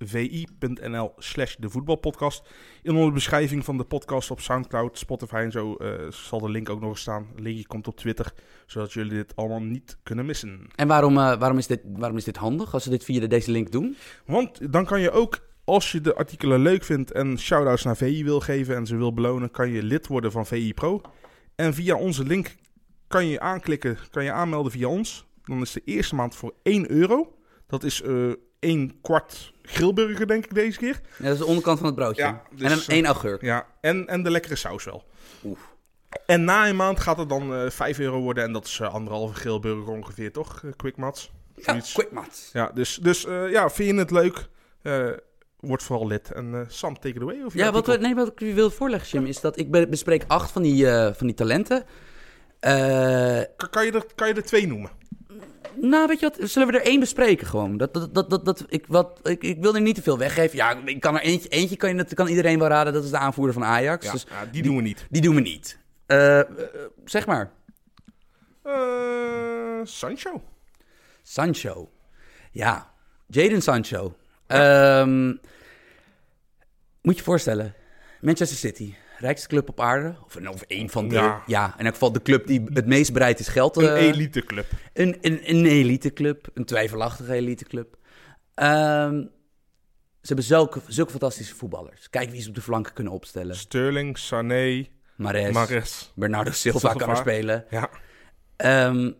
[0.00, 2.48] www.vi.nl slash de voetbalpodcast.
[2.82, 6.68] In onze beschrijving van de podcast op Soundcloud, Spotify en zo eh, zal de link
[6.68, 7.26] ook nog eens staan.
[7.36, 8.32] Linkje komt op Twitter,
[8.66, 10.66] zodat jullie dit allemaal niet kunnen missen.
[10.74, 13.26] En waarom, eh, waarom, is dit, waarom is dit handig als ze dit via de-
[13.26, 13.96] deze link doen?
[14.26, 18.24] Want dan kan je ook, als je de artikelen leuk vindt en shout-outs naar VI
[18.24, 21.00] wil geven en ze wil belonen, kan je lid worden van VI Pro.
[21.54, 22.54] En via onze link
[23.06, 25.26] kan je aanklikken, kan je aanmelden via ons.
[25.44, 27.36] Dan is de eerste maand voor 1 euro.
[27.66, 28.30] Dat is eh
[28.62, 31.00] 1 kwart grillburger, denk ik, deze keer.
[31.18, 32.22] Ja, dat is de onderkant van het broodje.
[32.22, 33.42] Ja, dus, en een eh, één augurk.
[33.42, 35.04] Ja, en, en de lekkere saus wel.
[35.44, 35.70] Oef.
[36.26, 38.44] En na een maand gaat het dan eh 5 euro worden.
[38.44, 40.60] En dat is eh, anderhalve grillburger ongeveer, toch?
[40.64, 41.30] Eh, Quick Mats.
[41.56, 41.92] Ja, Zoiets.
[41.92, 42.50] quick mat.
[42.52, 44.48] Ja, dus, dus eh, ja, vind je het leuk?
[44.82, 45.06] Eh,
[45.60, 46.30] word vooral lid.
[46.32, 47.42] En eh, Sam, take it away.
[47.42, 49.88] Of Ja, wat, we, nee, wat ik u wil voorleggen, Jim, is dat ik be-
[49.88, 51.84] bespreek acht van die, eh, van die talenten.
[52.60, 54.90] Eh, Kan, kan, je er, kan je er twee noemen?
[55.76, 56.50] Nou, weet je wat?
[56.50, 57.76] Zullen we er één bespreken gewoon?
[57.76, 60.56] Dat, dat, dat, dat, dat, ik, wat, ik, ik wil er niet te veel weggeven.
[60.56, 62.92] Ja, ik kan er eentje, eentje kan, je, dat kan iedereen wel raden.
[62.92, 64.06] Dat is de aanvoerder van Ajax.
[64.06, 65.06] Ja, Dus ja, die doen we niet.
[65.10, 65.78] die doen we niet.
[66.06, 66.46] Eh, eh,
[67.04, 67.50] zeg maar.
[68.62, 70.42] Eh, Sancho.
[71.22, 71.90] Sancho.
[72.50, 72.90] Ja,
[73.26, 74.16] Jaden Sancho.
[74.46, 75.26] Ehm,
[77.02, 77.74] moet je voorstellen,
[78.20, 80.14] Manchester City, rijkste club op aarde.
[80.24, 81.14] Of, of één van de...
[81.14, 81.42] Ja.
[81.46, 81.74] Ja.
[81.78, 83.76] in elk geval de club die het meest bereid is geld...
[83.76, 84.66] Een eh, eliteclub.
[84.92, 87.96] Een, een, een eliteclub, een twijfelachtige eliteclub.
[88.54, 89.20] Ehm,
[90.20, 92.10] ze hebben zulke, zulke fantastische voetballers.
[92.10, 93.56] Kijk wie ze op de flanken kunnen opstellen.
[93.56, 96.12] Sterling, Sané, Mares, Mares.
[96.14, 97.64] Bernardo Silva, kan er spelen.
[97.70, 97.90] Ja.
[98.56, 99.12] Ehm,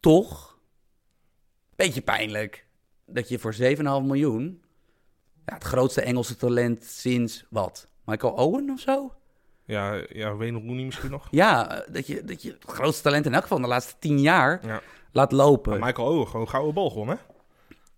[0.00, 0.58] toch,
[1.76, 2.66] beetje pijnlijk,
[3.06, 4.64] dat je voor 7,5 miljoen...
[5.46, 7.88] Ja, het grootste Engelse talent sinds wat?
[8.04, 9.12] Michael Owen of zo?
[9.64, 11.28] Ja, ja Wayne Rooney misschien nog.
[11.30, 14.20] Ja, eh, dat je, dat je het grootste talent in elk geval de laatste 10
[14.20, 14.80] jaar Ja.
[15.12, 15.78] laat lopen.
[15.78, 17.34] Maar Michael Owen, gewoon gouden bal gewonnen, hè?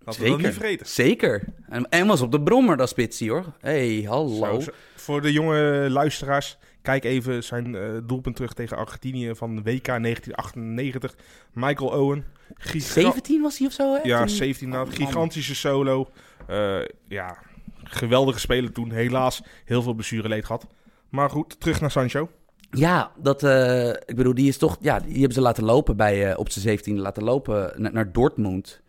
[0.05, 0.87] Laten we dat niet vergeten.
[0.87, 1.45] Zeker.
[1.69, 3.45] En, en was op de brommer, dat spitsie hoor.
[3.61, 4.61] hey, hallo.
[4.61, 4.73] Zo.
[4.97, 9.85] Voor de jonge luisteraars, kijk even zijn eh, doelpunt terug tegen Argentinië van de WK
[9.85, 11.15] 1998.
[11.53, 12.25] Michael Owen.
[12.55, 14.01] giga- 17 was hij of zo, hè?
[14.03, 14.93] Ja, Toen- 17 Oh, na man.
[14.93, 16.11] gigantische solo.
[16.47, 16.79] Eh,
[17.09, 17.37] ja,
[17.85, 18.91] geweldige speler toen.
[18.91, 20.67] Helaas heel veel blessureleed gehad.
[21.09, 22.31] Maar goed, terug naar Sancho.
[22.71, 26.31] Ja, dat, eh, ik bedoel, die is toch, ja, die hebben ze laten lopen bij,
[26.31, 28.81] eh, op zijn 17 laten lopen naar, naar Dortmund.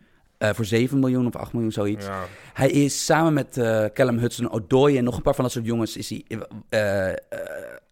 [0.52, 2.06] Voor 7 miljoen of 8 miljoen, zoiets.
[2.06, 3.52] Ja, Hij is samen met
[3.94, 5.96] Callum Hudson-Odoi en nog een paar van dat soort jongens...
[5.96, 6.24] Is hij,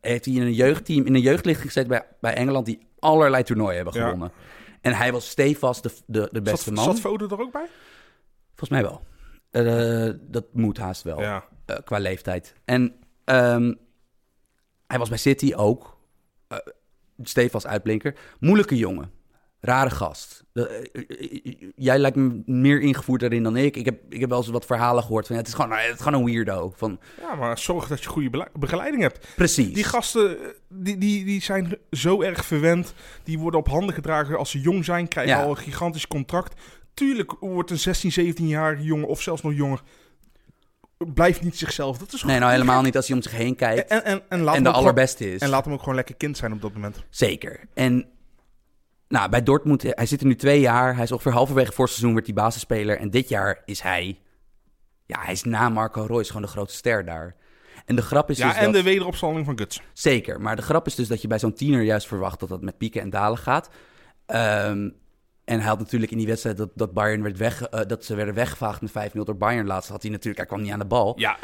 [0.00, 2.66] heeft hij in een jeugdteam, in een jeugdlichting gezet bij, bij Engeland...
[2.66, 4.02] die allerlei toernooien hebben Ja.
[4.02, 4.30] gewonnen.
[4.80, 6.84] En hij was stevast de, de, de beste zat, man.
[6.84, 7.66] zat Foden er ook bij?
[8.48, 9.02] Volgens mij wel.
[9.50, 11.20] Eh, dat moet haast wel.
[11.20, 11.44] Ja.
[11.66, 12.54] eh, qua leeftijd.
[12.64, 12.94] En
[13.24, 13.72] ehm,
[14.86, 15.96] hij was bij City ook.
[16.48, 16.58] eh
[17.22, 18.14] stevast uitblinker.
[18.40, 19.10] Moeilijke jongen.
[19.60, 20.44] Rare gast.
[21.74, 23.76] Jij lijkt me meer ingevoerd daarin dan ik.
[23.76, 25.34] Ik heb, ik heb wel eens wat verhalen gehoord van...
[25.36, 26.72] Ja, het, is gewoon, het is gewoon een weirdo.
[26.76, 29.26] Van, ja, maar zorg dat je goede begeleiding hebt.
[29.36, 29.74] precies.
[29.74, 30.36] Die gasten,
[30.68, 32.94] die, die, die zijn zo erg verwend.
[33.24, 35.08] Die worden op handen gedragen als ze jong zijn.
[35.08, 35.42] Krijgen Ja.
[35.42, 36.60] al een gigantisch contract.
[36.98, 39.80] Tuurlijk wordt een 16, 17-jarige jongen of zelfs nog jonger...
[41.14, 41.98] blijft niet zichzelf.
[41.98, 43.90] Dat is Nee, nou helemaal niet als hij om zich heen kijkt.
[43.90, 45.40] En, en, en, laat en de gewoon- allerbeste is.
[45.40, 47.04] en laat hem ook gewoon lekker kind zijn op dat moment.
[47.10, 47.60] Zeker.
[47.74, 48.08] En
[49.08, 50.94] nou, bij Dortmund, hij zit er nu twee jaar.
[50.94, 52.98] Hij is ongeveer halverwege voor het seizoen werd hij basisspeler.
[52.98, 54.18] En dit jaar is hij,
[55.06, 57.36] ja, hij is na Marco Reus gewoon de grootste ster daar.
[57.86, 58.72] En de grap is Ja, dus en dat...
[58.72, 59.80] de wederopstanding van Guts.
[59.92, 62.62] Zeker, maar de grap is dus dat je bij zo'n tiener juist verwacht dat dat
[62.62, 63.68] met pieken en dalen gaat.
[64.26, 64.88] Ehm,
[65.48, 68.14] en hij had natuurlijk in die wedstrijd dat, dat, Bayern werd weg, eh, dat ze
[68.14, 69.90] werden weggevaagd met 5-0 door Bayern laatst.
[69.90, 71.12] Had hij natuurlijk, hij kwam niet aan de bal.
[71.16, 71.38] Ja,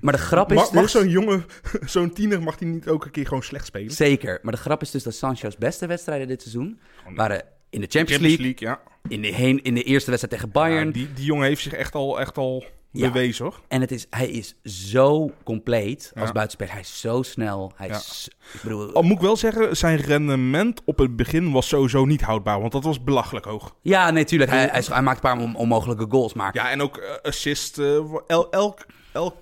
[0.00, 0.92] Maar de grap is mag, mag dus...
[0.92, 1.44] zo'n jongen,
[1.84, 3.90] zo'n tiener, mag hij niet ook een keer gewoon slecht spelen?
[3.90, 6.80] Zeker, maar de grap is dus dat Sancho's beste wedstrijden dit seizoen
[7.14, 8.80] waren in de Champions, Champions League, League, ja.
[9.08, 10.86] In, de heen, in de eerste wedstrijd tegen Bayern.
[10.86, 13.10] Ja, die, die jongen heeft zich echt al, echt al Ja.
[13.10, 13.60] bewezen hoor.
[13.68, 16.32] En het is, hij is zo compleet als Ja.
[16.32, 16.72] buitenspeler.
[16.72, 17.72] Hij is zo snel.
[17.76, 17.94] Hij Ja.
[17.94, 22.04] is, ik bedoel, Al moet ik wel zeggen, zijn rendement op het begin was sowieso
[22.04, 22.60] niet houdbaar.
[22.60, 23.74] Want dat was belachelijk hoog.
[23.82, 24.50] ja, nee, tuurlijk.
[24.50, 26.32] Hij, hij, maakt een paar on- onmogelijke goals.
[26.34, 27.78] Maar Ja, en ook eh, assist.
[27.78, 27.86] eh,
[28.26, 29.34] el, elk, elk,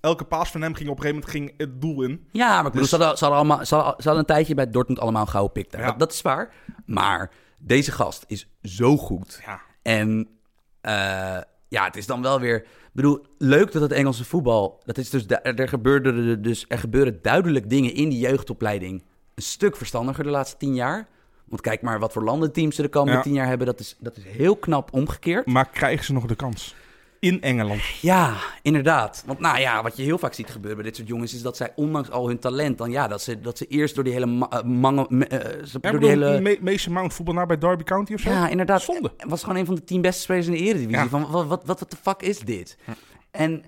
[0.00, 2.28] elke paas van hem ging op een gegeven moment ging het doel in.
[2.32, 4.34] Ja, maar ik bedoel, Dus- ze, hadden, ze, hadden allemaal, ze, hadden, ze hadden een
[4.34, 5.76] tijdje bij Dortmund allemaal een gouden pik.
[5.76, 5.86] Ja.
[5.86, 6.52] Dat, dat is waar.
[6.86, 9.40] Maar deze gast is zo goed.
[9.46, 9.60] Ja.
[9.82, 10.28] En
[10.80, 10.92] eh,
[11.68, 12.66] ja, het is dan wel weer...
[12.94, 14.80] Ik bedoel, leuk dat het Engelse voetbal...
[14.84, 19.02] Dat is dus, du- er, gebeurde dus, er gebeuren duidelijk dingen in die jeugdopleiding...
[19.34, 21.08] een stuk verstandiger de laatste tien jaar.
[21.44, 23.22] Want kijk maar wat voor landenteams ze de komende Ja.
[23.22, 23.66] tien jaar hebben.
[23.66, 25.46] Dat is, dat is heel knap omgekeerd.
[25.46, 26.74] Maar krijgen ze nog de kans?
[27.22, 27.82] In Engeland.
[28.00, 29.22] Ja, inderdaad.
[29.26, 31.34] Want nou ja, wat je heel vaak ziet gebeuren bij dit soort jongens...
[31.34, 32.78] is dat zij ondanks al hun talent...
[32.78, 34.26] dan ja, dat ze, dat ze eerst door die hele...
[34.26, 36.40] Ma- eh, mange, me- eh, Ja, door die hele...
[36.40, 38.30] Me- Mason Mount voetbal naar bij Derby County of zo?
[38.30, 38.82] Ja, inderdaad.
[38.82, 39.12] Zonde.
[39.28, 40.96] Was gewoon een van de tien beste spelers in de Eredivisie.
[41.02, 41.08] Ja.
[41.08, 42.76] Van, wat, wat, wat, wat de fuck is dit?
[43.30, 43.64] En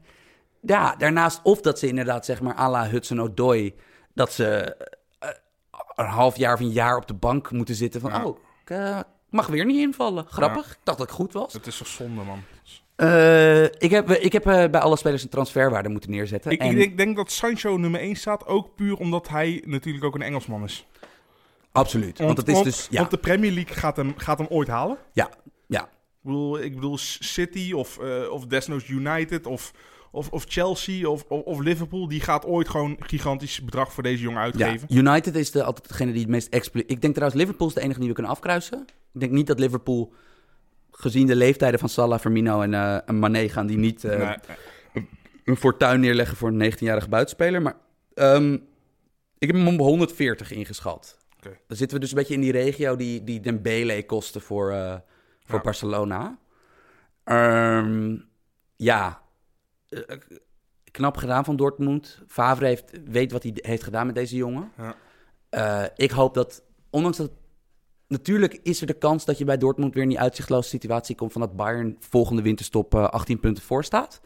[0.61, 3.75] ja, daarnaast of dat ze inderdaad, zeg maar, à la Hudson-Odoi...
[4.15, 4.77] dat ze
[5.19, 5.29] eh,
[5.95, 8.11] een half jaar of een jaar op de bank moeten zitten van...
[8.11, 8.25] Ja.
[8.25, 10.25] oh, ik mag weer niet invallen.
[10.29, 10.71] Grappig.
[10.71, 11.53] Ik dacht dat ik goed was.
[11.53, 12.43] Het is toch zonde, man.
[12.97, 16.51] Eh, ik heb, ik heb eh, bij alle spelers een transferwaarde moeten neerzetten.
[16.51, 20.05] Ik, en, ik denk, denk dat Sancho nummer 1 staat, ook puur omdat hij natuurlijk
[20.05, 20.87] ook een Engelsman is.
[21.73, 22.19] Absoluut.
[22.19, 22.87] Want, het is dus...
[22.91, 24.99] Ja, want de Premier League gaat hem, gaat hem ooit halen.
[25.13, 25.31] ja,
[25.67, 25.83] ja.
[25.83, 29.73] Ik bedoel, ik bedoel City of, eh, of desnoods United of,
[30.11, 32.09] of, of Chelsea of, of, of Liverpool.
[32.09, 34.97] Die gaat ooit gewoon gigantisch bedrag voor deze jongen Ja, uitgeven.
[34.97, 36.91] United is de, altijd degene die het meest expliciet...
[36.91, 38.87] Ik denk trouwens, Liverpool is de enige die we kunnen afkruisen.
[39.15, 40.13] Ik denk niet dat Liverpool,
[40.97, 42.75] gezien de leeftijden van Salah, Firmino en,
[43.07, 43.49] en Mané...
[43.49, 44.37] gaan die niet Nee,
[45.45, 47.63] een fortuin neerleggen voor een 19-jarige buitenspeler.
[47.63, 47.77] Maar
[48.15, 48.53] ehm,
[49.39, 51.19] ik heb hem om 140 ingeschat.
[51.37, 51.57] Oké.
[51.67, 54.95] Dan zitten we dus een beetje in die regio die, die Dembele kostte voor, eh,
[55.45, 55.65] voor Ja.
[55.65, 56.39] Barcelona.
[57.25, 58.17] Ehm,
[58.77, 59.23] ja,
[60.91, 62.23] knap gedaan van Dortmund.
[62.27, 64.71] Favre heeft, weet wat hij heeft gedaan met deze jongen.
[65.51, 65.91] Ja.
[65.97, 67.31] Ik hoop dat, ondanks dat...
[68.19, 71.33] Natuurlijk is er de kans dat je bij Dortmund weer in die uitzichtloze situatie komt...
[71.33, 74.21] van dat Bayern volgende winterstop eh 18 punten voor staat.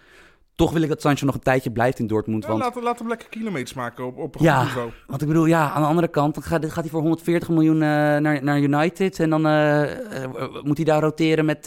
[0.55, 2.43] Toch wil ik dat Sancho nog een tijdje blijft in Dortmund.
[2.43, 4.57] Ja, want laat, laat hem lekker kilometers maken op, op een Ja.
[4.59, 4.91] goed niveau.
[5.07, 7.75] want ik bedoel, ja, aan de andere kant dan gaat, gaat hij voor 140 miljoen
[7.75, 9.21] eh, naar, naar United.
[9.21, 11.67] En dan eh, moet hij daar roteren met,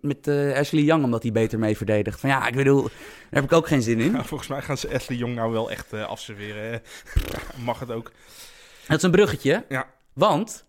[0.00, 2.20] met Ashley Young, omdat hij beter mee verdedigt.
[2.20, 2.90] Van ja, ik bedoel, daar
[3.30, 4.12] heb ik ook geen zin in.
[4.16, 6.82] Ja, volgens mij gaan ze Ashley Jong nou wel echt afserveren.
[7.64, 8.12] Mag het ook.
[8.86, 10.68] Dat is een bruggetje, Ja, want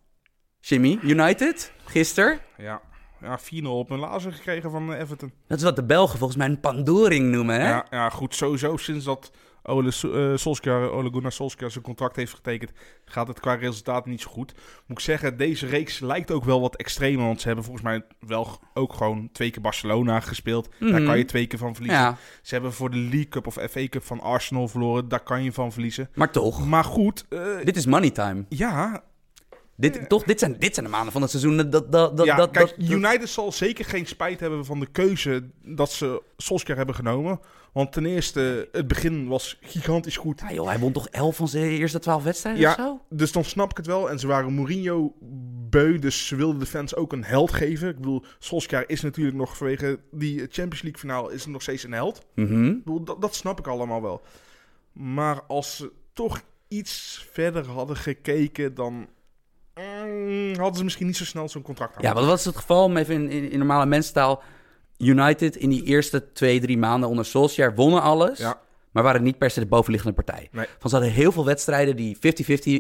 [0.62, 2.82] Jimmy, United, gisteren, ja.
[3.22, 5.32] ja 4-0 op een lazer gekregen van eh, Everton.
[5.48, 7.70] dat is wat de Belgen volgens mij een pandoring noemen, hè?
[7.70, 8.36] Ja, ja, goed.
[8.36, 9.32] Sowieso sinds dat
[9.64, 12.72] Ole, eh, Solskjaer, Ole Gunnar Solskjaer zijn contract heeft getekend,
[13.06, 14.54] gaat het qua resultaat niet zo goed.
[14.86, 17.26] Moet ik zeggen, deze reeks lijkt ook wel wat extremer.
[17.26, 20.70] Want ze hebben volgens mij wel ook gewoon twee keer Barcelona gespeeld.
[20.80, 21.06] Daar Mhm.
[21.06, 22.02] kan je twee keer van verliezen.
[22.02, 25.08] Ja, Ze hebben voor de League Cup of FA Cup van Arsenal verloren.
[25.08, 26.10] Daar kan je van verliezen.
[26.16, 28.46] maar toch, Maar goed, eh, dit is money time.
[28.50, 29.04] ja,
[29.82, 31.72] Dit, toch, dit, zijn, dit zijn de maanden van het seizoen dat...
[31.72, 35.50] dat, dat, ja dat, kijk, dat- United zal zeker geen spijt hebben van de keuze
[35.64, 37.40] dat ze Solskjaer hebben genomen.
[37.74, 40.40] Want ten eerste, het begin was gigantisch goed.
[40.40, 42.70] Ja, joh, hij won toch 11 van zijn eerste 12 wedstrijden Ja.
[42.70, 43.02] of zo?
[43.10, 44.10] Dus dan snap ik het wel.
[44.10, 45.14] En ze waren Mourinho
[45.70, 47.90] beu, dus ze wilden de fans ook een held geven.
[47.90, 51.92] Ik bedoel, Solskjaer is natuurlijk nog vanwege die Champions League finale is nog steeds een
[51.92, 52.26] held.
[52.36, 52.66] Mhm.
[52.66, 54.22] Ik bedoel, dat, dat snap ik allemaal wel.
[54.92, 59.08] Maar als ze toch iets verder hadden gekeken, dan
[59.76, 62.16] mm, hadden ze misschien niet zo snel zo'n contract Ja, gehad.
[62.16, 62.84] wat was het geval?
[62.84, 64.44] Om even in, in, in normale mensentaal.
[64.98, 68.40] United in die eerste twee, drie maanden onder Solskjaer wonnen alles.
[68.40, 68.62] Ja.
[68.92, 70.48] Maar waren niet per se de bovenliggende partij.
[70.52, 70.66] Nee.
[70.80, 72.18] Van ze hadden heel veel wedstrijden die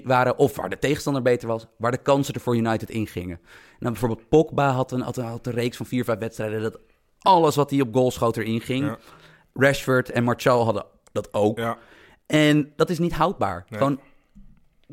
[0.01, 0.37] 50-50 waren.
[0.37, 1.67] Of waar de tegenstander beter was.
[1.77, 3.39] Waar de kansen er voor United ingingen.
[3.45, 6.61] En dan bijvoorbeeld Pogba had een, had een, had een reeks van vier, vijf wedstrijden.
[6.61, 6.79] Dat
[7.19, 8.85] alles wat hij op goal schoot erin ging.
[8.85, 8.97] Ja.
[9.53, 11.57] Rashford en Martial hadden dat ook.
[11.57, 11.77] Ja.
[12.25, 13.65] En dat is niet houdbaar.
[13.69, 13.79] Nee.
[13.79, 13.99] Gewoon,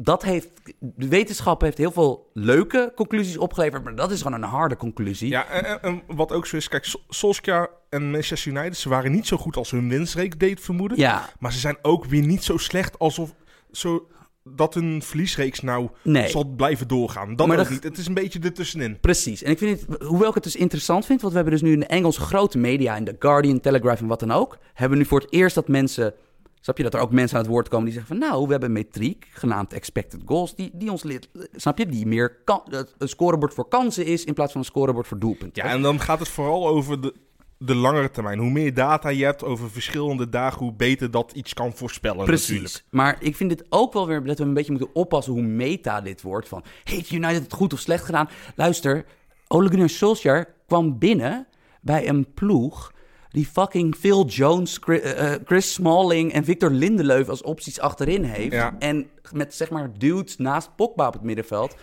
[0.00, 4.48] dat heeft, de wetenschap heeft heel veel leuke conclusies opgeleverd, maar dat is gewoon een
[4.48, 5.28] harde conclusie.
[5.28, 5.46] Ja,
[5.82, 9.36] en, wat ook zo is, kijk, Sol- Solskjaer en Manchester United, ze waren niet zo
[9.36, 10.98] goed als hun winstreek deed vermoeden.
[10.98, 13.34] Ja, Maar ze zijn ook weer niet zo slecht alsof
[13.72, 14.06] zo,
[14.44, 16.28] dat hun verliesreeks nou nee.
[16.28, 17.36] zal blijven doorgaan.
[17.36, 17.82] Dat Maar dat- niet.
[17.82, 19.00] Het is een beetje ertussenin.
[19.00, 19.42] Precies.
[19.42, 21.72] En ik vind het, hoewel ik het dus interessant vind, want we hebben dus nu
[21.74, 25.02] in de Engelse grote media, in The Guardian, Telegraph en wat dan ook, hebben we
[25.04, 26.14] nu voor het eerst dat mensen,
[26.60, 28.50] snap je, dat er ook mensen aan het woord komen die zeggen van, nou, we
[28.50, 32.62] hebben een metriek, genaamd expected goals, die, die ons leert, snap je, die meer kan,
[32.98, 35.64] een scorebord voor kansen is in plaats van een scorebord voor doelpunten.
[35.64, 37.14] Ja, en dan gaat het vooral over de,
[37.58, 38.38] de langere termijn.
[38.38, 42.48] Hoe meer data je hebt over verschillende dagen, hoe beter dat iets kan voorspellen Precies.
[42.48, 42.84] natuurlijk.
[42.90, 46.00] Maar ik vind dit ook wel weer dat we een beetje moeten oppassen hoe meta
[46.00, 46.48] dit wordt.
[46.48, 48.28] Van, heeft United het goed of slecht gedaan?
[48.56, 49.04] Luister,
[49.48, 51.46] Ole Gunnar Solskjaer kwam binnen
[51.80, 52.92] bij een ploeg
[53.30, 58.24] die fucking Phil Jones, Chris, eh, eh, Chris Smalling en Victor Lindelöf als opties achterin
[58.24, 58.52] heeft.
[58.52, 58.76] Ja.
[58.78, 61.76] En met zeg maar dudes naast Pogba op het middenveld.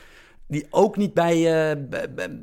[0.47, 1.35] Die ook niet bij,
[1.71, 1.77] eh,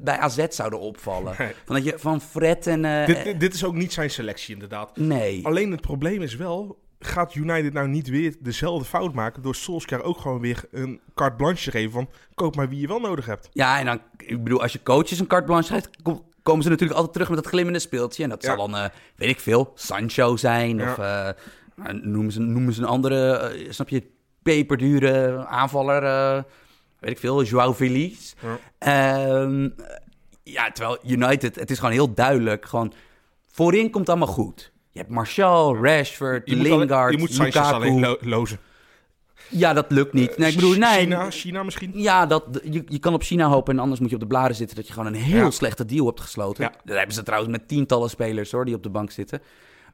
[0.03, 1.35] bij, AZ zouden opvallen.
[1.39, 1.53] Nee.
[1.65, 3.07] Van, dat je, van Fred en...
[3.07, 4.97] Dit, dit, dit is ook niet zijn selectie, inderdaad.
[4.97, 5.47] nee.
[5.47, 10.03] Alleen het probleem is wel, gaat United nou niet weer dezelfde fout maken door Solskjaer
[10.03, 13.27] ook gewoon weer een carte blanche te geven van koop maar wie je wel nodig
[13.27, 13.49] hebt.
[13.53, 16.69] Ja, en dan, ik bedoel, als je coaches een carte blanche geeft, kom- komen ze
[16.69, 18.23] natuurlijk altijd terug met dat glimmende speeltje.
[18.23, 18.85] En dat zal dan, eh,
[19.17, 20.83] weet ik veel, Sancho zijn.
[20.83, 21.29] Of eh,
[21.93, 24.03] noemen, ze, noemen ze een andere, eh, snap je,
[24.43, 26.03] peperdure aanvaller.
[26.99, 28.33] weet ik veel, Joao Feliz.
[28.41, 28.59] Ja.
[28.79, 29.69] Ehm,
[30.43, 32.67] ja, terwijl United, het is gewoon heel duidelijk.
[32.67, 32.93] Gewoon,
[33.53, 34.73] voorin komt allemaal goed.
[34.91, 37.75] Je hebt Martial, Rashford, Je moet, alleen- Lingard, je moet Lukaku.
[37.75, 38.59] alleen lo- lozen.
[39.53, 40.37] Ja, dat lukt niet.
[40.39, 41.01] Nee, ik bedoel, nee.
[41.01, 41.93] China, China misschien?
[41.95, 44.55] Ja, dat, je, je kan op China hopen en anders moet je op de blaren
[44.57, 45.51] zitten dat je gewoon een heel Ja.
[45.51, 46.65] slechte deal hebt gesloten.
[46.65, 46.73] Ja.
[46.85, 49.43] Daar hebben ze trouwens met tientallen spelers hoor, die op de bank zitten.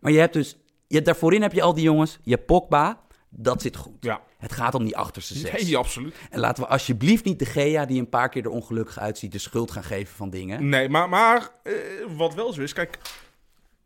[0.01, 0.57] Maar je hebt dus,
[0.87, 3.97] je daarvoorin heb je al die jongens, je hebt Pogba, dat zit goed.
[4.01, 4.21] Ja.
[4.39, 5.63] Het gaat om die achterste zes.
[5.63, 6.15] Nee, absoluut.
[6.31, 9.39] En laten we alsjeblieft niet de Gea, die een paar keer er ongelukkig uitziet, de
[9.39, 10.69] schuld gaan geven van dingen.
[10.69, 11.73] Nee, maar, maar eh,
[12.17, 12.99] wat wel zo is, kijk,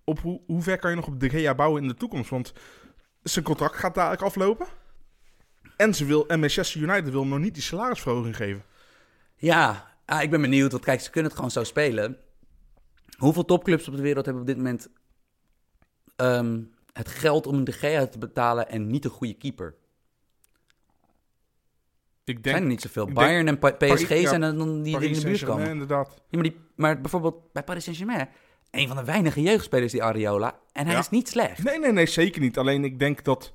[0.05, 2.31] op hoe, hoe ver kan je nog op de Gea bouwen in de toekomst?
[2.31, 2.53] Want
[3.23, 4.67] zijn contract gaat dadelijk aflopen.
[5.77, 8.63] En, ze wil, en Manchester United wil nog niet die salarisverhoging geven.
[9.37, 12.17] Ja, ah, ik ben benieuwd, want kijk, ze kunnen het gewoon zo spelen.
[13.17, 14.89] Hoeveel topclubs op de wereld hebben op dit moment
[16.17, 16.61] ehm,
[16.93, 19.75] het geld om een de Gea te betalen en niet een goede keeper?
[22.25, 23.05] Ik denk zijn er niet zoveel.
[23.05, 25.69] denk- Bayern en PSG Paris- zijn er dan die, die in de buurt komen.
[25.69, 26.09] inderdaad.
[26.15, 28.29] Ja, maar, die, maar bijvoorbeeld bij Paris Saint-Germain,
[28.71, 30.59] een van de weinige jeugdspelers, die Areola.
[30.73, 31.01] En hij Ja.
[31.01, 31.63] is niet slecht.
[31.63, 32.59] Nee, nee, nee, zeker niet.
[32.59, 33.53] Alleen ik denk dat,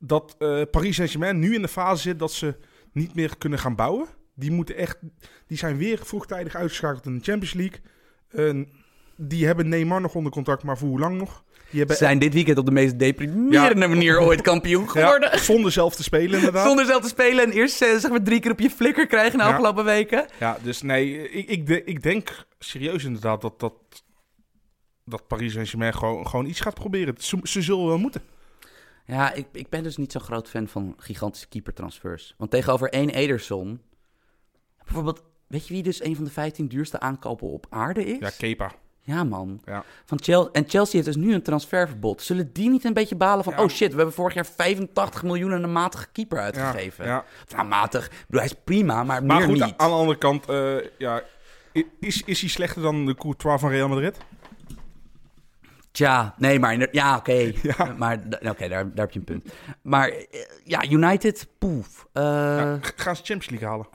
[0.00, 2.54] dat eh, Paris Saint-Germain nu in de fase zit dat ze
[2.92, 4.06] niet meer kunnen gaan bouwen.
[4.34, 4.98] Die, moeten echt,
[5.46, 8.68] die zijn weer vroegtijdig uitgeschakeld in de Champions League.
[9.16, 11.44] Die hebben Neymar nog onder contract, maar voor hoe lang nog?
[11.70, 15.30] Die zijn dit weekend op de meest deprimerende manier ooit kampioen geworden.
[15.30, 16.66] ja, zonder zelf te spelen inderdaad.
[16.66, 19.38] Zonder zelf te spelen en eerst eh, zeg maar drie keer op je flikker krijgen
[19.38, 19.50] de Ja.
[19.50, 20.26] afgelopen weken.
[20.40, 23.74] Ja, dus nee, ik, ik, de- ik denk serieus inderdaad dat, dat,
[25.04, 27.14] dat Paris Saint-Germain gewoon, gewoon iets gaat proberen.
[27.18, 28.22] Ze, ze zullen wel moeten.
[29.10, 32.34] Ja, ik, ik ben dus niet zo'n groot fan van gigantische keepertransfers.
[32.38, 33.80] Want tegenover één Ederson...
[34.84, 38.18] Bijvoorbeeld, weet je wie dus een van de 15 duurste aankopen op aarde is?
[38.18, 38.72] Ja, Kepa.
[39.00, 39.60] Ja, man.
[39.64, 39.84] Ja.
[40.04, 42.22] Van Chelsea, en Chelsea heeft dus nu een transferverbod.
[42.22, 43.52] Zullen die niet een beetje balen van...
[43.52, 43.62] Ja.
[43.62, 47.04] oh shit, we hebben vorig jaar 85 miljoen aan een matige keeper uitgegeven.
[47.04, 47.24] Ja.
[47.48, 48.06] Nou, matig.
[48.06, 49.74] Ik bedoel, hij is prima, maar, Maar meer goed, niet.
[49.76, 51.22] aan de andere kant, eh, ja,
[52.00, 54.16] is, is hij slechter dan de Courtois van Real Madrid?
[55.90, 56.94] Tja, nee, maar...
[56.94, 57.32] Ja, oké.
[57.62, 57.94] Ja.
[57.98, 59.52] Maar oké, daar, daar heb je een punt.
[59.82, 62.06] Maar eh, ja, United, poef.
[62.12, 63.86] Eh, Ja, gaan ze Champions League halen?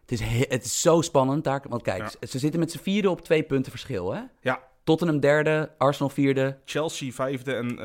[0.00, 1.62] het, is he- het is zo spannend daar.
[1.68, 2.26] Want kijk, Ja.
[2.26, 4.20] ze zitten met z'n vierde op twee punten verschil, hè?
[4.40, 6.58] Ja, Tottenham derde, Arsenal vierde.
[6.64, 7.78] Chelsea vijfde en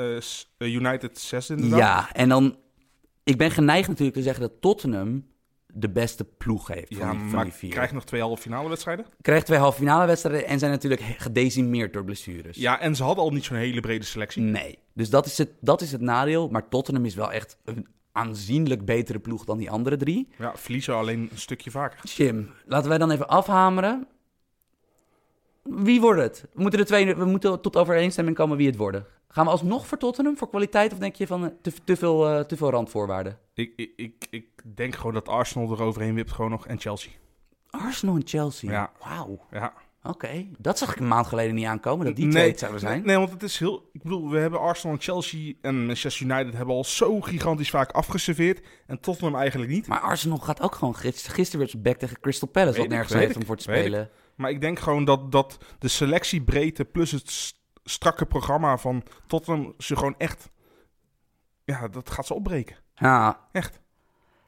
[0.57, 1.79] eh, United zesde inderdaad.
[1.79, 2.57] Ja, en dan...
[3.23, 5.25] Ik ben geneigd natuurlijk te zeggen dat Tottenham
[5.79, 7.69] de beste ploeg heeft Ja, van die, van maar die vier.
[7.71, 9.05] krijg je nog twee halve finale wedstrijden?
[9.21, 12.57] Krijgt twee halve finale wedstrijden en zijn natuurlijk gedecimeerd door blessures.
[12.57, 14.41] Ja, en ze hadden al niet zo'n hele brede selectie.
[14.41, 16.49] Nee, dus dat is, het, dat is het nadeel.
[16.49, 20.27] Maar Tottenham is wel echt een aanzienlijk betere ploeg dan die andere drie.
[20.37, 21.99] Ja, verliezen alleen een stukje vaker.
[22.03, 24.07] Jim, laten wij dan even afhameren.
[25.69, 26.45] Wie wordt het?
[26.53, 29.05] We moeten, de twee, we moeten tot overeenstemming komen wie het worden.
[29.27, 32.29] Gaan we alsnog voor Tottenham voor kwaliteit of denk je van eh, te, te, veel,
[32.29, 33.37] eh, te veel randvoorwaarden?
[33.53, 37.11] Ik, ik, ik, ik denk gewoon dat Arsenal er overheen wipt gewoon nog en Chelsea.
[37.69, 38.71] Arsenal en Chelsea.
[38.71, 38.91] Ja.
[38.99, 39.39] Wauw.
[39.51, 39.73] Ja.
[40.03, 43.05] Oké, dat zag ik een maand geleden niet aankomen, dat die Nee, twee zouden zijn.
[43.05, 43.89] Nee, want het is heel...
[43.93, 47.91] Ik bedoel, we hebben Arsenal en Chelsea en Manchester United hebben al zo gigantisch vaak
[47.91, 48.65] afgeserveerd.
[48.87, 49.87] En Tottenham eigenlijk niet.
[49.87, 53.35] Maar Arsenal gaat ook gewoon gisteren, op zijn bek tegen Crystal Palace, wat nergens heeft
[53.35, 54.09] om voor te spelen.
[54.37, 59.95] Maar ik denk gewoon dat, dat de selectiebreedte plus het strakke programma van Tottenham ze
[59.95, 60.49] gewoon echt...
[61.63, 62.75] Ja, dat gaat ze opbreken.
[62.95, 63.79] Ja, Echt.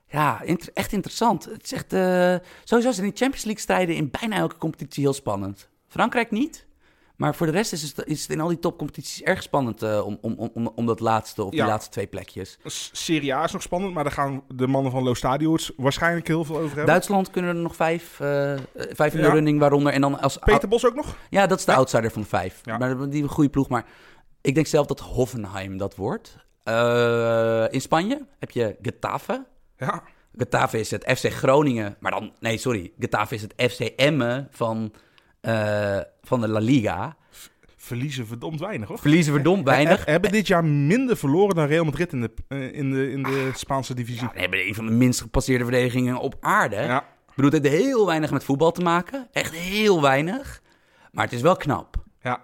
[0.08, 1.46] ja inter- echt interessant.
[1.46, 5.14] Het is echt, eh, sowieso zijn die Champions League strijden in bijna elke competitie heel
[5.14, 5.70] spannend.
[5.88, 6.66] Frankrijk niet,
[7.20, 10.06] maar voor de rest is het, is het in al die topcompetities erg spannend eh,
[10.06, 11.66] om, om, om, om dat laatste of die Ja.
[11.68, 12.58] laatste twee plekjes.
[12.92, 16.28] Serie A is nog spannend, maar daar gaan de mannen van Lo Stadio het waarschijnlijk
[16.28, 16.86] heel veel over hebben.
[16.86, 20.70] Duitsland kunnen er nog vijf, eh, vijf in de running, waaronder en dan als Peter
[20.70, 21.16] Bos ook nog?
[21.30, 21.78] Ja, dat is de Ja.
[21.78, 22.60] outsider van de vijf.
[22.64, 22.78] Ja.
[22.78, 23.70] Maar die een goede ploeg.
[23.70, 23.86] Maar
[24.42, 26.38] ik denk zelf dat Hoffenheim dat wordt.
[26.64, 29.46] Eh, in Spanje heb je Getafe.
[29.78, 30.04] Ja.
[30.38, 31.96] Getafe is het FC Groningen.
[32.00, 32.92] Maar dan, nee, sorry.
[33.00, 34.94] Getafe is het FC Emmen van,
[35.42, 37.18] eh, van de La Liga.
[37.78, 39.00] Verliezen verdomd weinig, hoor.
[39.00, 40.06] Verliezen verdomd weinig.
[40.06, 43.24] He- hebben dit jaar minder verloren dan Real Madrid in de, eh, in de, in
[43.24, 44.22] de Spaanse divisie.
[44.28, 46.76] Ja, we hebben een van de minst gepasseerde verdedigingen op aarde.
[46.76, 47.00] Ja.
[47.00, 49.28] Ik bedoel, het heeft heel weinig met voetbal te maken.
[49.32, 50.62] Echt heel weinig.
[51.12, 51.96] Maar het is wel knap.
[52.22, 52.42] Ja.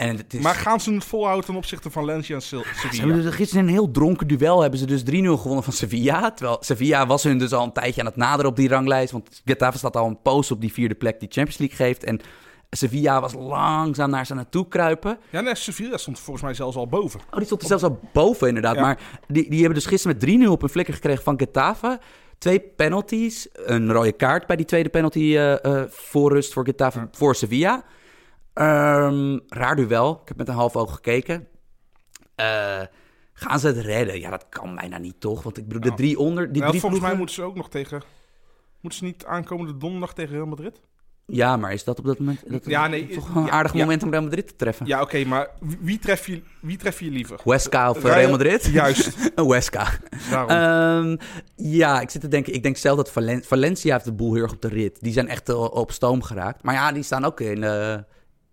[0.00, 0.40] En het is...
[0.40, 3.04] Maar gaan ze het volhouden ten opzichte van Valencia en Ze Sevilla?
[3.04, 6.30] hebben dus gisteren in een heel dronken duel hebben ze dus 3-0 gewonnen van Sevilla.
[6.30, 9.12] Terwijl Sevilla was hun dus al een tijdje aan het naderen op die ranglijst.
[9.12, 12.04] Want Getafe staat al een poos op die vierde plek die Champions League geeft.
[12.04, 12.20] En
[12.70, 15.18] Sevilla was langzaam naar ze naartoe kruipen.
[15.30, 17.20] Ja, nee, Sevilla stond volgens mij zelfs al boven.
[17.30, 18.74] Oh, die stond er zelfs al boven inderdaad.
[18.74, 18.80] Ja.
[18.80, 18.98] Maar
[19.28, 22.00] die, die hebben dus gisteren met 3-0 op een flikker gekregen van Getafe.
[22.38, 27.08] Twee penalties, een rode kaart bij die tweede penalty eh, eh, voor rust voor Getafe
[27.12, 27.84] voor Sevilla.
[28.52, 30.18] Ehm, raar duel.
[30.22, 31.46] Ik heb met een half oog gekeken.
[32.34, 32.80] Eh,
[33.32, 34.20] gaan ze het redden?
[34.20, 35.42] Ja, dat kan bijna niet, toch?
[35.42, 36.44] Want ik bedoel, de drie onder...
[36.44, 38.02] Die Nou, drie volgens mij moeten ze ook nog tegen...
[38.80, 40.80] Moeten ze niet aankomende donderdag tegen Real Madrid?
[41.26, 42.50] Ja, maar is dat op dat moment...
[42.50, 43.78] Dat Ja, nee, Toch een ja, aardig ja.
[43.78, 44.86] moment om Real Madrid te treffen.
[44.86, 45.48] Ja, oké, maar
[45.80, 47.40] wie, tref je, wie tref je liever?
[47.44, 48.64] Huesca of eh, Real- Real Madrid?
[48.66, 49.88] Juist, Een Huesca.
[50.30, 50.50] daarom.
[51.10, 51.16] Ehm,
[51.56, 52.54] ja, ik zit te denken.
[52.54, 55.00] Ik denk zelf dat Valen- Valencia heeft de boel heel erg op de rit.
[55.00, 56.62] Die zijn echt eh, op stoom geraakt.
[56.62, 58.04] Maar ja, die staan ook in de,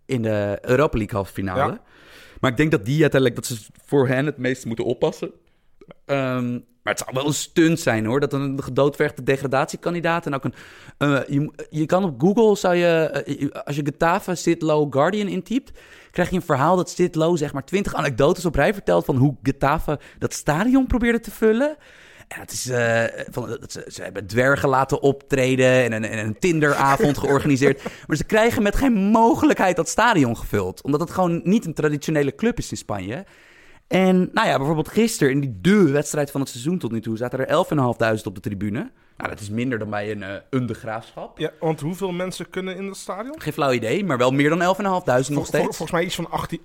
[0.07, 1.71] in de Europa League halve finale.
[1.71, 1.81] Ja.
[2.39, 5.31] Maar ik denk dat die uiteindelijk dat ze voor hen het meest moeten oppassen.
[6.05, 8.19] Ehm, maar het zou wel een stunt zijn hoor.
[8.19, 10.53] Dat een gedoodvergde degradatiekandidaat en ook een.
[10.97, 12.85] eh, je, je kan op Google zou je.
[12.85, 15.71] eh, als je Getafe Sit Low Guardian intypt.
[16.11, 19.05] krijg je een verhaal dat Sit Low zeg maar 20 anekdotes op rij vertelt.
[19.05, 21.77] van hoe Getafe dat stadion probeerde te vullen.
[22.27, 26.39] En het is, eh, van, ze, ze hebben dwergen laten optreden en een, en een
[26.39, 27.81] Tinderavond georganiseerd.
[28.07, 30.81] Maar ze krijgen met geen mogelijkheid dat stadion gevuld.
[30.81, 33.25] Omdat het gewoon niet een traditionele club is in Spanje.
[33.87, 37.17] En nou ja, bijvoorbeeld gisteren in die de wedstrijd van het seizoen tot nu toe...
[37.17, 37.65] zaten er
[38.17, 38.91] 11.500 op de tribune.
[39.17, 41.37] Nou, dat is minder dan bij een, eh een de graafschap.
[41.39, 43.41] Ja, want hoeveel mensen kunnen in dat stadion?
[43.41, 44.65] Geen flauw idee, maar wel meer dan 11.500
[45.05, 45.63] nog vol- steeds.
[45.63, 46.59] volgens mij iets van 18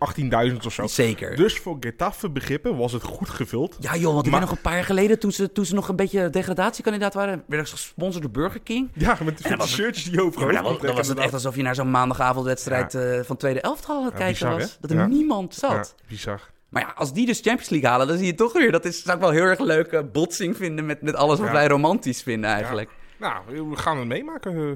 [0.52, 0.86] 18.000 of zo.
[0.86, 1.36] Zeker.
[1.36, 3.76] Dus voor Getafe begrippen was het goed gevuld.
[3.80, 5.18] Ja joh, want ik Maar- ben nog een paar jaar geleden...
[5.18, 7.44] toen ze, toen ze nog een beetje degradatiekandidaat waren...
[7.46, 8.90] werden ze gesponsord door Burger King.
[8.94, 11.56] Ja, met, met dan de shirtjes die overal Ja, dan, dan was het echt alsof
[11.56, 14.70] je naar zo'n maandagavondwedstrijd eh, van tweede elftal aan het Ja, kijken bizar, was.
[14.70, 14.76] hè?
[14.80, 15.94] Dat er niemand zat.
[15.98, 16.40] Ja, bizar.
[16.72, 18.72] Maar ja, als die dus Champions League halen, dan zie je toch weer...
[18.72, 21.52] dat is, zou ik wel heel erg leuke botsing vinden met, met alles wat Ja.
[21.52, 22.90] wij romantisch vinden eigenlijk.
[23.18, 24.56] Nou, we gaan het meemaken.
[24.56, 24.72] Eh,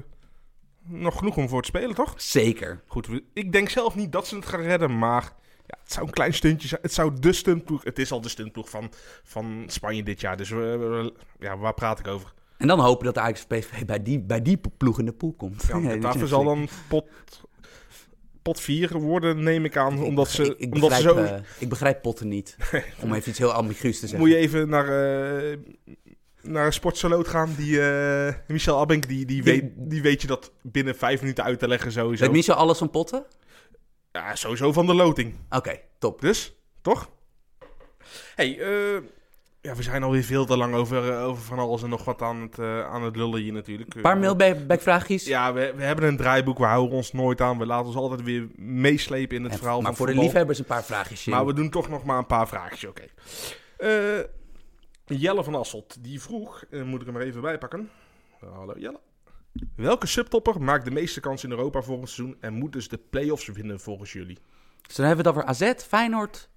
[0.83, 2.13] Nog genoeg om voor te spelen, toch?
[2.17, 2.81] Zeker.
[2.87, 5.23] Goed, ik denk zelf niet dat ze het gaan redden, maar
[5.65, 6.81] ja, het zou een klein stuntje zijn.
[6.81, 8.91] Het zou de stuntploeg, het is al de stuntploeg van,
[9.23, 10.37] van Spanje dit jaar.
[10.37, 12.33] Dus we, we- ja, waar praat ik over?
[12.57, 15.33] En dan hopen dat de Ajax PSV bij die, bij die ploeg in de pool
[15.33, 15.65] komt.
[15.67, 17.09] Ja, Ja, Getafe Champions zal dan pot,
[18.47, 20.03] pot 4 worden, neem ik aan.
[20.03, 21.33] Omdat ze, ik, ik, omdat ze begrijp, zo...
[21.33, 22.57] eh, ik begrijp potten niet.
[23.03, 24.19] Om even iets heel ambiguus te zeggen.
[24.19, 25.57] Moet je even naar, eh
[26.41, 27.53] naar een sportsaloot gaan.
[27.57, 31.59] Die, eh, Michel Abink, die, die, weet, die weet je dat binnen vijf minuten uit
[31.59, 32.23] te leggen sowieso.
[32.23, 33.25] Weet Michel alles van potten?
[34.11, 35.35] Ja, sowieso van de loting.
[35.49, 36.21] Oké, top.
[36.21, 37.09] Dus, toch?
[38.35, 39.01] hey, eh,
[39.67, 42.21] ja, we zijn alweer veel te lang over, eh, over van alles en nog wat
[42.21, 43.95] aan het, eh, aan het lullen hier natuurlijk.
[43.95, 45.25] Een paar mailback-vraagjes.
[45.25, 47.57] Ja, we, we hebben een draaiboek, we houden ons nooit aan.
[47.57, 50.65] We laten ons altijd weer meeslepen in het En- verhaal maar voor de liefhebbers een
[50.65, 51.25] paar vraagjes.
[51.25, 53.03] Maar we doen toch nog maar een paar vraagjes, oké.
[53.77, 54.23] Eh,
[55.05, 57.89] Jelle van Asselt, die vroeg, eh, moet ik hem er even bij pakken.
[58.39, 58.99] Hallo Jelle.
[59.75, 63.47] Welke subtopper maakt de meeste kans in Europa volgend seizoen en moet dus de play-offs
[63.47, 64.37] winnen volgens jullie?
[64.81, 66.49] Dus dan hebben we het over AZ, Feyenoord.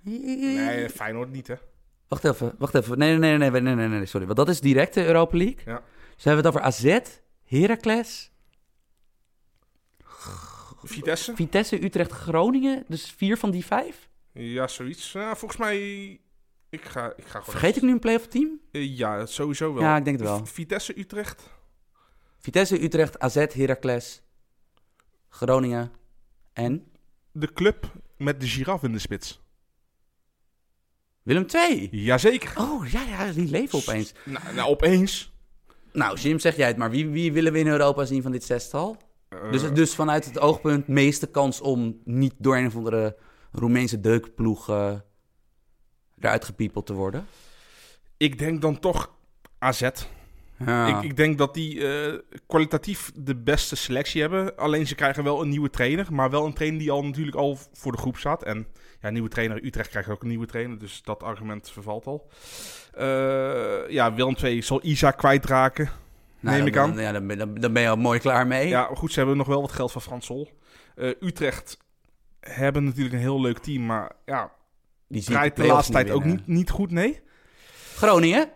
[0.00, 1.54] Nee, Feyenoord niet hè.
[2.08, 2.98] Wacht even, wacht even.
[2.98, 4.26] Nee, nee, nee, nee, nee, nee, nee, sorry.
[4.26, 5.60] Want dat is direct de Europa League.
[5.64, 5.82] Ja.
[6.14, 6.98] Dus hebben we het over AZ,
[7.44, 8.32] Heracles,
[10.82, 11.34] Vitesse?
[11.34, 12.84] Vitesse, Utrecht, Groningen.
[12.88, 14.08] Dus vier van die vijf.
[14.32, 15.12] Ja, zoiets.
[15.12, 15.78] Ja, volgens mij,
[16.68, 17.44] ik ga, ik ga gewoon...
[17.44, 18.60] Vergeet ik nu een play-off team?
[18.70, 19.82] Eh, ja, sowieso wel.
[19.82, 20.46] Ja, ik denk het wel.
[20.46, 21.50] V- Vitesse, Utrecht?
[22.38, 24.22] Vitesse, Utrecht, AZ, Heracles,
[25.28, 25.92] Groningen
[26.52, 26.86] en
[27.32, 29.40] De club met de giraf in de spits.
[31.24, 31.88] Willem II.
[31.90, 32.52] Jazeker.
[32.56, 34.12] Oh, ja, ja, die leven opeens.
[34.24, 35.32] Nou, nou, opeens.
[35.92, 36.90] Nou, Jim, zeg jij het maar.
[36.90, 38.96] Wie, wie willen we in Europa zien van dit zestal?
[39.28, 43.16] Eh, Dus, dus vanuit het oogpunt meeste kans om niet door een of andere
[43.52, 44.92] Roemeense deukploeg eh,
[46.18, 47.26] eruit gepiepeld te worden.
[48.16, 49.10] ik denk dan toch
[49.58, 49.88] AZ.
[50.58, 50.98] Ja.
[50.98, 54.56] Ik, ik denk dat die eh, kwalitatief de beste selectie hebben.
[54.56, 56.06] Alleen ze krijgen wel een nieuwe trainer.
[56.12, 58.42] Maar wel een trainer die al natuurlijk al voor de groep staat.
[58.42, 58.66] En
[59.04, 59.64] ja, nieuwe trainer.
[59.64, 60.78] Utrecht krijgt ook een nieuwe trainer.
[60.78, 62.28] Dus dat argument vervalt al.
[62.94, 65.84] Eh, ja, Willem II zal Isa kwijtraken.
[66.40, 66.94] Nou, neem dan- ik aan.
[66.94, 68.68] dan- Ja, dan, ben- dan, dan ben je al mooi klaar mee.
[68.68, 70.48] Ja, maar goed, ze hebben nog wel wat geld van Frans Sol.
[70.94, 71.76] Eh, Utrecht
[72.40, 73.86] hebben natuurlijk een heel leuk team.
[73.86, 74.52] Maar ja,
[75.08, 77.20] die draait de laatste tijd ook niet, niet goed, nee.
[77.94, 78.48] Groningen?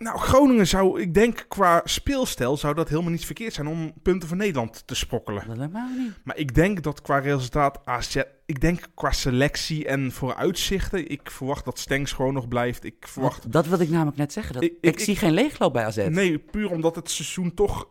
[0.00, 4.28] Nou, Groningen zou, ik denk qua speelstijl, zou dat helemaal niet verkeerd zijn om punten
[4.28, 5.46] voor Nederland te sprokkelen.
[5.48, 6.12] Dat lijkt me ook niet.
[6.24, 11.64] Maar ik denk dat qua resultaat AZ, ik denk qua selectie en vooruitzichten, ik verwacht
[11.64, 12.84] dat Stenks gewoon nog blijft.
[12.84, 14.54] Ik verwacht, Dat, dat wilde ik namelijk net zeggen.
[14.54, 16.06] Dat, Ik- ik, ik- zie geen leegloop bij AZ.
[16.08, 17.88] nee, puur omdat het seizoen toch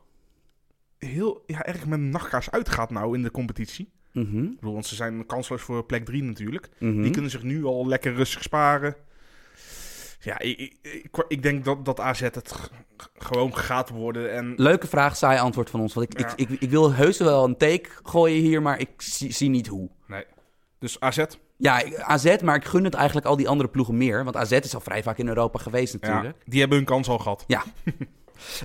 [0.97, 3.91] heel ja, erg met nachtkaars uitgaat nou in de competitie.
[4.13, 6.69] Ik bedoel, want ze zijn kansloos voor plek 3 natuurlijk.
[6.79, 7.01] mhm.
[7.01, 8.95] Die kunnen zich nu al lekker rustig sparen.
[10.19, 12.69] Ja, ik, ik, ik, denk dat, dat AZ het
[13.17, 14.33] gewoon gaat worden.
[14.33, 15.93] En Leuke vraag, saai antwoord van ons.
[15.93, 16.33] Want ik, Ja.
[16.35, 19.67] ik, ik, ik wil heus wel een take gooien hier, maar ik zie, zie niet
[19.67, 19.89] hoe.
[20.07, 20.23] nee.
[20.79, 21.23] Dus AZ,
[21.57, 24.23] Ja, AZ, maar ik gun het eigenlijk al die andere ploegen meer.
[24.23, 26.43] Want AZ is al vrij vaak in Europa geweest ja, natuurlijk.
[26.45, 27.43] die hebben hun kans al gehad.
[27.47, 27.63] Ja.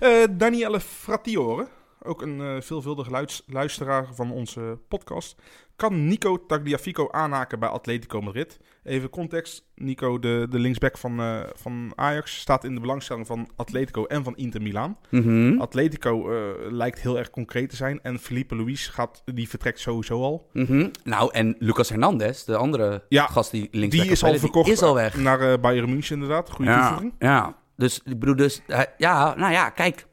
[0.01, 1.67] Eh, Danielle Frattiore,
[2.05, 5.37] ook een eh, veelvuldig luids- luisteraar van onze podcast.
[5.77, 8.59] Kan Nico Tagliafico aanhaken bij Atletico Madrid?
[8.85, 9.65] Even context.
[9.75, 14.25] Nico, de, de linksback van, eh, van Ajax, staat in de belangstelling van Atletico en
[14.25, 14.99] van Inter Milaan.
[15.11, 18.01] Mhm, Atletico eh, lijkt heel erg concreet te zijn.
[18.03, 20.49] En Felipe Luis gaat, die vertrekt sowieso al.
[20.53, 20.89] mhm.
[21.05, 24.83] Nou, en Lucas Hernandez, de andere Ja, gast die links Die is al verkocht is
[24.83, 25.17] al weg.
[25.17, 26.51] naar Bayern München inderdaad.
[26.51, 27.15] Goede ja, toevoeging.
[27.19, 28.63] ja, dus ik bedoel, dus,
[28.97, 30.07] ja, nou ja, kijk,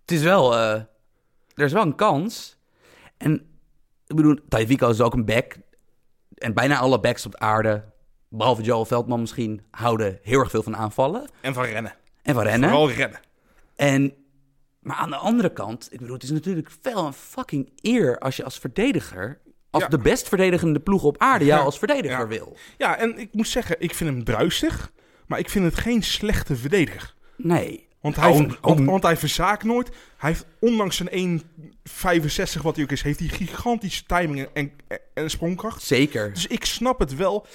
[0.00, 0.54] het is wel,
[1.54, 2.56] er is wel een kans.
[3.16, 3.34] En
[4.06, 5.56] ik bedoel, Tajivico is ook een back.
[6.34, 7.84] En bijna alle backs op de aarde,
[8.28, 11.94] behalve Joel Veldman misschien, houden heel erg veel van aanvallen En van rennen.
[12.22, 12.68] en van rennen.
[12.68, 13.20] Vooral rennen.
[13.76, 14.14] En,
[14.80, 18.36] maar aan de andere kant, ik bedoel, het is natuurlijk wel een fucking eer als
[18.36, 19.40] je als verdediger,
[19.70, 19.88] als Ja.
[19.88, 21.64] de best verdedigende ploeg op aarde jou Ja.
[21.64, 22.26] als verdediger Ja.
[22.26, 22.56] wil.
[22.78, 24.92] Ja, en ik moet zeggen, ik vind hem druistig.
[25.26, 27.14] Maar ik vind het geen slechte verdediger.
[27.36, 27.88] Nee.
[28.04, 28.86] Want hij, Oh, want, oh.
[28.86, 29.88] want hij verzaakt nooit.
[30.16, 34.98] Hij heeft, ondanks zijn 1,65 wat hij ook is, heeft hij gigantische timing en, en,
[35.14, 35.82] en sprongkracht.
[35.82, 36.32] Zeker.
[36.32, 37.46] Dus ik snap het wel.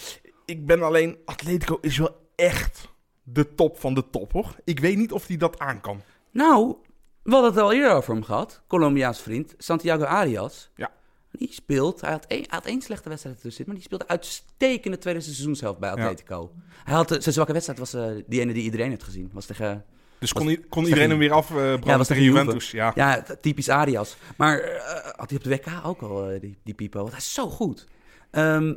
[0.45, 2.87] Ik ben alleen, Atletico is wel echt
[3.23, 4.55] de top van de top, hoor.
[4.63, 6.01] Ik weet niet of hij dat aan kan.
[6.31, 6.75] Nou,
[7.23, 8.61] we hadden het al eerder over hem gehad.
[8.67, 10.69] Colombiaans vriend, Santiago Arias.
[10.75, 10.91] Ja.
[11.31, 14.97] Die speelt, hij had, één, hij had één slechte wedstrijd ertussen maar die speelde uitstekende
[14.97, 16.51] tweede seizoenshelft bij Atletico.
[16.83, 19.29] Hij had, de- zijn zwakke wedstrijd was eh, die ene die iedereen heeft gezien.
[19.33, 19.85] Was tegen,
[20.19, 22.71] Dus kon, kon iedereen hem weer afbranden Ja, tegen Juventus.
[22.71, 22.91] Ja.
[22.95, 24.17] ja, typisch Arias.
[24.37, 26.97] Maar eh, had hij op de WK ook al, eh, die, die Pipo?
[26.99, 27.87] Want hij is zo goed.
[28.31, 28.73] Ehm,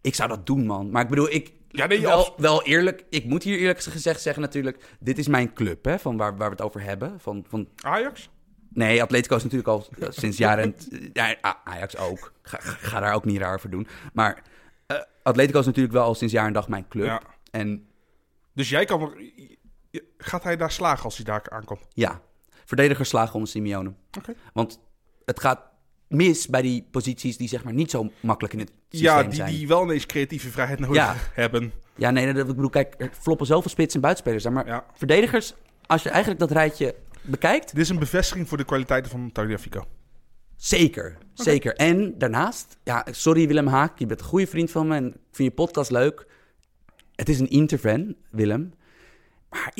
[0.00, 0.90] ik zou dat doen, man.
[0.90, 1.52] Maar ik bedoel, ik...
[1.68, 4.96] Ja, nee, wel, wel eerlijk, ik moet hier eerlijk gezegd zeggen natuurlijk...
[5.00, 7.20] Dit is mijn club, hè, van waar, waar we het over hebben.
[7.20, 8.30] Van, van Ajax?
[8.72, 10.74] Nee, Atletico is natuurlijk al eh, sinds jaren...
[11.12, 12.32] Ja, Ajax ook.
[12.42, 13.86] Ga, ga- daar ook niet raar voor doen.
[14.12, 14.42] Maar
[15.22, 17.04] Atletico is natuurlijk wel al sinds jaar en dag mijn club.
[17.06, 17.22] Ja.
[17.50, 17.86] En
[18.54, 19.14] Dus jij kan.
[20.18, 21.80] Gaat hij daar slagen als hij daar aankomt?
[21.92, 22.20] ja,
[22.64, 23.92] verdedigers slagen onder Simeone.
[24.18, 24.34] Oké.
[24.52, 24.80] Want
[25.24, 25.60] het gaat
[26.08, 29.34] mis bij die posities die zeg maar niet zo makkelijk in het systeem Ja, die,
[29.34, 29.50] zijn.
[29.50, 31.14] die wel ineens creatieve vrijheid nodig Ja.
[31.32, 31.72] hebben.
[31.96, 34.48] Ja, nee, dat, ik bedoel, kijk, er floppen zoveel spits en buitenspelers.
[34.54, 34.84] Maar Ja.
[34.94, 35.54] verdedigers,
[35.86, 39.84] als je eigenlijk dat rijtje bekijkt, Dit is een bevestiging voor de kwaliteiten van Tagliafico.
[40.56, 41.74] Zeker, zeker.
[41.74, 45.14] En daarnaast, ja, sorry Willem Haak, je bent een goede vriend van me en ik
[45.30, 46.26] vind je podcast leuk.
[47.14, 48.72] Het is een Inter-fan, Willem.
[49.54, 49.72] Maar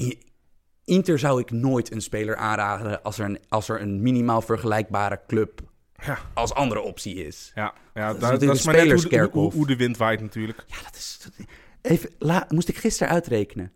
[0.85, 5.20] Inter zou ik nooit een speler aanraden als er een, als er een minimaal vergelijkbare
[5.27, 5.61] club
[6.07, 7.53] Ja, als andere optie is.
[7.55, 9.43] ja, ja Dat is dat, natuurlijk dat is maar net hoe, de- spelerskerkhof.
[9.53, 10.64] hoe, hoe de wind waait natuurlijk.
[10.66, 11.18] Ja, dat is...
[11.22, 11.47] dat-
[11.83, 13.72] even, la, moest ik gisteren uitrekenen.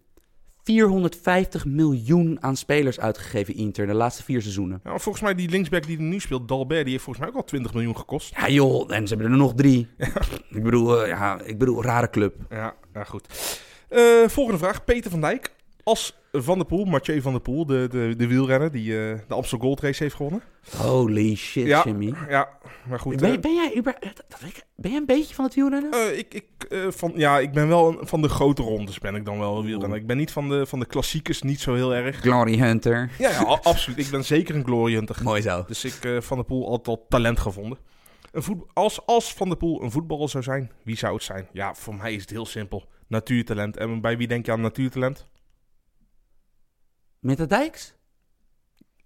[0.62, 4.80] 450 miljoen aan spelers uitgegeven Inter de laatste vier seizoenen.
[4.84, 7.40] Ja, volgens mij die linksback die er nu speelt, Dalbert, die heeft volgens mij ook
[7.40, 8.34] al 20 miljoen gekost.
[8.36, 9.88] Ja joh, en ze hebben er nog drie.
[10.50, 12.34] Ik bedoel, eh, ja, ik bedoel, rare club.
[12.50, 13.26] Ja, ja goed.
[13.88, 15.56] Eh, volgende vraag, Peter van Dijk.
[15.88, 19.34] Als Van der Poel, Mathieu van der Poel, de, de, de wielrenner die eh, de
[19.34, 20.42] Amstel Gold Race heeft gewonnen.
[20.76, 21.82] Holy shit, Ja.
[21.84, 22.14] Jimmy.
[22.28, 22.48] Ja,
[22.88, 23.16] maar goed.
[23.20, 23.98] Ben, eh, ben, jij, uber-
[24.76, 25.92] ben jij een beetje van het wielrennen?
[25.92, 26.46] eh, ik, ik,
[26.88, 29.64] van, ja, ik ben wel een- van de grote rondes ben ik dan wel een
[29.64, 29.98] wielrenner.
[29.98, 32.16] Ik ben niet van de, van de klassiekers, niet zo heel erg.
[32.16, 33.10] Glory Hunter.
[33.18, 33.98] Ja, ja absoluut.
[33.98, 35.16] Ik ben zeker een glory hunter.
[35.22, 35.64] Mooi zo.
[35.66, 37.78] Dus ik Van der Poel altijd al talent gevonden.
[38.32, 41.48] Een als, als Van der Poel een voetballer zou zijn, wie zou het zijn?
[41.52, 42.84] Ja, voor mij is het heel simpel.
[43.06, 43.76] Natuurtalent.
[43.76, 45.26] En bij wie denk je aan natuurtalent?
[47.18, 47.94] Met de Dijks?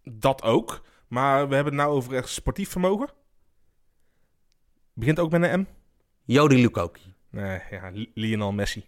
[0.02, 0.82] Dat ook.
[1.08, 3.08] Maar we hebben het nou over echt sportief vermogen.
[4.94, 5.66] Begint ook met een M?
[6.24, 7.14] Jody Lukoki.
[7.30, 8.84] Nee, ja, Li- Lionel Messi.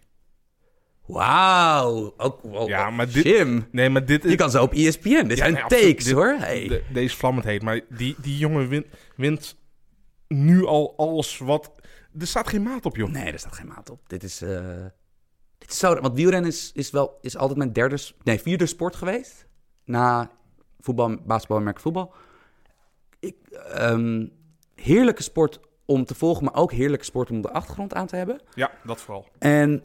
[1.05, 2.13] Wauw.
[2.17, 2.67] Ook wel.
[2.67, 3.67] Ja, maar dit- Jim.
[3.71, 4.31] Nee, maar dit is...
[4.31, 5.27] Je kan zo op ESPN.
[5.27, 6.27] Dit zijn nee, takes Dit- hoor.
[6.39, 6.67] Hey.
[6.67, 7.61] de- deze vlammend heet.
[7.61, 9.57] Maar die, die jongen wint, wint
[10.27, 11.71] nu al alles wat...
[12.19, 13.09] Er staat geen maat op, joh.
[13.09, 14.09] Nee, er staat geen maat op.
[14.09, 14.85] Dit is, eh,
[15.57, 15.99] dit is zo...
[15.99, 17.97] Want wielrennen is, is, wel, is altijd mijn derde...
[18.23, 19.47] Nee, vierde sport geweest.
[19.83, 20.31] Na
[20.79, 22.13] voetbal, basketbal en merk voetbal.
[23.19, 24.27] Ik, ehm,
[24.75, 28.41] heerlijke sport om te volgen, maar ook heerlijke sport om de achtergrond aan te hebben.
[28.53, 29.27] Ja, dat vooral.
[29.39, 29.83] En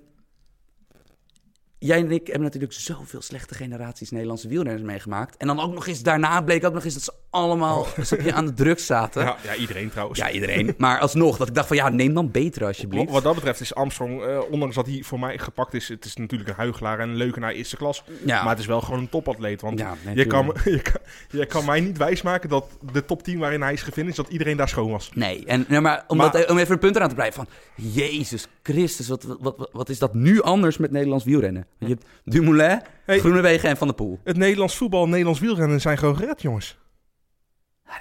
[1.83, 5.37] jij en ik hebben natuurlijk zoveel slechte generaties Nederlandse wielrenners meegemaakt.
[5.37, 8.37] En dan ook nog eens, daarna bleek ook nog eens dat ze allemaal oh.
[8.37, 9.23] aan de drugs zaten.
[9.23, 10.19] Ja, ja, iedereen trouwens.
[10.19, 10.75] Ja, iedereen.
[10.79, 13.11] Maar alsnog, dat ik dacht van ja, neem dan beter alsjeblieft.
[13.11, 16.17] Wat dat betreft is Armstrong, uh, ondanks dat hij voor mij gepakt is, het is
[16.17, 18.05] natuurlijk een huigelaar en een leukenaar eerste klas.
[18.25, 18.41] Ja.
[18.41, 19.61] Maar het is wel gewoon een topatleet.
[19.61, 21.01] Want ja, je, kan, je, kan,
[21.31, 24.57] je kan mij niet wijsmaken dat de top 10 waarin hij is gefinished, dat iedereen
[24.57, 25.11] daar schoon was.
[25.15, 27.47] Nee, en, nou, maar, om, maar, om even een punt eraan te blijven van,
[27.93, 31.67] Jezus Christus, wat, wat, wat, wat is dat nu anders met Nederlands wielrennen?
[31.79, 34.21] Je hebt Dumoulin, hey, Groenewegen en Van der Poel.
[34.25, 36.79] Het Nederlands voetbal en Nederlands wielrennen zijn gewoon gered, jongens.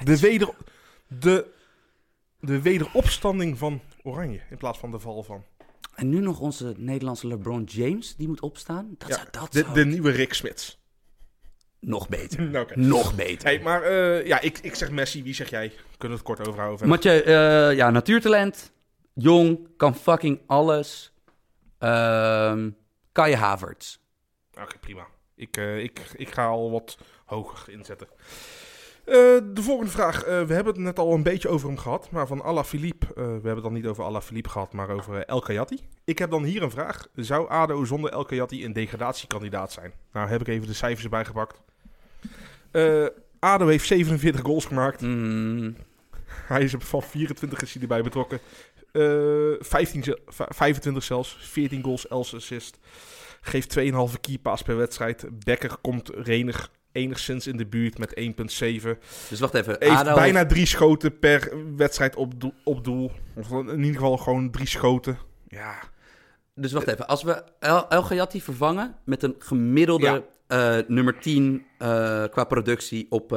[0.03, 0.49] De, weder,
[1.07, 1.47] de,
[2.39, 5.43] de wederopstanding van Oranje in plaats van de val van.
[5.95, 8.95] En nu nog onze Nederlandse LeBron James, die moet opstaan.
[8.97, 10.79] Dat ja, zou, dat de, de nieuwe Rick Smits.
[11.79, 12.67] Nog beter.
[12.75, 13.47] Nog beter.
[13.47, 15.23] Hey, maar uh, ja, ik, ik zeg Messi.
[15.23, 15.67] Wie zeg jij?
[15.97, 16.87] Kunnen we het kort overhouden?
[16.87, 18.71] Mathieu, uh, ja, natuurtalent.
[19.13, 21.13] Jong, kan fucking alles.
[21.79, 22.65] Uh,
[23.19, 23.97] Kai Havertz.
[24.61, 25.07] Oké, prima.
[25.35, 28.07] Ik, uh, ik, ik ga al wat hoger inzetten.
[29.05, 29.13] Uh,
[29.53, 30.15] de volgende vraag.
[30.15, 32.11] Uh, we hebben het net al een beetje over hem gehad.
[32.11, 33.05] Maar van Alaphilippe.
[33.09, 35.79] Uh, we hebben het dan niet over Alaphilippe gehad, maar over El Kayati.
[36.03, 37.07] Ik heb dan hier een vraag.
[37.15, 39.93] Zou ADO zonder El Kayati een degradatiekandidaat zijn?
[40.11, 41.61] Nou heb ik even de cijfers erbij gepakt.
[43.39, 45.01] ADO heeft 47 goals gemaakt.
[45.01, 45.75] Mm.
[46.29, 48.39] Hij is van 24 is hij erbij betrokken.
[48.91, 51.37] 15, 25 zelfs.
[51.39, 52.79] 14 goals, 11 assists.
[53.41, 55.25] Geeft 2,5 keypass per wedstrijd.
[55.45, 58.25] Bekker komt renig enigszins in de buurt met 1,7.
[59.29, 59.75] Dus wacht even.
[59.79, 63.11] Heeft ADO bijna drie schoten per wedstrijd op, doel, op doel.
[63.35, 65.17] Of in ieder geval gewoon drie schoten.
[65.47, 65.79] Ja.
[66.55, 67.07] Dus wacht even.
[67.07, 70.77] Als we El, El Gayati vervangen met een gemiddelde ja.
[70.77, 73.31] uh, nummer 10 uh, qua productie op...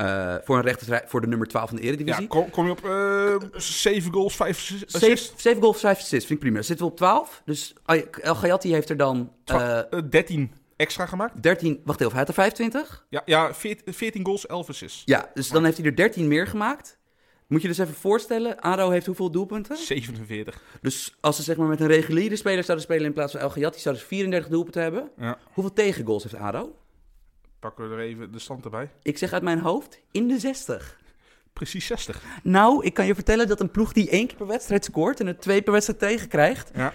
[0.00, 2.22] Uh, voor, een rechter, voor de nummer 12 van de Eredivisie.
[2.22, 5.42] Ja, kom, kom je op uh, 7 goals, 5 assists?
[5.42, 6.62] 7, goals, 5 assists, vind ik prima.
[6.62, 7.42] Zitten we op 12.
[7.44, 7.74] Dus
[8.20, 9.32] El Gayati heeft er dan...
[9.52, 9.80] Uh,
[10.10, 11.42] 13 extra gemaakt.
[11.42, 13.06] 13, wacht even, hij had er 25?
[13.08, 15.02] Ja, ja 14, 14 goals, 11 assists.
[15.04, 16.98] Ja, dus dan heeft hij er 13 meer gemaakt.
[17.46, 19.76] Moet je dus even voorstellen, ADO heeft hoeveel doelpunten?
[19.76, 20.62] 47.
[20.80, 23.50] Dus als ze zeg maar met een reguliere speler zouden spelen in plaats van El
[23.50, 25.10] Gayati, zouden ze 34 doelpunten hebben.
[25.18, 25.38] Ja.
[25.52, 26.76] Hoeveel tegengoals heeft ADO?
[27.60, 28.90] Pakken we er even de stand erbij.
[29.02, 30.98] Ik zeg uit mijn hoofd, in de 60.
[31.52, 32.22] Precies 60.
[32.42, 35.26] Nou, ik kan je vertellen dat een ploeg die één keer per wedstrijd scoort en
[35.26, 36.70] er twee per wedstrijd tegenkrijgt...
[36.74, 36.92] Ja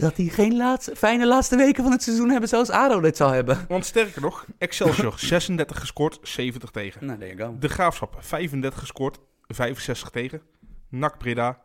[0.00, 3.30] dat die geen laatste, fijne laatste weken van het seizoen hebben zoals ADO dit zal
[3.30, 3.64] hebben.
[3.68, 7.06] Want sterker nog, Excelsior 36 gescoord, 70 tegen.
[7.06, 7.56] Nou, there you go.
[7.58, 10.42] De Graafschap 35 gescoord, 65 tegen.
[10.88, 11.58] NAC Breda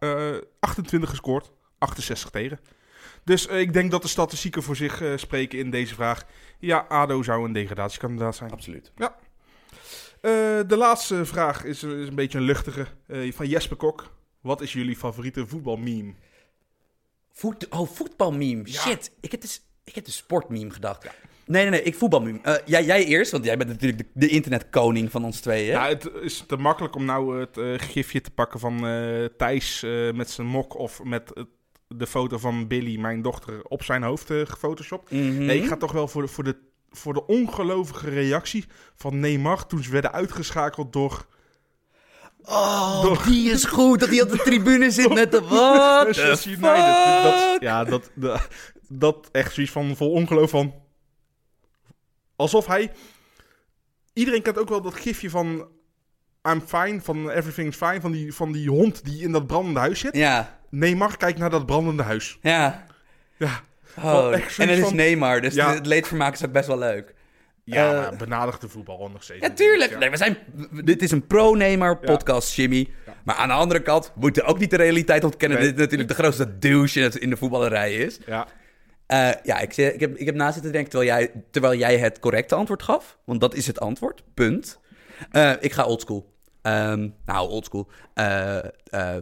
[0.00, 2.60] uh, 28 gescoord, 68 tegen.
[3.24, 6.24] Dus uh, ik denk dat de statistieken voor zich uh, spreken in deze vraag.
[6.58, 8.50] Ja, ADO zou een degradatiekandidaat zijn.
[8.50, 8.92] Absoluut.
[8.96, 9.16] Ja.
[10.22, 10.32] Uh,
[10.66, 12.86] de laatste vraag is, is een beetje een luchtige.
[13.08, 14.10] van Jesper Kok.
[14.40, 16.14] Wat is jullie favoriete voetbalmeme?
[17.32, 18.68] Voet, oh, voetbalmeme.
[18.68, 19.12] Shit.
[19.20, 21.04] Ik heb, dus, ik heb de sportmeme gedacht.
[21.04, 22.38] Nee, nee, nee, ik voetbalmeme.
[22.44, 25.66] Uh, jij, jij eerst, want jij bent natuurlijk de, de internetkoning van ons tweeën.
[25.66, 29.80] Ja, het is te makkelijk om nou het uh, gifje te pakken van uh, Thijs
[30.14, 31.48] met zijn mok of met het,
[31.96, 35.10] de foto van Billy, mijn dochter, op zijn hoofd gefotoshopt.
[35.10, 35.44] Mm -hmm.
[35.44, 36.56] Nee, ik ga toch wel voor de, voor de,
[36.90, 38.64] voor de ongelovige reactie
[38.96, 41.26] van Neymar toen ze werden uitgeschakeld door
[42.44, 44.00] Oh, die is goed.
[44.00, 45.40] Dat hij op de tribune zit met de...
[45.40, 46.16] Wat.
[47.22, 48.48] Dat, ja, dat, dat,
[48.88, 50.74] dat echt zoiets van vol ongeloof van...
[52.36, 52.92] Alsof hij...
[54.12, 55.68] Iedereen kent ook wel dat gifje van...
[56.48, 58.00] I'm fine, van Everything's fine.
[58.00, 60.16] Van die, van die hond die in dat brandende huis zit.
[60.16, 60.59] Ja.
[60.70, 62.38] Neymar kijkt naar dat brandende huis.
[62.42, 62.86] Ja.
[63.36, 63.60] Ja.
[64.02, 64.96] Oh, en het is van...
[64.96, 65.74] Neymar, dus ja.
[65.74, 67.14] het leedvermaak is ook best wel leuk.
[67.64, 69.46] Ja, uh, benadigde voetbal nog steeds.
[69.46, 69.98] Ja, tuurlijk.
[69.98, 70.36] Nee, we zijn,
[70.84, 72.88] dit is een pro-nemer podcast, Jimmy.
[73.24, 75.58] Maar aan de andere kant moeten we ook niet de realiteit ontkennen...
[75.58, 75.66] Nee.
[75.66, 78.18] dat dit natuurlijk de grootste douche in de voetballerij is.
[78.26, 78.46] Ja.
[79.08, 82.18] Uh, ja, ik, ik, heb, ik heb na zitten denken terwijl jij, terwijl jij het
[82.18, 83.18] correcte antwoord gaf.
[83.24, 84.80] Want dat is het antwoord, punt.
[85.32, 86.32] Uh, ik ga oldschool.
[86.62, 87.88] Um, nou, oldschool.
[88.14, 88.58] Uh,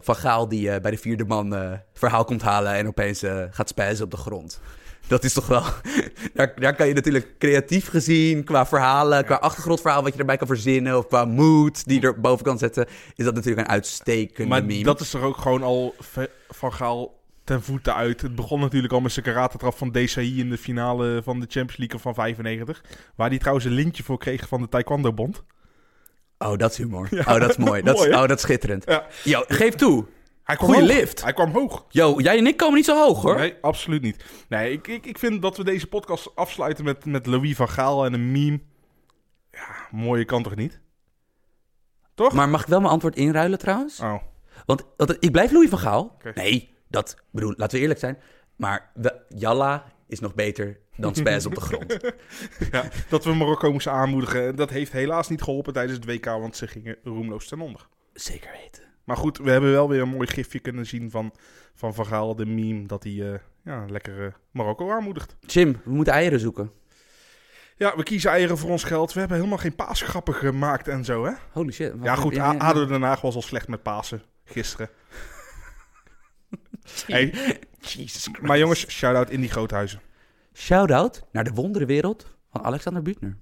[0.01, 2.73] Van Gaal die bij de vierde man verhaal komt halen...
[2.73, 4.61] en opeens gaat spijzen op de grond.
[5.09, 5.63] Dat is toch wel.
[6.33, 9.23] Daar, daar kan je natuurlijk creatief gezien, qua verhalen, ja.
[9.23, 12.57] qua achtergrondverhaal wat je erbij kan verzinnen, of qua mood die je er boven kan
[12.57, 14.83] zetten, is dat natuurlijk een uitstekende maar meme.
[14.83, 15.95] dat is toch ook gewoon al
[16.49, 18.21] van Gaal ten voeten uit.
[18.21, 21.77] Het begon natuurlijk al met zijn karatentrap van DCI in de finale van de Champions
[21.77, 22.83] League van 95.
[23.15, 25.43] Waar hij trouwens een lintje voor kreeg van de Taekwondo Bond.
[26.39, 27.07] Oh, dat is humor.
[27.11, 27.81] Ja, oh, dat is mooi.
[27.81, 28.83] Dat is, oh, dat is schitterend.
[28.85, 29.05] Ja.
[29.23, 30.05] Yo, geef toe.
[30.43, 30.97] Hij kwam Goeie hoog.
[30.97, 31.23] lift.
[31.23, 31.85] Hij kwam hoog.
[31.89, 33.35] Yo, jij en ik komen niet zo hoog hoor.
[33.35, 34.23] Nee, absoluut niet.
[34.49, 38.05] Nee, ik, ik, ik vind dat we deze podcast afsluiten met, met Louis van Gaal
[38.05, 38.59] en een meme.
[39.51, 40.79] Ja, mooie kan toch niet?
[42.13, 42.33] Toch?
[42.33, 43.99] Maar mag ik wel mijn antwoord inruilen trouwens?
[43.99, 44.15] Oh.
[44.65, 46.15] Want, want ik blijf Louis van Gaal.
[46.15, 46.31] Okay.
[46.35, 48.17] Nee, dat bedoel, laten we eerlijk zijn.
[48.55, 51.97] Maar we, Jalla is nog beter dan spaz op de grond.
[52.71, 54.55] Ja, dat we Marokko moesten aanmoedigen.
[54.55, 57.87] Dat heeft helaas niet geholpen tijdens het WK, want ze gingen roemloos ten onder.
[58.13, 58.83] Zeker weten.
[59.03, 61.33] Maar goed, we hebben wel weer een mooi gifje kunnen zien van
[61.73, 65.35] Van Van Gaal, de meme, dat hij eh, ja, lekker eh, Marokko aanmoedigt.
[65.39, 66.71] Jim, we moeten eieren zoeken.
[67.75, 69.13] Ja, we kiezen eieren voor ons geld.
[69.13, 71.31] We hebben helemaal geen paasgrappen gemaakt en zo, hè?
[71.51, 71.93] Holy shit.
[72.01, 74.89] Ja, goed, ADO Den Haag was al slecht met Pasen gisteren.
[77.07, 77.33] Hey,
[77.79, 78.41] Jesus Christ.
[78.41, 80.01] maar jongens, shout-out in die groothuizen.
[80.53, 83.37] Shout-out naar de wonderenwereld van Alexander Buutner.